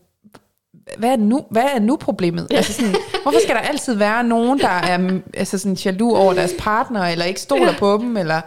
[0.98, 2.48] hvad er nu, hvad er nu problemet?
[2.52, 2.58] Ja.
[2.58, 6.34] Altså sådan, hvorfor skal der altid være nogen, der er mm, altså sådan jaloux over
[6.34, 7.80] deres partner, eller ikke stoler ja.
[7.80, 8.42] på dem, eller...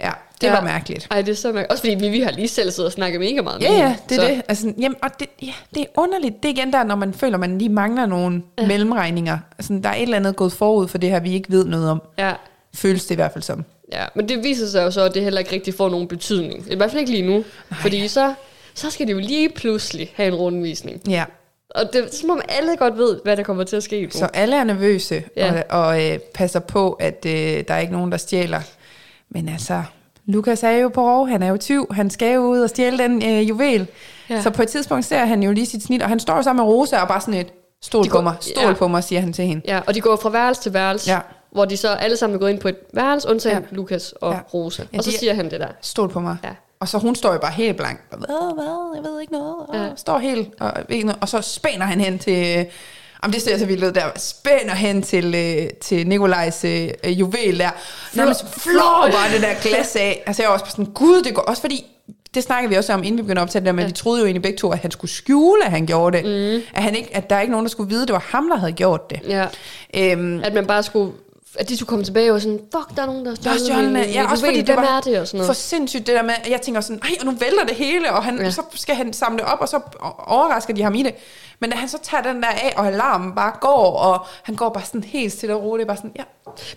[0.00, 0.10] Ja,
[0.40, 0.52] det ja.
[0.52, 1.08] var mærkeligt.
[1.10, 1.70] Ej, det er så mærkeligt.
[1.70, 4.18] Også fordi Vivi har lige selv siddet og snakket mega meget Ja, med ja, det
[4.18, 4.42] er det.
[4.48, 6.42] Altså, jamen, og det, ja, det er underligt.
[6.42, 8.66] Det er igen der, når man føler, man lige mangler nogle ja.
[8.66, 9.38] mellemregninger.
[9.58, 11.90] Altså, der er et eller andet gået forud for det her, vi ikke ved noget
[11.90, 12.02] om.
[12.18, 12.32] Ja,
[12.74, 13.64] Føles det i hvert fald som.
[13.92, 16.66] ja, men det viser sig jo så, at det heller ikke rigtig får nogen betydning.
[16.70, 17.32] I hvert fald ikke lige nu.
[17.32, 17.80] Nej.
[17.80, 18.34] Fordi så,
[18.74, 21.00] så skal det jo lige pludselig have en rundvisning.
[21.08, 21.24] Ja,
[21.74, 24.08] Og det er som om alle godt ved, hvad der kommer til at ske.
[24.10, 25.62] så alle er nervøse Ja.
[25.70, 27.32] og, og øh, passer på, at øh,
[27.68, 28.60] der er ikke nogen, der stjæler.
[29.30, 29.82] Men altså,
[30.26, 32.98] Lukas er jo på rov, han er jo tyv, han skal jo ud og stjæle
[32.98, 33.86] den øh, juvel.
[34.30, 34.42] Ja.
[34.42, 36.66] Så på et tidspunkt ser han jo lige sit snit, og han står jo sammen
[36.66, 37.52] med Rosa og bare sådan et,
[37.82, 38.72] stol på mig, stol ja.
[38.72, 39.62] på mig, siger han til hende.
[39.68, 41.18] Ja, og de går fra værelse til værelse, Ja.
[41.52, 43.76] hvor de så alle sammen er gået ind på et værelse, undtagen ja.
[43.76, 44.38] Lukas og ja.
[44.54, 44.82] Rosa.
[44.92, 45.68] Ja, og så siger han det der.
[45.80, 46.36] Stol på mig.
[46.44, 46.48] Ja.
[46.82, 48.00] Og så hun står jo bare helt blank.
[48.08, 49.54] Hvad, hvad, jeg ved ikke noget.
[49.68, 49.88] Og Ja.
[49.96, 50.72] står helt, og,
[51.20, 52.66] og så spænder han hen til...
[53.22, 54.02] Om det ser så vildt ud der.
[54.16, 57.70] Spænder hen til, øh, til Nikolajs øh, juvel der.
[58.14, 60.22] Nærmest flår bare det der glas af.
[60.26, 61.84] Altså jeg var også sådan, gud, det går også fordi...
[62.34, 63.86] Det snakker vi også om, inden vi begyndte at optage det der, men ja.
[63.86, 66.24] vi troede jo egentlig begge to, at han skulle skjule, at han gjorde det.
[66.54, 66.62] Mm.
[66.74, 68.48] At, han ikke, at der er ikke nogen, der skulle vide, at det var ham,
[68.48, 69.20] der havde gjort det.
[69.28, 69.46] Ja.
[69.96, 71.12] Øhm, At man bare skulle...
[71.58, 74.04] At de skulle komme tilbage og sådan, fuck, der er nogen, der har stjålet min-
[74.04, 75.46] Ja, også fordi det var er det og sådan noget.
[75.46, 78.12] for sindssygt det der med, at jeg tænker sådan, ej, og nu vælter det hele,
[78.12, 78.50] og han, Ja.
[78.50, 79.80] så skal han samle det op, og så
[80.26, 81.14] overrasker de ham i det.
[81.60, 84.68] Men da han så tager den der af, og alarmen bare går, og han går
[84.68, 86.22] bare sådan helt stille og roligt, bare sådan, ja,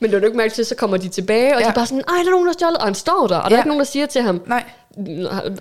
[0.02, 1.66] Men det er jo ikke mærke til, så kommer de tilbage, og ja.
[1.66, 3.38] de er bare sådan, ej, der er nogen, der har stjålet, og han står der,
[3.38, 4.64] og der er ikke nogen, der siger til ham, nej,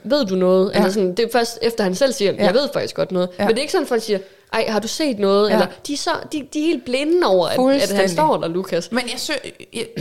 [0.04, 0.70] ved du noget?
[0.72, 0.78] Ja.
[0.78, 2.44] Eller sådan, det er først efter han selv siger, Ja.
[2.44, 3.28] jeg ved faktisk godt noget.
[3.38, 3.44] Ja.
[3.44, 4.18] Men det er ikke sådan, at folk siger,
[4.52, 5.48] ej, har du set noget?
[5.48, 5.54] Ja.
[5.54, 8.48] Eller, de, er så, de, de er helt blinde over, at, at han står der,
[8.48, 8.92] Lukas.
[8.92, 9.40] Men jeg synes,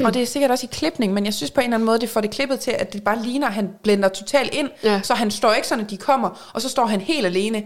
[0.05, 1.99] og det er sikkert også i klipning, men jeg synes på en eller anden måde,
[1.99, 4.69] det får det klippet til, at det bare ligner, at han blender totalt ind.
[4.83, 4.99] Ja.
[5.03, 7.63] Så han står ikke sådan, at de kommer, og så står han helt alene.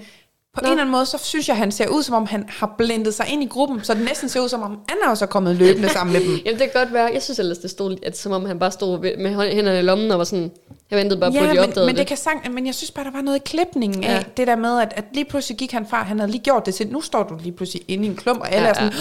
[0.58, 0.68] På Nå.
[0.68, 3.14] en eller anden måde, så synes jeg, han ser ud, som om han har blendet
[3.14, 5.56] sig ind i gruppen, så det næsten ser ud, som om han er også kommet
[5.56, 6.30] løbende sammen med dem.
[6.46, 7.10] Jamen, det kan godt være.
[7.14, 10.12] Jeg synes ellers, det stod, at, som om han bare stod med hænderne i lommen
[10.12, 10.52] og var sådan,
[10.92, 11.98] jeg ventede bare på, at de men, men det.
[11.98, 12.08] det.
[12.08, 14.24] kan sang, men jeg synes bare, der var noget i klipningen af Ja.
[14.38, 16.76] det der med, at, at lige pludselig gik han fra, han havde lige gjort det
[16.76, 18.92] til, nu står du lige pludselig inde i en klump, og alle Ja, er sådan,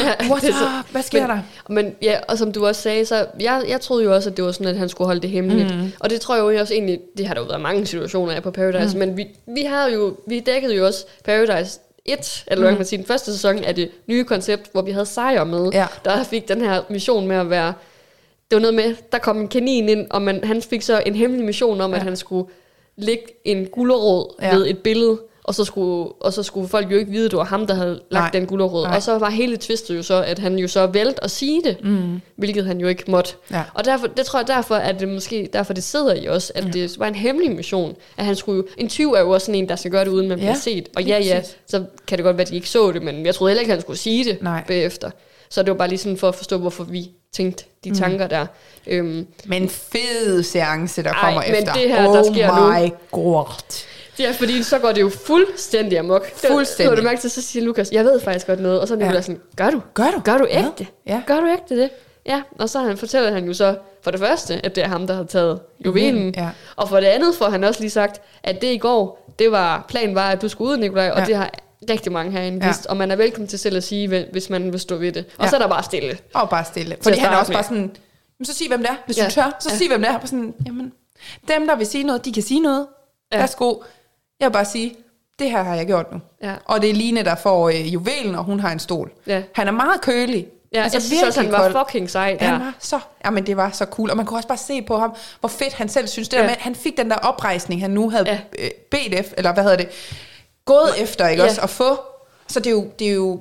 [0.00, 1.42] Ja, what det er så- up, hvad sker men, der?
[1.68, 4.44] Men ja, og som du også sagde, så jeg, jeg troede jo også, at det
[4.44, 5.76] var sådan, at han skulle holde det hemmeligt.
[5.76, 5.92] Mm.
[6.00, 8.42] Og det tror jeg jo også egentlig, det har der jo været mange situationer af
[8.42, 8.98] på Paradise, mm.
[8.98, 12.86] men vi, vi har jo, vi dækkede jo også Paradise 1, eller hvad kan man
[12.86, 15.86] sige, den første sæson af det nye koncept, hvor vi havde sejr med, Ja.
[16.04, 17.74] der fik den her mission med at være,
[18.50, 21.14] det var noget med, der kom en kanin ind, og man, han fik så en
[21.14, 21.96] hemmelig mission om, ja.
[21.96, 22.48] at han skulle
[22.96, 24.34] lægge en gulerod.
[24.42, 24.54] Ja.
[24.54, 27.36] ved et billede, og så, skulle, og så skulle folk jo ikke vide, at det
[27.38, 28.40] var ham, der havde lagt Nej.
[28.40, 28.82] den gulerod.
[28.86, 28.96] Nej.
[28.96, 31.84] Og så var hele twistet jo så, at han jo så valgte at sige det,
[31.84, 32.20] mm.
[32.36, 33.34] hvilket han jo ikke måtte.
[33.50, 33.62] Ja.
[33.74, 36.64] Og derfor, det tror jeg derfor, at det måske derfor det sidder i os, at
[36.64, 36.70] ja.
[36.70, 37.96] det var en hemmelig mission.
[38.16, 40.28] At han skulle en tyv er jo også sådan en, der skal gøre det, uden
[40.28, 40.88] man Ja, bliver set.
[40.96, 43.34] Og ja, ja, så kan det godt være, at de ikke så det, men jeg
[43.34, 44.64] troede heller ikke, at han skulle sige det Nej.
[44.68, 45.10] bagefter.
[45.50, 47.96] Så det var bare lige sådan for at forstå, hvorfor vi tænkte de Mm.
[47.96, 48.46] tanker der.
[48.86, 51.72] Øhm, Men fed seance, der Ej, kommer men efter.
[51.72, 53.46] det her, der oh sker nu- my god.
[54.16, 56.26] Det er fordi, så går det jo fuldstændig amok.
[56.34, 56.96] Fuldstændig.
[56.96, 58.80] Så du mærke til, så siger Lukas, jeg ved faktisk godt noget.
[58.80, 59.22] Og så er Nicolai Ja.
[59.22, 59.82] sådan, gør du?
[59.94, 60.20] Gør du?
[60.24, 60.86] Gør du ægte?
[61.06, 61.22] Ja.
[61.26, 61.90] Gør du ægte det?
[62.26, 65.06] Ja, og så han, fortæller han jo så for det første, at det er ham,
[65.06, 66.34] der har taget juvelen.
[66.36, 66.48] Ja.
[66.76, 69.84] Og for det andet får han også lige sagt, at det i går, det var,
[69.88, 71.24] planen var, at du skulle ud, Nikolaj, og Ja.
[71.24, 71.50] det har
[71.90, 72.66] rigtig mange herinde Ja.
[72.66, 75.24] vidst, og man er velkommen til selv at sige, hvis man vil stå ved det.
[75.38, 75.50] Og Ja.
[75.50, 76.18] så er der bare stille.
[76.34, 76.96] Og bare stille.
[77.02, 77.56] Fordi han er også med.
[77.56, 77.90] bare sådan,
[78.38, 79.24] "Men så sig hvem det er, hvis Ja.
[79.24, 79.56] du tør.
[79.60, 79.76] Så Ja.
[79.76, 80.18] sig hvem det er.
[80.18, 80.92] Bare sådan, jamen,
[81.48, 82.86] dem der vil sige noget, de kan sige noget.
[83.32, 83.38] Ja.
[83.38, 83.74] Værsgo.
[84.42, 84.94] Jeg vil bare sige,
[85.38, 86.20] det her har jeg gjort nu.
[86.42, 86.54] Ja.
[86.64, 89.10] Og det er Line, der får øh, juvelen, og hun har en stol.
[89.26, 89.42] Ja.
[89.54, 90.46] Han er meget kølig.
[90.74, 91.86] Ja, altså, jeg synes også, han var kold.
[91.86, 92.46] fucking sej der.
[92.46, 94.98] Han var så, jamen det var så cool, og man kunne også bare se på
[94.98, 96.28] ham, hvor fedt han selv synes.
[96.28, 96.42] Det ja.
[96.42, 96.46] Ja.
[96.48, 98.38] der med, han fik den der oprejsning, han nu havde Ja.
[98.58, 98.68] ja.
[98.90, 99.88] bedt efter, eller hvad hedder det,
[100.64, 101.48] gået efter, ikke Ja.
[101.48, 101.98] også, at få.
[102.48, 103.40] Så det er jo, det er jo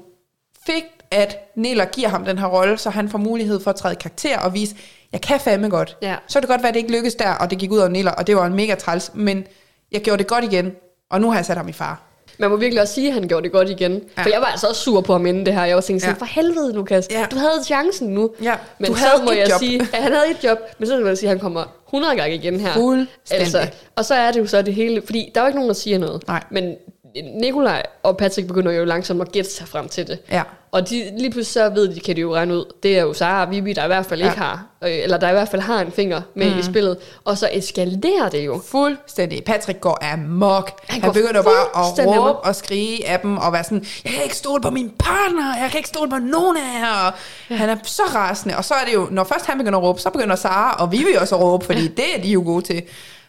[0.66, 3.96] fedt, at Niller giver ham den her rolle, så han får mulighed for at træde
[3.96, 4.76] karakter og vise,
[5.12, 5.98] jeg kan fandme godt.
[6.02, 6.16] Ja.
[6.28, 7.90] Så kan det godt være, at det ikke lykkedes der, og det gik ud over
[7.90, 9.44] Niller, og det var en mega træls, men
[9.92, 10.72] jeg gjorde det godt igen,
[11.12, 12.02] og nu har jeg sat ham i far.
[12.38, 14.02] man må virkelig også sige, at han gjorde det godt igen.
[14.18, 14.24] Ja.
[14.24, 15.66] For jeg var altså også sur på ham inden det her.
[15.66, 16.20] Jeg var tænkt sådan, Ja.
[16.20, 17.08] for helvede, Lukas.
[17.12, 17.26] Ja.
[17.32, 18.32] Du havde chancen nu.
[18.44, 19.60] Ja, Men du så havde må et jeg job.
[19.60, 22.16] sige, at han havde et job, men så må jeg sige, at han kommer 100
[22.16, 22.74] gange igen her.
[22.74, 23.72] Fuldstændig.
[23.96, 25.76] og så er det jo så det hele, fordi der er jo ikke nogen, der
[25.76, 26.28] siger noget.
[26.28, 26.44] Nej.
[26.52, 26.76] Men
[27.16, 30.20] Nikolaj og Patrick begynder jo langsomt at gætte sig frem til det.
[30.32, 30.44] Ja.
[30.72, 33.14] Og de, lige pludselig så ved de, kan de jo regne ud, det er jo
[33.14, 34.26] Sara og Vivi, der i hvert fald Ja.
[34.26, 36.60] ikke har, øh, eller der i hvert fald har en finger med mm.
[36.60, 36.98] i spillet.
[37.26, 38.62] Og så eskalerer det jo.
[38.68, 39.44] Fuldstændig.
[39.44, 40.72] Patrick går amok.
[40.88, 42.48] Han, han begynder bare at råbe amok.
[42.48, 45.70] og skrige af dem, og være sådan, jeg kan ikke stole på min partner, jeg
[45.72, 47.08] kan ikke stole på nogen af jer.
[47.08, 47.14] Og
[47.50, 47.56] ja.
[47.56, 50.02] Han er så rasende, og så er det jo, når først han begynder at råbe,
[50.02, 52.84] så begynder Sara og Vivi også at råbe, fordi det er de jo gode til.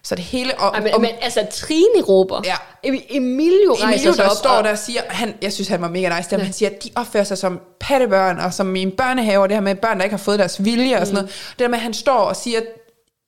[0.05, 0.59] Så det hele...
[0.59, 2.41] Og, Ej, men, og, men altså, Trine råber.
[2.45, 2.55] Ja.
[2.87, 4.37] Em- Emilio rejser Emilio, der op.
[4.37, 6.45] står og, der og siger, han, jeg synes, han var mega nice, der, ja.
[6.45, 9.57] han siger, at de opfører sig som pattebørn, og som i en børnehave, og det
[9.57, 11.31] her med børn, der ikke har fået deres vilje og sådan noget.
[11.51, 12.61] Det der med, at han står og siger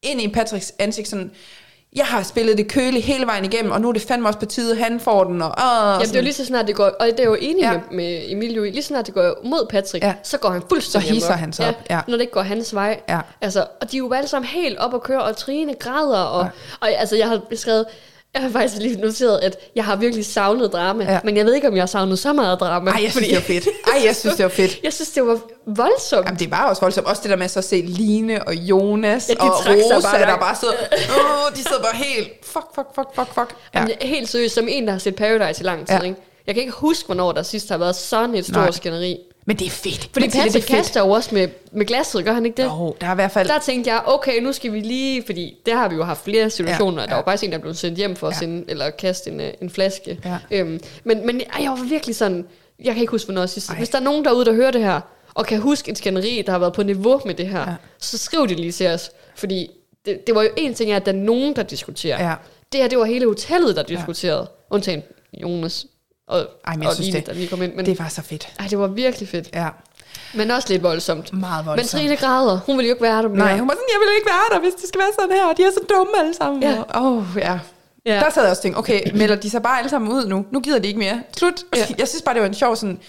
[0.02, 1.30] ind i Patricks ansigt sådan,
[1.94, 4.46] jeg har spillet det køligt hele vejen igennem, og nu er det fandme også på
[4.46, 6.74] tide, han får den, og, og, og Jamen, det er jo lige så snart det
[6.76, 7.72] går, og det er jo enig Ja.
[7.72, 7.78] ja.
[7.90, 10.08] med, med Emilio lige så snart det går mod Patrick, Ja.
[10.08, 10.14] ja.
[10.22, 12.00] så går han fuldstændig Så hisser han sig op, ja.
[12.08, 13.00] Når det ikke går hans vej.
[13.08, 13.20] Ja.
[13.40, 16.44] Altså, og de er jo alle sammen helt op at køre, og Trine græder, og,
[16.44, 16.50] ja.
[16.80, 17.84] og altså, jeg har beskrevet,
[18.34, 21.20] jeg har faktisk lige noteret, at jeg har virkelig savnet drama, Ja.
[21.24, 22.90] men jeg ved ikke, om jeg har savnet så meget drama.
[22.90, 23.68] Ej, jeg synes, det var fedt.
[23.94, 24.78] Ej, jeg synes, det var fedt.
[24.84, 26.24] jeg synes, det var voldsomt.
[26.26, 27.06] Jamen, det var også voldsomt.
[27.06, 30.36] Også det der med så at se Line og Jonas Ja, og Rosa, bare der
[30.36, 30.74] bare sidder...
[30.92, 32.28] Åh, de sidder bare helt...
[32.42, 33.54] Fuck, fuck, fuck, fuck, fuck.
[33.74, 33.80] Ja.
[33.80, 36.02] Jamen, helt seriøst, som en, der har set Paradise i lang tid, Ja.
[36.02, 36.16] ikke?
[36.46, 38.62] Jeg kan ikke huske, hvornår der sidst har været sådan et Nej.
[38.64, 39.18] stort skænderi.
[39.46, 40.10] Men det er fedt.
[40.12, 40.76] Fordi siger, det Patrick fedt.
[40.76, 42.64] kaster jo også med, med glasset, gør han ikke det?
[42.68, 43.48] Jo, der er i hvert fald...
[43.48, 46.50] Der tænkte jeg, okay, nu skal vi lige, fordi det har vi jo haft flere
[46.50, 47.16] situationer, Ja, ja, der ja.
[47.16, 48.38] var faktisk en, der blev sendt hjem for at Ja.
[48.38, 50.20] sende, eller kaste en, øh, en flaske.
[50.24, 50.38] Ja.
[50.50, 52.46] Øhm, men, men ej, jeg var virkelig sådan,
[52.84, 53.74] jeg kan ikke huske, hvornår sidst.
[53.76, 55.00] Hvis der er nogen derude, der hører det her,
[55.34, 57.70] og kan huske et skænderi, der har været på niveau med det her, Ja.
[57.70, 57.74] ja.
[57.98, 59.10] så skriv det lige til os.
[59.36, 59.70] Fordi
[60.06, 62.28] det, det var jo en ting, at der er nogen, der diskuterer.
[62.28, 62.34] Ja.
[62.72, 64.50] Det her, det var hele hotellet, der diskuterede.
[64.70, 65.86] Undtagen Jonas
[66.28, 67.74] og, Ej, men jeg og synes Line, det- der lige kom ind.
[67.74, 68.52] Men Det var så fedt.
[68.60, 69.48] ej, det var virkelig fedt.
[69.54, 69.68] Ja,
[70.34, 71.32] Men også lidt voldsomt.
[71.32, 71.90] meget Men voldsomt.
[72.02, 72.60] Trine græder.
[72.66, 73.38] Hun ville jo ikke være der mere.
[73.38, 75.52] Nej, hun var sådan, jeg vil ikke være der, hvis det skal være sådan her.
[75.52, 76.62] De er så dumme alle sammen.
[76.62, 76.82] Ja.
[76.94, 77.58] Åh, oh, ja.
[78.06, 78.14] Ja.
[78.20, 80.46] Der sad jeg også og tænkte, okay, melder de sig bare alle sammen ud nu?
[80.50, 81.22] Nu gider de ikke mere.
[81.36, 81.54] Slut.
[81.76, 81.86] Ja.
[81.98, 83.00] Jeg synes bare, det var en sjov sådan...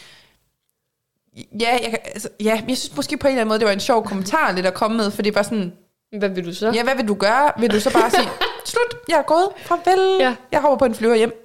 [1.60, 3.72] Ja, jeg, altså, ja, men jeg synes måske på en eller anden måde, det var
[3.74, 5.74] en sjov kommentar lidt at komme med, for det var sådan,
[6.20, 6.72] Hvad vil du så?
[6.72, 7.52] ja, hvad vil du gøre?
[7.60, 8.30] Vil du så bare sige,
[8.66, 10.36] slut, jeg er gået, farvel, Ja.
[10.52, 11.45] jeg hopper på en flyver hjem.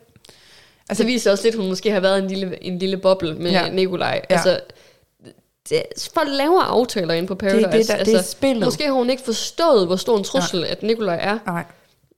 [0.91, 3.51] Altså, det viser også lidt, hun måske har været en lille, en lille boble med
[3.51, 3.69] Ja.
[3.71, 4.21] Nikolaj.
[4.31, 4.35] Ja.
[4.35, 4.61] Altså,
[5.69, 5.83] det,
[6.15, 7.63] folk laver aftaler inde på Paradise.
[7.67, 8.65] det, der- det er altså, spillet.
[8.65, 11.39] Måske har hun ikke forstået, hvor stor en trussel, at Nikolaj er.
[11.47, 11.65] Nej,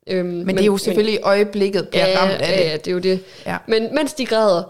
[0.07, 2.65] Øhm, men, men det er jo selvfølgelig i øjeblikket, bliver ja, ramt af det.
[2.65, 3.21] ja, det er jo det.
[3.47, 3.57] Ja.
[3.67, 4.63] Men mens de græder,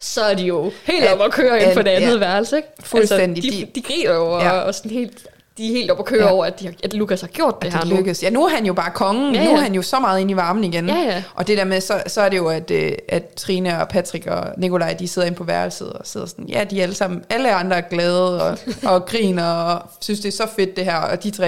[0.00, 2.18] så er de jo helt Ja, op at køre ind på det andet ja.
[2.18, 2.56] værelse.
[2.56, 2.68] Ikke?
[2.80, 3.44] Fuldstændig.
[3.44, 4.50] Altså, de, De- de griner jo, Ja.
[4.50, 5.26] og, og sådan helt,
[5.58, 6.32] de er helt op at køre Ja.
[6.32, 7.96] over, at, de har, at Lukas har gjort det, at her det nu.
[7.96, 8.22] lykkes.
[8.22, 9.34] Ja, nu er han jo bare kongen.
[9.34, 9.48] Ja, Ja.
[9.50, 10.88] Nu er han jo så meget inde i varmen igen.
[10.88, 11.22] Ja, ja.
[11.34, 14.26] Og det der med, så, så er det jo, at, øh, at Trine og Patrick
[14.26, 17.24] og Nikolaj, de sidder inde på værelset og sidder sådan, ja, de er alle sammen,
[17.30, 18.58] alle andre er glade og,
[18.94, 20.96] og griner og synes, det er så fedt det her.
[20.96, 21.46] Og de tre,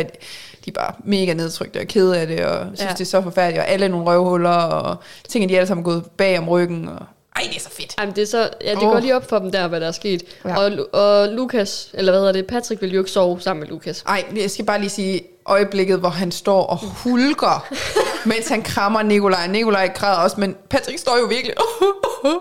[0.65, 2.93] de er bare mega nedtrykte og kede af det og synes, ja.
[2.93, 3.61] Det er så forfærdeligt.
[3.63, 6.89] Og alle er nogle røvhuller og at de er alle sammen gået bag om ryggen.
[6.89, 7.07] Og,
[7.39, 7.95] ej, det er så fedt.
[7.99, 8.93] Jamen, det er så, ja, det oh.
[8.93, 10.23] går lige op for dem der, hvad der er sket.
[10.45, 10.57] Ja.
[10.59, 14.05] Og, og Lukas, eller hvad hedder det, Patrick vil jo ikke sove sammen med Lukas.
[14.07, 17.67] Ej, jeg skal bare lige sige øjeblikket, hvor han står og hulker,
[18.29, 19.47] mens han krammer Nikolaj.
[19.47, 21.65] Nikolaj græder også, men Patrick står jo virkelig og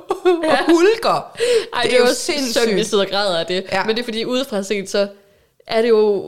[0.76, 1.32] hulker.
[1.74, 2.88] Ej, det, det er jo synd, vi sindssygt.
[2.88, 3.64] sidder og græder af det.
[3.72, 3.84] Ja.
[3.84, 5.08] Men det er fordi, udefra set, så
[5.68, 6.24] er det jo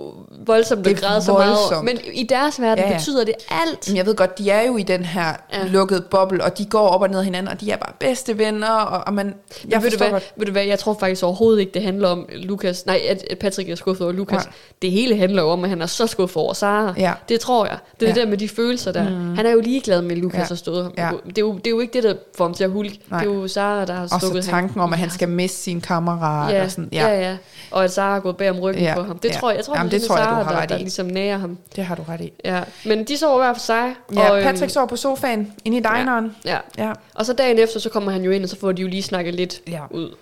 [0.46, 1.86] voldsomt at er græde så meget.
[1.86, 2.92] Men i deres verden Ja, ja, ja.
[2.94, 2.98] ja.
[2.98, 3.88] betyder det alt.
[3.88, 5.60] Men jeg ved godt, de er jo i den her ja.
[5.60, 5.68] Ja.
[5.68, 8.38] lukkede boble, og de går op og ned af hinanden, og de er bare bedste
[8.38, 9.34] venner, og, og man,
[9.70, 10.34] jeg ved, du hvad, godt.
[10.36, 12.86] ved du hvad, jeg tror faktisk overhovedet ikke, det handler om Lukas.
[12.86, 14.46] Nej, at, at Patrick er skuffet over Lukas.
[14.46, 14.54] Nej.
[14.82, 16.94] Det hele handler jo om, at han er så skuffet over Sara.
[16.98, 17.14] Ja.
[17.30, 17.78] Det tror jeg.
[18.00, 18.14] Det er Ja.
[18.16, 19.10] det der med de følelser der.
[19.10, 19.36] Mm.
[19.36, 20.42] Han er jo ligeglad med, at Lukas Ja.
[20.42, 20.48] ja.
[20.48, 20.94] har stået ham.
[20.98, 21.10] Ja.
[21.28, 23.00] Det, er jo, det er jo ikke det, der får ham til at hulke.
[23.12, 23.20] Nej.
[23.24, 24.52] Det er jo Sara, der har Og så stukket ham.
[24.62, 27.08] tanken om, at han skal miste sin kammerat, Ja, og sådan, ja.
[27.08, 27.38] ja, ja, ja.
[27.72, 29.18] Og at Sara har gået bag om ryggen Ja, på ham.
[29.20, 29.40] Det ja.
[29.40, 30.76] tror jeg, jeg tror, Jamen, det, det tror jeg, du Sara, har der, ret der
[30.76, 30.80] i.
[30.80, 31.58] ligesom nærer ham.
[31.76, 32.34] det har du ret i.
[32.46, 32.64] Ja.
[32.86, 33.96] Men de sover hver for sig.
[34.16, 36.36] Ja, og, øhm, Patrick sover på sofaen, inde i dineren.
[36.46, 36.58] Ja.
[36.78, 36.94] Ja.
[37.16, 39.04] Og så dagen efter, så kommer han jo ind, og så får de jo lige
[39.04, 39.82] snakket lidt Ja.
[39.92, 40.16] ud.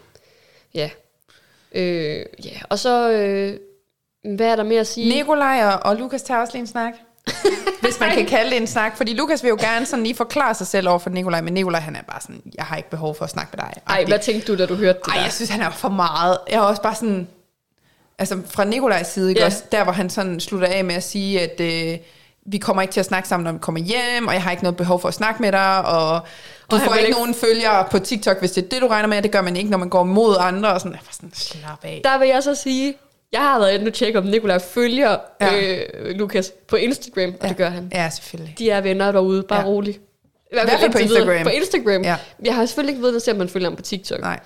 [0.73, 0.89] Ja.
[1.71, 3.11] Øh, ja, og så...
[3.11, 3.57] Øh,
[4.35, 5.09] hvad er der mere at sige?
[5.15, 6.93] Nikolaj og, og Lukas tager også lige en snak.
[7.81, 8.97] Hvis man kan kalde det en snak.
[8.97, 11.79] Fordi Lukas vil jo gerne sådan lige forklare sig selv over for Nikolaj, men Nikolaj
[11.81, 13.73] han er bare sådan, jeg har ikke behov for at snakke med dig.
[13.87, 15.23] Ej, hvad tænkte du, da du hørte det Ej, der?
[15.23, 16.37] jeg synes, han er for meget.
[16.49, 17.27] Jeg er også bare sådan...
[18.19, 19.45] Altså, fra Nikolajs side, ikke Ja.
[19.45, 21.97] også, der hvor han sådan slutter af med at sige, at øh,
[22.45, 24.63] vi kommer ikke til at snakke sammen, når vi kommer hjem, og jeg har ikke
[24.63, 26.21] noget behov for at snakke med dig, og
[26.71, 29.07] du Og får ikke ikke- nogen følgere på TikTok, hvis det er det, du regner
[29.07, 29.21] med.
[29.21, 31.79] Det gør man ikke, når man går mod andre, og sådan, jeg var sådan, slap
[31.83, 32.01] af.
[32.03, 32.93] Der vil jeg så sige,
[33.31, 35.61] jeg har været inde og tjekke, om Nikolaj følger Ja.
[35.61, 37.47] øh, Lukas på Instagram, og ja.
[37.49, 37.91] det gør han.
[37.93, 38.55] Ja, selvfølgelig.
[38.59, 39.65] De er venner derude, bare Ja.
[39.65, 39.95] rolig.
[39.95, 39.99] I
[40.51, 40.97] hvert fald på.
[40.97, 41.43] Instagram.
[41.43, 42.01] På Instagram.
[42.03, 42.15] Ja.
[42.45, 44.21] Jeg har selvfølgelig ikke ved at man følger ham på TikTok.
[44.21, 44.39] Nej.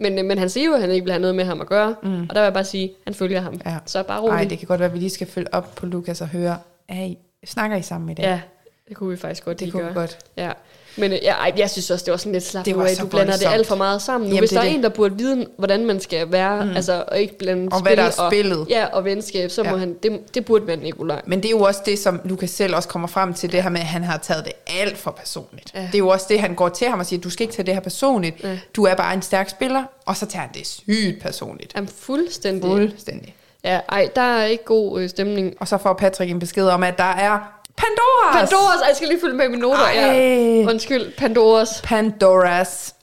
[0.00, 1.66] Men, øh, men han siger jo, at han ikke vil have noget med ham at
[1.66, 1.94] gøre.
[2.02, 2.22] Mm.
[2.22, 3.60] Og der vil jeg bare sige, at han følger ham.
[3.66, 3.76] Ja.
[3.86, 4.50] Så bare Nej, roligt.
[4.50, 7.14] det kan godt være, at vi lige skal følge op på Lukas og høre, hey,
[7.44, 8.22] snakker I sammen i dag?
[8.24, 8.40] Ja,
[8.88, 9.94] det kunne vi faktisk godt det lige kunne gøre.
[9.94, 10.18] godt.
[10.36, 10.52] Ja.
[10.96, 12.66] Men øh, ja, ej, jeg synes også, det var sådan lidt slapt.
[12.66, 13.54] Det var du blander det voldsomt.
[13.54, 14.28] alt for meget sammen.
[14.30, 14.74] Nu, Jamen, hvis det der er det.
[14.74, 16.76] en, der burde vide, hvordan man skal være, mm.
[16.76, 18.66] altså, og ikke blande Og spil hvad der er spillet.
[18.70, 19.76] Ja, og venskab, så må Ja.
[19.76, 21.20] han, det, det burde være Nikolaj.
[21.26, 23.70] Men det er jo også det, som Lukas selv også kommer frem til, det her
[23.70, 25.70] med, at han har taget det alt for personligt.
[25.74, 25.80] Ja.
[25.80, 27.66] Det er jo også det, han går til ham og siger, du skal ikke tage
[27.66, 28.44] det her personligt.
[28.44, 28.58] Ja.
[28.76, 31.72] Du er bare en stærk spiller, og så tager han det sygt personligt.
[31.76, 32.70] Jamen, fuldstændig.
[32.70, 33.34] Fuldstændig.
[33.64, 35.54] Ja, ej, der er ikke god øh, stemning.
[35.60, 38.48] Og så får Patrick en besked om, at der er Pandoras!
[38.50, 39.84] Pandoras, jeg skal lige følge med i mine noter.
[39.84, 39.92] Ej.
[39.92, 40.70] Ja.
[40.70, 41.80] Undskyld, Pandoras.
[41.84, 42.94] Pandoras.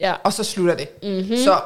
[0.00, 0.14] Ja.
[0.24, 1.02] Og så slutter det.
[1.02, 1.12] Mhm.
[1.12, 1.36] Mm-hmm.
[1.36, 1.60] Så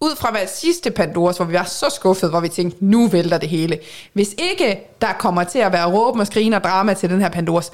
[0.00, 3.38] ud fra hvad sidste Pandoras, hvor vi var så skuffet, hvor vi tænkte, nu vælter
[3.38, 3.78] det hele.
[4.12, 7.28] Hvis ikke der kommer til at være råben og skrigen og drama til den her
[7.28, 7.72] Pandoras,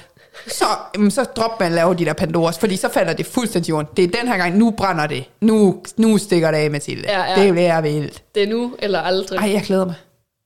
[0.49, 3.70] så, jamen, så drop man at lave de der Pandoras, fordi så falder det fuldstændig
[3.70, 3.88] jorden.
[3.97, 5.24] Det er den her gang, nu brænder det.
[5.40, 7.05] Nu, nu stikker det af, Mathilde.
[7.09, 7.42] Ja, ja.
[7.44, 8.22] Det bliver vildt.
[8.34, 9.38] Det er nu eller aldrig.
[9.38, 9.94] Ej, jeg glæder mig.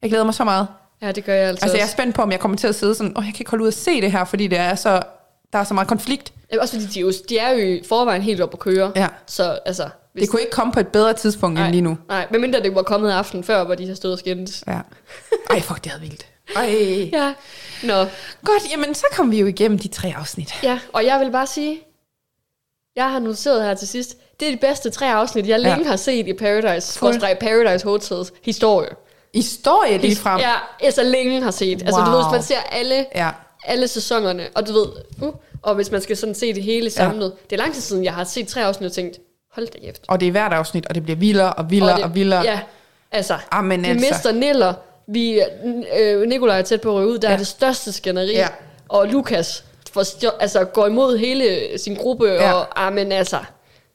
[0.03, 0.67] Jeg glæder mig så meget.
[1.03, 1.93] Ja, det gør jeg altså, Altså, jeg er også.
[1.93, 3.69] spændt på, om jeg kommer til at sidde sådan, åh, jeg kan ikke holde ud
[3.69, 5.03] at se det her, fordi det er så,
[5.53, 6.33] der er så meget konflikt.
[6.61, 8.93] Også fordi de, er jo, de er jo i forvejen helt op at køre.
[8.97, 9.09] Ja.
[9.27, 9.89] Så altså...
[10.19, 11.99] Det kunne ikke komme på et bedre tidspunkt end lige nu.
[12.09, 14.65] Nej, medmindre det var kommet aften før, hvor de har stået og skændes.
[14.67, 14.81] Ja.
[15.51, 16.27] Ej, fuck, det er vildt.
[16.57, 17.11] Ej.
[17.23, 17.35] Ja.
[17.83, 17.95] Nå,
[18.45, 20.55] Godt, jamen så kom vi jo igennem de tre afsnit.
[20.63, 21.81] ja, og jeg vil bare sige,
[22.97, 25.97] jeg har noteret her til sidst, det er de bedste tre afsnit, jeg længe har
[25.97, 27.21] set i Paradise, Fuld.
[27.41, 28.89] Paradise Hotels historie.
[29.35, 30.41] Historie lige frem.
[30.41, 31.83] Ja, altså længe har set.
[31.83, 32.29] Altså du ved, Wow.
[32.29, 33.31] hvis man ser alle, Ja.
[33.65, 34.87] alle sæsonerne, og du ved,
[35.23, 37.33] uh, og hvis man skal sådan se det hele samlet.
[37.51, 39.19] Det er lang tid siden, jeg har set tre afsnit og tænkt,
[39.55, 40.03] hold da kæft.
[40.09, 42.41] Og det er hvert afsnit, og det bliver vildere og vildere og, det, og vildere.
[42.43, 42.61] Ja,
[43.13, 43.39] altså.
[43.51, 44.07] Amen, vi altså.
[44.11, 44.75] mister Niller.
[45.09, 45.43] Vi,
[46.01, 47.19] øh, Nikolaj er tæt på at ryge ud.
[47.19, 47.33] Der ja.
[47.33, 47.35] Ja.
[47.35, 48.33] er det største skænderi.
[48.33, 48.49] Ja.
[48.89, 52.27] Og Lukas forstår, altså, går imod hele sin gruppe.
[52.27, 52.35] Ja.
[52.49, 52.53] Ja.
[52.53, 53.39] Og, amen, altså,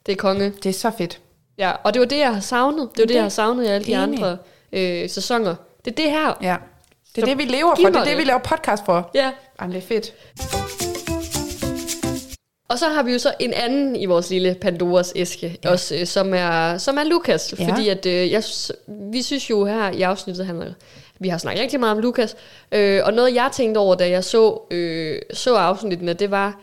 [0.06, 0.54] det er konge.
[0.64, 1.20] Det er så fedt.
[1.58, 2.78] Ja, og det var det, jeg har savnet.
[2.80, 4.04] Det var det, Det- jeg har savnet i alle de Enig.
[4.04, 4.38] andre
[4.76, 5.56] øh, sæsoner.
[5.86, 6.38] Det er det her.
[6.42, 6.56] Ja.
[7.16, 7.88] Det er Så det, vi lever for.
[7.90, 8.18] Det er det, det.
[8.18, 9.12] vi laver podcast for.
[9.14, 9.32] ja.
[9.60, 10.14] Ej, det er fedt.
[12.70, 15.72] Og så har vi jo så en anden i vores lille Pandoras æske, ja.
[15.72, 17.54] også, øh, som, er, som er Lukas.
[17.60, 17.68] Ja.
[17.68, 18.44] Fordi at, øh, jeg,
[18.88, 20.72] vi synes jo her i afsnittet, han er,
[21.20, 22.36] vi har snakket rigtig meget om Lukas.
[22.72, 26.60] Øh, og noget jeg tænkte over, da jeg så, øh, så afsnittene, det var,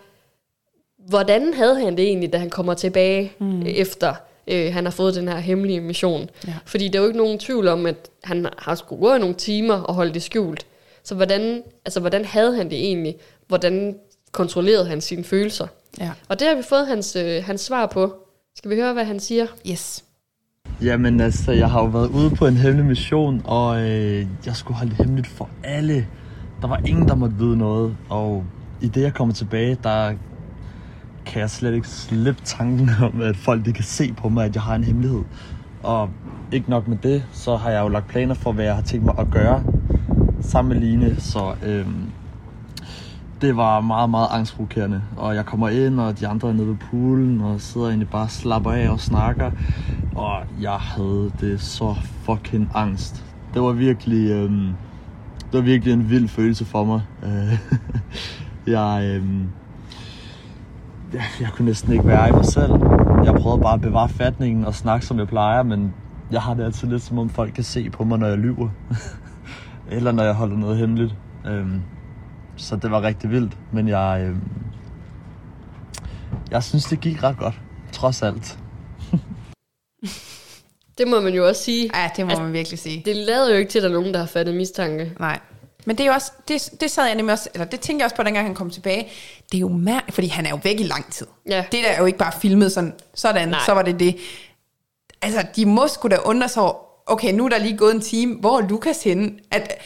[1.09, 3.67] hvordan havde han det egentlig, da han kommer tilbage mm.
[3.67, 4.15] efter
[4.47, 6.31] øh, han har fået den her hemmelige mission.
[6.47, 6.55] Ja.
[6.67, 9.35] Fordi der er jo ikke nogen tvivl om, at han har skulle gå i nogle
[9.35, 10.67] timer og holde det skjult.
[11.05, 13.15] Så hvordan, altså, hvordan havde han det egentlig?
[13.49, 13.97] Hvordan
[14.33, 15.67] kontrollerede han sine følelser?
[16.01, 16.11] Ja.
[16.29, 18.15] Og det har vi fået hans, øh, hans svar på.
[18.57, 19.47] Skal vi høre, hvad han siger?
[19.71, 20.05] Yes.
[20.83, 24.79] Jamen altså, jeg har jo været ude på en hemmelig mission, og øh, jeg skulle
[24.79, 26.07] holde det hemmeligt for alle.
[26.61, 28.45] Der var ingen, der måtte vide noget, og
[28.81, 30.15] i det jeg kommer tilbage, der
[31.27, 34.55] kan jeg slet ikke slippe tanken om, at folk de kan se på mig, at
[34.55, 35.23] jeg har en hemmelighed.
[35.83, 36.11] Og
[36.53, 39.07] ikke nok med det, så har jeg jo lagt planer for, hvad jeg har tænkt
[39.07, 39.65] mig at gøre
[40.41, 42.11] sammen med Line, så øhm,
[43.41, 45.03] det var meget, meget angstprovokerende.
[45.17, 48.23] Og jeg kommer ind, og de andre er nede ved poolen, og sidder egentlig bare
[48.23, 49.51] og slapper af og snakker.
[50.15, 51.95] Og jeg havde det så
[52.25, 53.25] fucking angst.
[53.55, 54.67] Det var virkelig, øhm,
[55.53, 57.03] det var virkelig en vild følelse for mig.
[57.23, 57.59] Øh,
[58.75, 59.49] jeg, øhm,
[61.13, 62.73] jeg, jeg kunne næsten ikke være i mig selv.
[63.25, 65.95] Jeg prøvede bare at bevare fatningen og snakke, som jeg plejer, men
[66.31, 68.69] jeg har det altid lidt som om folk kan se på mig, når jeg lyver.
[69.97, 71.15] Eller når jeg holder noget hemmeligt.
[71.47, 71.83] Øhm,
[72.57, 74.43] så det var rigtig vildt, men jeg, øhm,
[76.51, 77.61] jeg synes, det gik ret godt,
[77.93, 78.59] trods alt.
[80.99, 81.91] Det må man jo også sige.
[81.95, 83.03] Ja, det må Altså, man virkelig sige.
[83.05, 85.13] Det lader jo ikke til, at der er nogen, der har fattet mistanke.
[85.21, 85.41] Nej.
[85.85, 88.05] Men det er jo også, det, det sad jeg nemlig også, eller det tænkte jeg
[88.05, 89.09] også på, dengang han kom tilbage.
[89.53, 91.27] Det er jo mærkeligt, fordi han er jo væk i lang tid.
[91.49, 91.65] Ja.
[91.73, 93.61] Det der er jo ikke bare filmet sådan, sådan, Nej.
[93.67, 94.17] så var det det.
[95.23, 96.75] Altså, de må sgu da undre sig over,
[97.07, 99.33] okay, nu er der lige gået en time, hvor er Lukas henne?
[99.51, 99.79] At,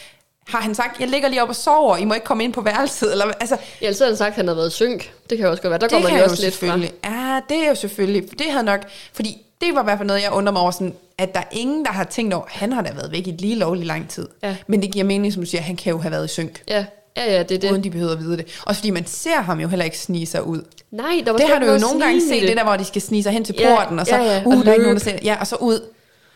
[0.49, 2.61] har han sagt, jeg ligger lige op og sover, I må ikke komme ind på
[2.61, 3.13] værelset?
[3.13, 5.13] Eller, altså, Ja, ellers havde han sagt, at han havde været synk.
[5.31, 5.81] Det kan jo også godt være.
[5.81, 6.67] Der går det man kan jo også lidt fra.
[6.67, 6.93] selvfølgelig.
[7.05, 8.39] Ja, det er jo selvfølgelig.
[8.39, 8.81] Det havde nok,
[9.13, 11.45] fordi det var i hvert fald noget, jeg undrer mig over, sådan, at der er
[11.51, 14.29] ingen, der har tænkt over, han har da været væk i lige lovlig lang tid.
[14.43, 14.57] Ja.
[14.67, 16.63] Men det giver mening, som du siger, han kan jo have været i synk.
[16.69, 16.85] Ja,
[17.17, 17.71] ja, ja, det er det.
[17.71, 18.61] uden de behøver at vide det.
[18.67, 20.63] Også fordi man ser ham jo heller ikke snige sig ud.
[20.91, 23.03] Nej, der var Det har du jo nogle gange set, det der, hvor de skal
[23.03, 24.83] snige sig hen til Ja, porten, og så, ja, ja, uh, og der er ikke
[24.85, 25.81] nogen, der ser Ja, og så ud.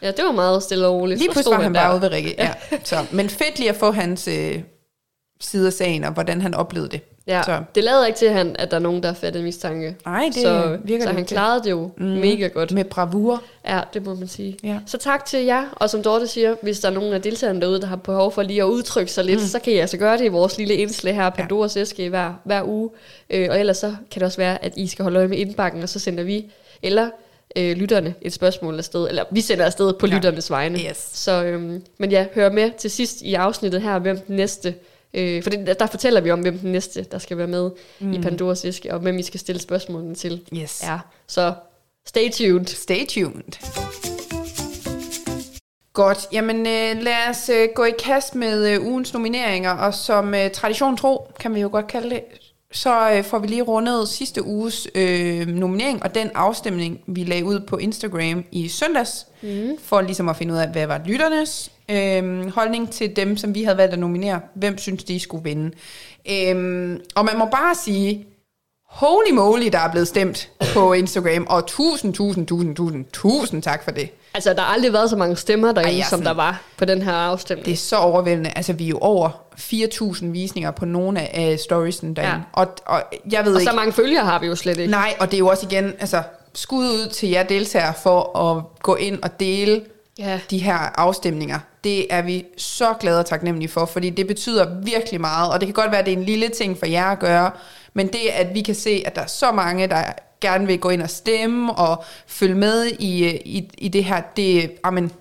[0.03, 1.21] Ja, det var meget stille og roligt.
[1.21, 1.81] Lige pludselig var han der.
[1.81, 2.35] bare ude ved Rikke.
[2.39, 2.53] Ja.
[2.85, 4.61] Så, men fedt lige at få hans øh,
[5.41, 7.01] side af sagen, og hvordan han oplevede det.
[7.27, 7.63] Ja, Så.
[7.75, 9.97] det lader ikke til, at, han, at der er nogen, der har fattet mistanke.
[10.07, 12.05] Nej, det så, virker så han klarede det jo mm.
[12.05, 12.73] mega godt.
[12.73, 13.43] Med bravur.
[13.69, 14.57] Ja, det må man sige.
[14.63, 14.79] Ja.
[14.87, 17.81] Så tak til jer, og som Dorte siger, hvis der er nogen af deltagerne derude,
[17.81, 19.47] der har behov for lige at udtrykke sig lidt, mm.
[19.47, 21.81] så kan I altså gøre det i vores lille indslag her, Pandoras ja.
[21.81, 22.91] æske, hver, hver uge.
[23.31, 25.83] Øh, og ellers så kan det også være, at I skal holde øje med indbakken,
[25.83, 27.11] og så sender vi, eller
[27.57, 30.15] øh, lytterne et spørgsmål afsted, eller vi sender afsted på Ja.
[30.15, 30.79] lytternes vegne.
[30.79, 31.11] Yes.
[31.13, 34.75] Så, øhm, men ja, hør med til sidst i afsnittet her, hvem den næste,
[35.15, 37.71] øh, for det, der fortæller vi om, hvem den næste, der skal være med
[38.01, 38.13] mm.
[38.13, 40.41] i Pandoras æske, og hvem I skal stille spørgsmålene til.
[40.55, 40.83] Yes.
[40.83, 41.55] Ja, så
[42.07, 42.67] stay tuned.
[42.67, 43.53] Stay tuned.
[45.93, 50.35] Godt, jamen øh, lad os øh, gå i kast med øh, ugens nomineringer, og som
[50.35, 52.23] øh, tradition tro, kan vi jo godt kalde det,
[52.73, 57.45] så øh, får vi lige rundet sidste uges øh, nominering, og den afstemning, vi lagde
[57.45, 59.79] ud på Instagram i søndags, mm.
[59.79, 63.63] for ligesom at finde ud af, hvad var lytternes øh, holdning til dem, som vi
[63.63, 64.41] havde valgt at nominere.
[64.55, 65.71] Hvem synes, de skulle vinde?
[66.31, 68.27] Øh, og man må bare sige,
[68.89, 73.85] holy moly, der er blevet stemt på Instagram, og tusind, tusind, tusind, tusind, tusind tak
[73.85, 74.11] for det.
[74.35, 76.61] Altså, der har aldrig været så mange stemmer derinde, Ej, er som sådan- der var
[76.77, 77.67] på den her afstemning.
[77.67, 78.51] Det er så overvældende.
[78.57, 82.35] Altså, vi er jo over 4.000 visninger på nogle af storiesen derinde.
[82.35, 82.41] Ja.
[82.53, 83.03] Og, og
[83.33, 83.71] jeg ved og ikke...
[83.71, 84.91] så mange følgere har vi jo slet ikke.
[84.91, 86.23] Nej, og det er jo også igen, altså,
[86.55, 89.83] skud ud til jer deltagere for at gå ind og dele
[90.19, 90.41] Ja.
[90.51, 91.59] de her afstemninger.
[91.85, 95.67] Det er vi så glade og taknemmelige for, fordi det betyder virkelig meget, og det
[95.67, 97.51] kan godt være, at det er en lille ting for jer at gøre,
[97.95, 100.03] men det, at vi kan se, at der er så mange, der
[100.41, 104.73] gerne vil gå ind og stemme og følge med i, i, i det her, det,
[104.85, 105.13] amen,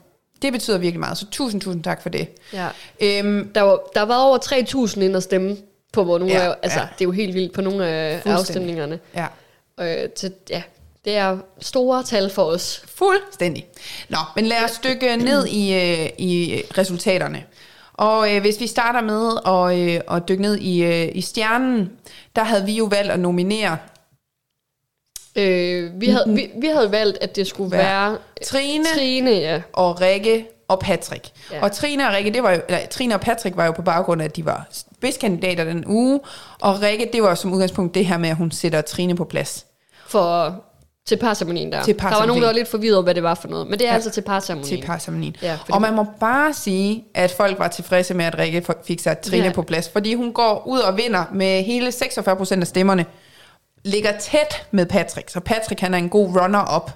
[0.42, 1.18] det betyder virkelig meget.
[1.18, 2.28] Så tusind, tusind tak for det.
[2.54, 2.68] Ja.
[3.02, 4.38] Øhm, Der, var, der var over
[4.86, 5.58] 3.000 ind at stemme
[5.94, 6.86] på hvor nogle Ja, af, altså, ja.
[6.86, 9.00] det er jo helt vildt på nogle af afstemningerne.
[9.16, 9.26] ja.
[9.80, 10.62] Øh, til, ja,
[11.06, 12.84] det er store tal for os.
[12.96, 13.66] Fuldstændig.
[14.10, 17.44] Nå, men lad os dykke ned i, øh, i resultaterne.
[17.94, 21.92] Og øh, hvis vi starter med at, øh, at dykke ned i, øh, i stjernen,
[22.36, 23.78] der havde vi jo valgt at nominere
[25.36, 28.86] Øh, vi, havde, vi, vi havde valgt, at det skulle Være være, Trine.
[28.96, 29.62] Trine, ja.
[29.74, 31.30] og Rikke og Patrick.
[31.52, 31.56] Ja.
[31.58, 31.64] Ja.
[31.64, 34.22] Og Trine og Rikke, det var jo, eller, Trine og Patrick var jo på baggrund
[34.22, 36.20] af, at de var spidskandidater den uge,
[36.62, 39.66] og Rikke, det var som udgangspunkt det her med, at hun sætter Trine på plads.
[40.08, 40.56] For,
[41.08, 41.84] til parceremonien der.
[41.84, 42.28] Til Der var parceremonien.
[42.28, 43.68] nogen, der var lidt forvirret over, hvad det var for noget.
[43.68, 43.92] Men det er Ja.
[43.92, 43.96] ja.
[43.96, 44.78] altså til parceremonien.
[44.80, 45.36] til parceremonien.
[45.42, 49.20] Ja, og man må bare sige, at folk var tilfredse med, at Rikke fik sat
[49.20, 49.52] Trine Ja.
[49.52, 53.06] på plads, fordi hun går ud og vinder med hele 46% af stemmerne,
[53.84, 56.92] ligger tæt med Patrick, så Patrick han er en god runner-up.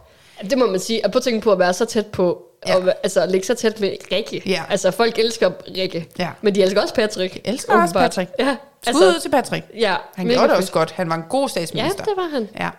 [0.49, 1.05] Det må man sige.
[1.05, 2.71] Og på tænke på at være så tæt på, Ja.
[2.77, 2.77] ja.
[2.85, 4.41] og, altså at ligge så tæt med Rikke.
[4.45, 4.63] Ja.
[4.69, 6.07] Altså folk elsker Rikke.
[6.19, 6.29] Ja.
[6.41, 7.37] Men de elsker også Patrick.
[7.45, 7.93] Elsker også.
[7.93, 8.31] Patrick.
[8.39, 8.55] Ja.
[8.87, 9.65] Skud ud til Patrick.
[9.79, 10.91] ja, Han gjorde det også godt.
[10.91, 12.03] Han var en god Ja, statsminister.
[12.03, 12.49] det var han.
[12.59, 12.69] Ja.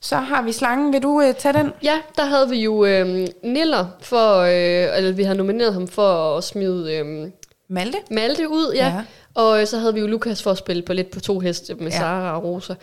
[0.00, 0.92] Så har vi slangen.
[0.92, 1.72] Vil du uh, tage den?
[1.82, 6.36] Ja, der havde vi jo øh, Niller, for, øh, eller vi havde nomineret ham for
[6.36, 7.28] at smide øh,
[7.68, 7.98] Malte?
[8.10, 8.86] Malte ud, ja.
[8.86, 8.94] Ja.
[8.94, 9.02] ja.
[9.34, 11.74] Og øh, så havde vi jo Lukas for at spille på lidt på to heste
[11.74, 11.94] med Ja.
[11.96, 11.98] ja.
[12.00, 12.74] Sara og Rosa.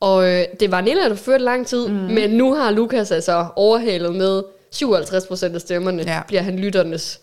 [0.00, 1.94] Og øh, det var Niller, der førte lang tid, mm.
[1.94, 6.14] men nu har Lukas altså overhalet med 57 procent af stemmerne, Ja.
[6.14, 6.22] ja.
[6.28, 7.20] bliver han lytternes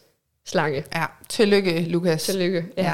[0.47, 0.84] slange.
[0.95, 1.05] Ja.
[1.30, 2.23] Tillykke, Lukas.
[2.23, 2.65] Tillykke.
[2.78, 2.93] Ja.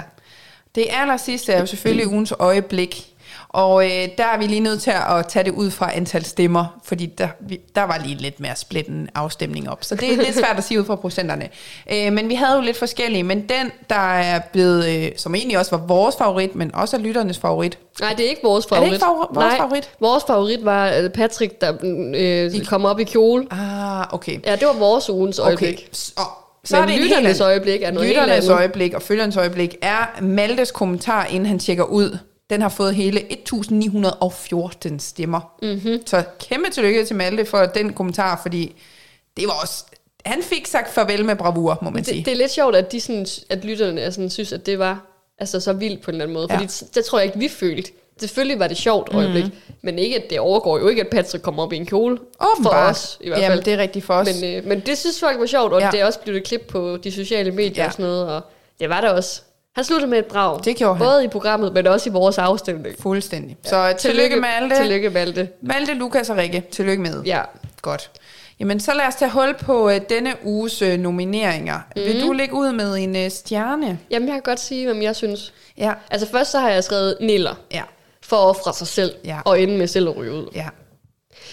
[0.76, 3.08] Det aller sidste er jo selvfølgelig ugens øjeblik.
[3.54, 6.66] Og øh, der er vi lige nødt til at tage det ud fra antal stemmer,
[6.84, 9.84] fordi der, vi, der var lige lidt mere splitten afstemning op.
[9.84, 11.50] Så det er lidt svært at sige ud fra procenterne.
[11.94, 15.58] Øh, men vi havde jo lidt forskellige, men den, der er blevet, øh, som egentlig
[15.58, 17.78] også var vores favorit, men også er lytternes favorit.
[18.02, 18.94] Nej, det er ikke vores det favorit.
[18.94, 19.90] ikke favor- vores Nej, favorit?
[20.00, 21.74] Vores favorit var øh, Patrick, der
[22.16, 23.48] øh, kom op i kjole.
[23.52, 24.40] Ah, okay.
[24.46, 25.74] Ja, det var vores ugens øjeblik.
[25.74, 25.84] Okay.
[25.92, 26.22] Så, så
[26.64, 30.72] Så er Men det lytternes øjeblik er noget Lytternes øjeblik og følgernes øjeblik er Maltes
[30.72, 32.18] kommentar, inden han tjekker ud.
[32.52, 35.56] Den har fået hele 1914 stemmer.
[35.62, 35.72] Mhm.
[35.72, 36.08] Mm-hmm.
[36.08, 38.76] Så kæmpe tillykke til Malte for den kommentar, fordi
[39.38, 39.86] det var også...
[40.26, 42.18] Han fik sagt farvel med bravur, må man sige.
[42.18, 44.80] Det, det er lidt sjovt, at, de sådan, at lytterne er sådan, synes, at det
[44.80, 45.06] var
[45.40, 46.48] altså, så vildt på en eller anden måde.
[46.50, 46.56] Ja.
[46.56, 47.92] Fordi det, det tror jeg ikke, vi følte.
[48.20, 49.52] Selvfølgelig var det sjovt øjeblik, mm.
[49.82, 52.18] men ikke, at det overgår jo ikke, at Patrick kommer op i en kjole.
[52.18, 52.92] For Åbenbart.
[52.92, 53.50] os, i hvert fald.
[53.52, 54.28] Jamen, det er rigtigt for os.
[54.42, 55.90] Men, øh, men det synes folk var sjovt, og Ja.
[55.92, 57.88] det er også blevet et klip på de sociale medier ja.
[57.88, 58.42] og sådan noget, og
[58.80, 59.42] det var der også.
[59.76, 60.60] Han sluttede med et brag.
[60.66, 61.06] Det gjorde han.
[61.08, 62.96] Både i programmet, men også i vores afstemning.
[63.00, 63.58] Fuldstændig.
[63.64, 64.76] Så tillykke, Malte.
[64.76, 65.50] Tillykke, Malte.
[65.62, 66.64] Malte, Lukas og Rikke.
[66.72, 67.24] Tillykke med.
[67.24, 67.42] Ja.
[67.82, 68.12] Godt.
[68.60, 71.80] Jamen, så lad os tage hul på uh, denne uges uh, nomineringer.
[71.96, 72.02] Mm.
[72.02, 74.00] Vil du lægge ud med en uh, stjerne?
[74.12, 75.54] Jamen, jeg kan godt sige, hvem jeg synes.
[75.78, 75.94] Ja.
[76.12, 77.82] Altså først så har jeg skrevet Niller, Ja.
[78.24, 79.40] for at ofre sig selv, Ja.
[79.46, 80.48] og ende med selv at ryge ud.
[80.56, 80.68] Ja.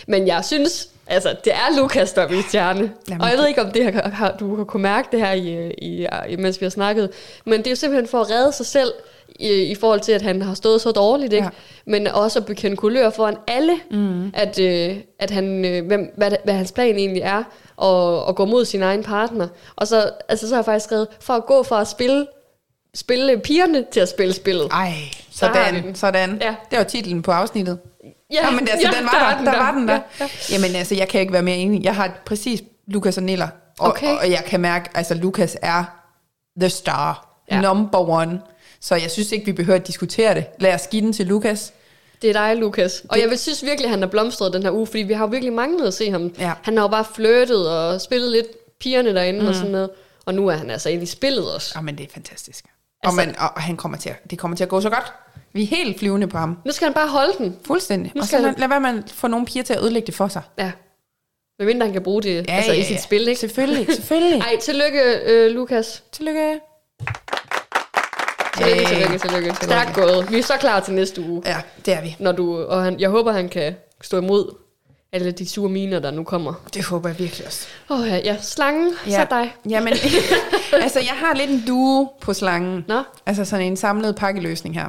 [0.06, 2.93] Men jeg synes, altså, det er Lukas, der er min stjerne.
[3.09, 5.32] Jamen, og jeg ved ikke, om det har, har, du har kunne mærke det her,
[5.32, 7.10] i, i, i, mens vi har snakket.
[7.44, 8.93] Men det er jo simpelthen for at redde sig selv,
[9.39, 11.44] i, i forhold til, at han har stået så dårligt, ikke?
[11.44, 11.51] Ja.
[11.86, 14.30] Men også at bekende kulør foran alle, mm.
[14.35, 17.43] at, øh, at han, øh, hvem, hvad, hvad hans plan egentlig er,
[17.76, 19.48] og, og gå mod sin egen partner.
[19.76, 22.26] Og så, altså, så har jeg faktisk skrevet, for at gå fra at spille,
[22.94, 24.68] spille pigerne til at spille spillet.
[24.72, 24.93] Ej,
[25.30, 26.39] Sådan, sådan.
[26.43, 26.55] Ja.
[26.70, 27.78] Det var titlen på afsnittet.
[28.32, 29.94] Ja, Ja, men altså, ja, den var der, der, var den der.
[29.94, 30.28] Ja, ja.
[30.52, 31.84] Jamen altså, jeg kan ikke være mere enig.
[31.84, 33.48] Jeg har præcis Lukas og Niller,
[33.78, 34.16] og, Okay.
[34.16, 35.84] og jeg kan mærke, altså Lukas er
[36.60, 37.60] the star, Ja.
[37.60, 38.40] number one.
[38.80, 40.44] Så jeg synes ikke, vi behøver at diskutere det.
[40.59, 41.72] Lad os give den til Lukas.
[42.22, 43.02] Det er dig, Lukas.
[43.09, 45.12] Og Det- jeg vil synes virkelig, at han er blomstret den her uge, fordi vi
[45.12, 46.34] har jo virkelig manglet at se ham.
[46.38, 46.52] Ja.
[46.62, 48.46] Han har jo bare flyttet og spillet lidt
[48.80, 49.46] pigerne derinde mm.
[49.48, 49.90] og sådan noget.
[50.26, 51.72] Og nu er han altså inde i spillet også.
[51.76, 52.64] Jamen, det er fantastisk.
[52.64, 55.12] Altså- og, man, og han kommer til at, det kommer til at gå så godt.
[55.52, 56.58] Vi er helt flyvende på ham.
[56.64, 57.56] Nu skal han bare holde den.
[57.66, 58.12] Fuldstændig.
[58.14, 60.06] Nu Og skal så han- lad, være med at få nogle piger til at ødelægge
[60.06, 60.42] det for sig.
[60.58, 60.72] Ja.
[61.58, 63.40] Medmindre han kan bruge det ja, altså, i sit spil, ikke?
[63.40, 64.40] Selvfølgelig, selvfølgelig.
[64.46, 66.02] Ej, tillykke, øh, Lukas.
[66.12, 66.60] Tillykke.
[68.56, 68.96] Tillykke, Hey.
[68.96, 69.54] tillykke, tillykke.
[69.62, 70.30] Stærkt gået.
[70.30, 71.42] Vi er så klar til næste uge.
[71.46, 71.56] Ja,
[71.86, 72.16] det er vi.
[72.18, 74.54] Når du, og han, jeg håber, han kan stå imod
[75.12, 76.54] alle de sure miner, der nu kommer.
[76.74, 77.66] Det håber jeg virkelig også.
[77.90, 79.10] Åh oh, ja, ja, slangen, ja.
[79.20, 79.54] så dig.
[79.68, 79.92] Jamen,
[80.82, 82.84] altså jeg har lidt en duo på slangen.
[82.88, 83.02] Nå.
[83.26, 84.88] Altså sådan en samlet pakkeløsning her.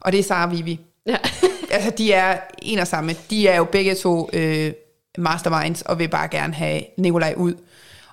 [0.00, 0.80] Og det er Sara og Vivi.
[1.06, 1.16] Ja.
[1.70, 3.16] Altså de er en og samme.
[3.30, 4.72] De er jo begge to øh,
[5.18, 7.54] masterminds og vil bare gerne have Nikolaj ud.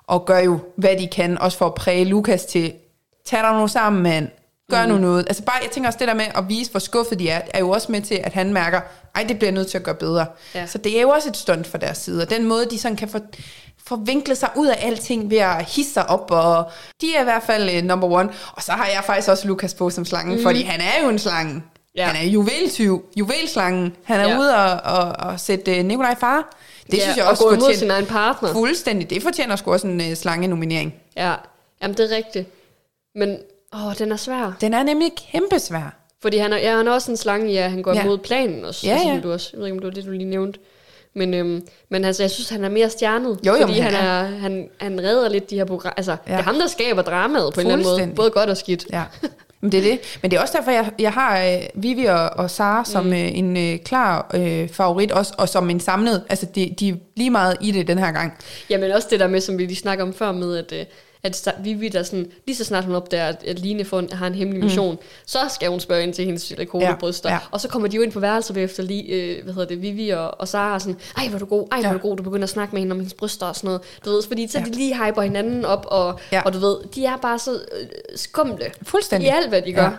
[0.08, 2.74] Og gør jo, hvad de kan, også for at præge Lukas til,
[3.26, 4.30] tag dig nu sammen, mand.
[4.72, 4.92] Gør mm.
[4.92, 5.26] nu noget.
[5.28, 7.60] Altså bare, jeg tænker også det der med at vise, hvor skuffet de er, er
[7.60, 8.82] jo også med til, at han mærker,
[9.16, 10.26] ej, det bliver jeg nødt til at gøre bedre.
[10.56, 10.66] Ja.
[10.66, 12.22] Så det er jo også et stunt fra deres side.
[12.22, 13.20] Og den måde, de sådan kan få,
[13.88, 16.72] få vinklet sig ud af alting ved at hisse sig op, og
[17.02, 18.30] de er i hvert fald uh, number one.
[18.52, 20.44] Og så har jeg faktisk også Lukas på som slangen, mm.
[20.44, 21.64] fordi han er jo en slange.
[21.98, 22.06] Ja.
[22.06, 23.96] Han er juveltyv, juvelslangen.
[24.04, 24.40] Han er Ja.
[24.40, 26.56] ude og, og, og sætte uh, Nikolaj far.
[26.92, 28.52] Det ja, synes jeg og også gå imod fortjener- sin egen partner.
[28.54, 29.10] Fuldstændig.
[29.10, 30.96] Det fortjener sgu også en uh, slange-nominering.
[31.18, 31.34] Ja,
[31.82, 32.50] jamen det er rigtigt.
[33.16, 33.38] Men
[33.74, 34.58] åh, den er svær.
[34.62, 35.96] Den er nemlig kæmpesvær.
[36.22, 38.04] Fordi han er, ja, han er også en slange, ja, han går ja.
[38.04, 38.88] Imod planen også.
[38.88, 39.20] Ja, altså, ja.
[39.20, 39.50] Du også.
[39.54, 40.60] Jeg ved ikke, om det var det, du lige nævnte.
[41.18, 43.40] Men, øhm, men altså, jeg synes, han er mere stjernet.
[43.46, 45.94] Jo, jo, fordi han, han er, han, han redder lidt de her programmer.
[45.98, 46.32] Altså, ja.
[46.32, 48.16] Det er ham, der skaber dramaet på en eller anden måde.
[48.16, 48.86] Både godt og skidt.
[48.92, 49.04] Ja,
[49.66, 50.20] men det er det.
[50.22, 53.14] Men det er også derfor, jeg, jeg har øh, Vivi og, og Sara som mm.
[53.14, 56.24] øh, en øh, klar øh, favorit, også, og som en samlet.
[56.30, 58.34] Altså, de, de er lige meget i det den her gang.
[58.70, 60.86] Jamen også det der med, som vi lige snakker om før med, at, øh,
[61.26, 64.28] at Vivi, der sådan, lige så snart hun opdager, at, at Line får en, har
[64.28, 65.02] en hemmelig mission, mm.
[65.26, 67.30] så skal hun spørge ind til hendes silikonebryster.
[67.30, 67.40] Ja, Ja.
[67.52, 70.10] Og så kommer de jo ind på værelset efter lige, øh, hvad hedder det, Vivi
[70.10, 71.94] og, og Sara sådan, ej hvor du god, ej hvor Ja.
[71.94, 73.82] du god, du begynder at snakke med hende om hendes bryster og sådan noget.
[74.06, 74.66] Du ved, fordi så ja.
[74.66, 76.42] de lige hyper hinanden op, og, ja.
[76.42, 79.28] Og du ved, de er bare så øh, skumle Fuldstændig.
[79.28, 79.82] i alt, hvad de gør.
[79.82, 79.90] Ja.
[79.90, 79.96] Ja.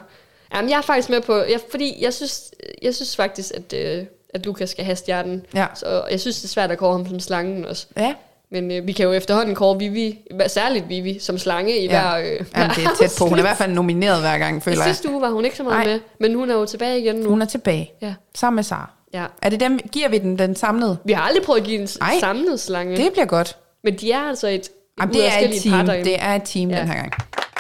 [0.57, 2.51] Jamen, jeg er faktisk med på, jeg, fordi jeg synes,
[2.83, 4.05] jeg synes faktisk, at, øh,
[4.35, 5.43] at Lukas skal have stjernen.
[5.55, 5.67] Ja.
[5.75, 7.87] Så jeg synes, det er svært at kåre ham som slangen også.
[7.97, 8.15] Ja,
[8.51, 11.89] Men øh, vi kan jo efterhånden kåre Vivi, særligt Vivi, som slange i ja.
[12.01, 12.17] hver...
[12.19, 13.25] Øh, Jamen, det er tæt på.
[13.25, 14.95] Hun er i hvert fald nomineret hver gang, føler jeg.
[14.95, 15.93] sidste uge var hun ikke så meget Nej.
[15.93, 17.29] med, men hun er jo tilbage igen nu.
[17.29, 17.93] Hun er tilbage.
[18.03, 18.15] Ja.
[18.35, 18.91] Sammen med Sara.
[19.13, 19.25] ja.
[19.43, 20.99] Er det dem, giver vi den den samlede?
[21.05, 22.15] Vi har aldrig prøvet at give en Ej.
[22.21, 23.57] samlet slange, Det bliver godt.
[23.85, 24.69] men de er altså et,
[25.01, 25.87] Jamen, det er et team.
[25.87, 26.79] Det er et team Ja.
[26.81, 27.13] den her gang.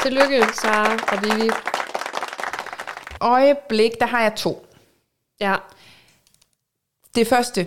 [0.02, 1.50] Tillykke, Sara og Vivi.
[3.20, 4.66] Øjeblik, der har jeg to.
[5.40, 5.54] Ja,
[7.14, 7.66] Det første,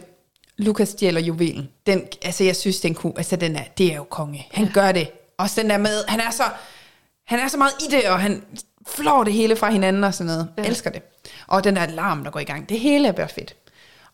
[0.60, 1.70] Lukas stjæler juvelen.
[1.88, 4.48] Den, altså, jeg synes, den kunne, altså, den er, det er jo konge.
[4.52, 4.72] Han ja.
[4.74, 5.08] gør det.
[5.38, 6.44] Også den der med, han er så,
[7.28, 8.44] han er så meget i det, og han
[8.88, 10.48] flår det hele fra hinanden og sådan noget.
[10.58, 10.64] Ja.
[10.64, 11.02] Elsker det.
[11.48, 12.70] Og den der alarm, der går i gang.
[12.70, 13.56] Det hele er bare fedt.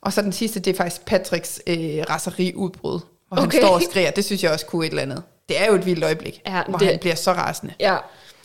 [0.01, 1.77] Og så den sidste, det er faktisk Patricks øh,
[2.09, 3.41] raseriudbrud, hvor okay.
[3.47, 3.57] Okay.
[3.57, 4.11] han står og skriger.
[4.11, 5.23] Det synes jeg også kunne et eller andet.
[5.49, 7.73] Det er jo et vildt øjeblik, Ja, hvor det- han bliver så rasende.
[7.80, 7.97] ja.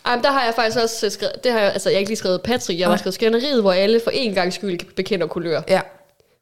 [0.05, 1.99] Ej, men der har jeg faktisk også øh, skrevet, det har jeg, altså jeg har
[1.99, 2.97] ikke lige skrevet Patrick, jeg har Nej.
[2.97, 5.61] skrevet skænderiet, hvor alle for en gang skyld bekender kulør.
[5.67, 5.81] Ja,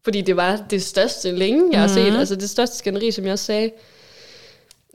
[0.04, 1.96] Fordi det var det største længe, jeg har Mhm.
[1.96, 2.18] set.
[2.20, 3.72] Altså det største skænderi, som jeg også sagde.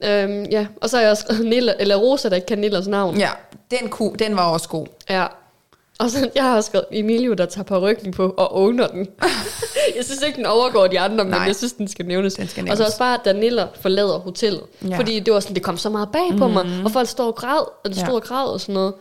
[0.05, 2.87] Øhm, ja, og så har jeg også skrevet Nilla, eller Rosa, der ikke kan Nillers
[2.87, 3.17] navn.
[3.19, 3.29] ja.
[3.71, 4.87] Den, kunne, den var også god.
[5.11, 5.27] Ja.
[5.99, 9.09] Og så jeg har også skrevet Emilio, der tager på ryggen på og owner den.
[9.97, 11.41] jeg synes ikke, den overgår de andre, men Nej.
[11.47, 12.35] jeg synes, den skal nævnes.
[12.35, 12.79] Den skal Og nævnes.
[12.79, 14.63] så også bare, da Niller forlader hotellet.
[14.89, 14.97] Ja.
[14.99, 17.35] Fordi det var sådan, det kom så meget bag på mig, og folk står og
[17.35, 18.05] græd, og det Ja.
[18.05, 18.95] stod og græd og sådan noget.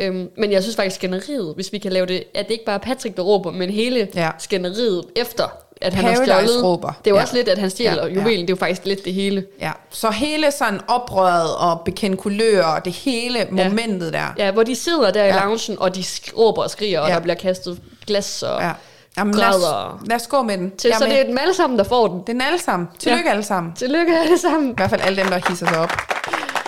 [0.00, 2.74] Øhm, men jeg synes faktisk, skænderiet, hvis vi kan lave det, at det ikke bare
[2.74, 4.30] er Patrick, der råber, men hele Ja.
[4.38, 5.44] skænderiet efter,
[5.80, 6.64] at han har Paradise stjålet.
[6.64, 6.88] råber.
[6.88, 7.22] Det er jo Ja.
[7.22, 8.14] også lidt, at han stjæler Ja, ja, ja.
[8.20, 8.40] juvelen.
[8.40, 9.44] Det er jo faktisk lidt det hele.
[9.60, 14.34] Ja, så hele sådan oprøret og bekende kulør og det hele momentet der.
[14.38, 15.40] Ja, hvor de sidder der i Ja.
[15.44, 16.04] loungen, og de
[16.38, 17.14] råber og skriger, og Ja.
[17.14, 18.70] der bliver kastet glas og ja.
[19.18, 19.62] Jamen, lad, os,
[20.08, 20.70] lad os gå med den.
[20.76, 22.22] Til, Jeg så det er dem alle sammen, der får den.
[22.26, 22.88] den er alle sammen.
[22.98, 23.72] Tillykke alle sammen.
[23.74, 24.70] Tillykke alle sammen.
[24.70, 25.92] I hvert fald alle dem, der hisser sig op.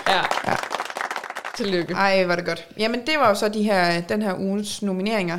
[0.08, 0.14] Ja.
[0.46, 0.54] Ja.
[1.56, 1.94] Tillykke.
[1.94, 2.66] Ej, var det godt.
[2.78, 5.38] Jamen, det var jo så de her, den her ugens nomineringer.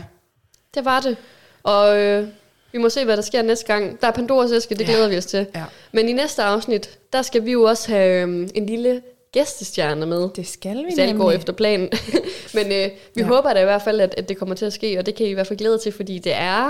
[0.75, 1.17] Det var det.
[1.63, 2.27] Og øh,
[2.71, 4.01] vi må se, hvad der sker næste gang.
[4.01, 4.85] Der er Pandoras æske, det Ja.
[4.85, 5.47] glæder vi os til.
[5.55, 5.63] Ja.
[5.91, 9.01] Men i næste afsnit, der skal vi jo også have øh, en lille
[9.31, 10.29] gæstestjerne med.
[10.35, 11.37] Det skal vi Hvis alt går nemlig.
[11.37, 11.89] efter planen.
[12.55, 13.23] Men øh, vi Ja.
[13.25, 15.25] håber da i hvert fald, at, at det kommer til at ske, og det kan
[15.25, 16.69] I i hvert fald glæde til, fordi det er...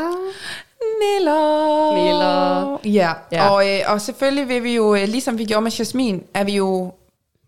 [1.02, 1.96] Niller.
[2.04, 2.80] Niller.
[2.86, 3.50] Ja, Ja.
[3.50, 6.56] Og, øh, og selvfølgelig vil vi jo, øh, ligesom vi gjorde med Jasmin, er vi
[6.56, 6.92] jo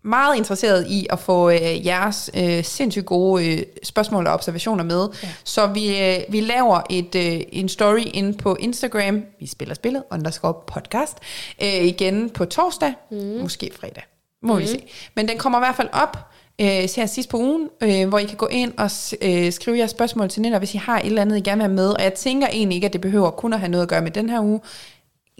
[0.08, 5.08] meget interesseret i at få øh, jeres øh, sindssygt gode øh, spørgsmål og observationer med.
[5.22, 5.28] Ja.
[5.44, 9.22] Så vi, øh, vi laver et, øh, en story ind på Instagram.
[9.40, 11.18] Vi spiller spillet, underscore podcast.
[11.62, 13.38] Øh, igen på torsdag, mm.
[13.40, 14.02] måske fredag.
[14.42, 14.60] Må mm.
[14.60, 14.82] vi se.
[15.14, 16.18] Men den kommer i hvert fald op
[16.60, 18.90] øh, her sidst på ugen, øh, hvor I kan gå ind og
[19.22, 21.62] øh, skrive jeres spørgsmål til Nina, hvis I har et eller andet, I gerne vil
[21.62, 21.88] have med.
[21.90, 24.10] Og jeg tænker egentlig ikke, at det behøver kun at have noget at gøre med
[24.10, 24.60] den her uge.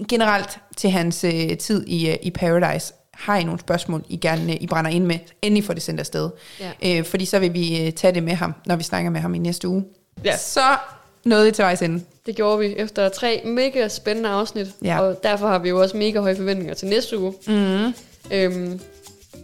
[0.09, 2.93] Generelt til hans øh, tid i, øh, i Paradise.
[3.19, 6.31] Har I nogle spørgsmål, I gerne I brænder ind med, endelig får det sendt afsted.
[6.61, 6.99] Ja.
[6.99, 9.35] Øh, fordi så vil vi øh, tage det med ham, når vi snakker med ham
[9.35, 9.85] i næste uge.
[10.25, 10.37] Ja.
[10.37, 10.77] Så
[11.25, 12.05] nåede I til vejs ende.
[12.27, 15.01] Det gjorde vi efter tre mega spændende afsnit, ja.
[15.01, 17.35] og derfor har vi jo også mega høje forventninger til næste uge.
[17.47, 17.95] Mm.
[18.31, 18.81] Øhm,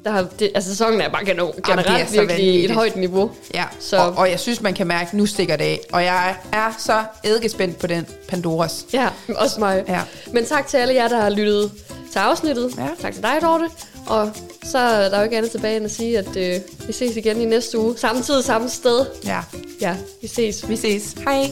[0.04, 2.64] der har, det, altså sæsonen er bare generelt Jamen, er virkelig vanvittigt.
[2.64, 3.30] et højt niveau.
[3.54, 3.96] Ja, så.
[3.96, 5.80] Og, og jeg synes, man kan mærke, at nu stikker det af.
[5.92, 8.86] Og jeg er så eddikespændt på den Pandoras.
[8.92, 9.84] Ja, også mig.
[9.88, 10.00] Ja.
[10.32, 11.72] Men tak til alle jer, der har lyttet
[12.12, 12.70] til afsnittet.
[12.78, 12.88] Ja.
[13.00, 13.64] Tak til dig, Dorte.
[14.06, 14.30] Og
[14.64, 17.40] så er der jo ikke andet tilbage end at sige, at øh, vi ses igen
[17.40, 17.98] i næste uge.
[17.98, 19.06] Samme tid, samme sted.
[19.24, 19.40] Ja.
[19.80, 20.68] Ja, vi ses.
[20.68, 21.12] Vi ses.
[21.24, 21.50] Hej.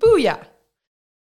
[0.00, 0.49] Booyah!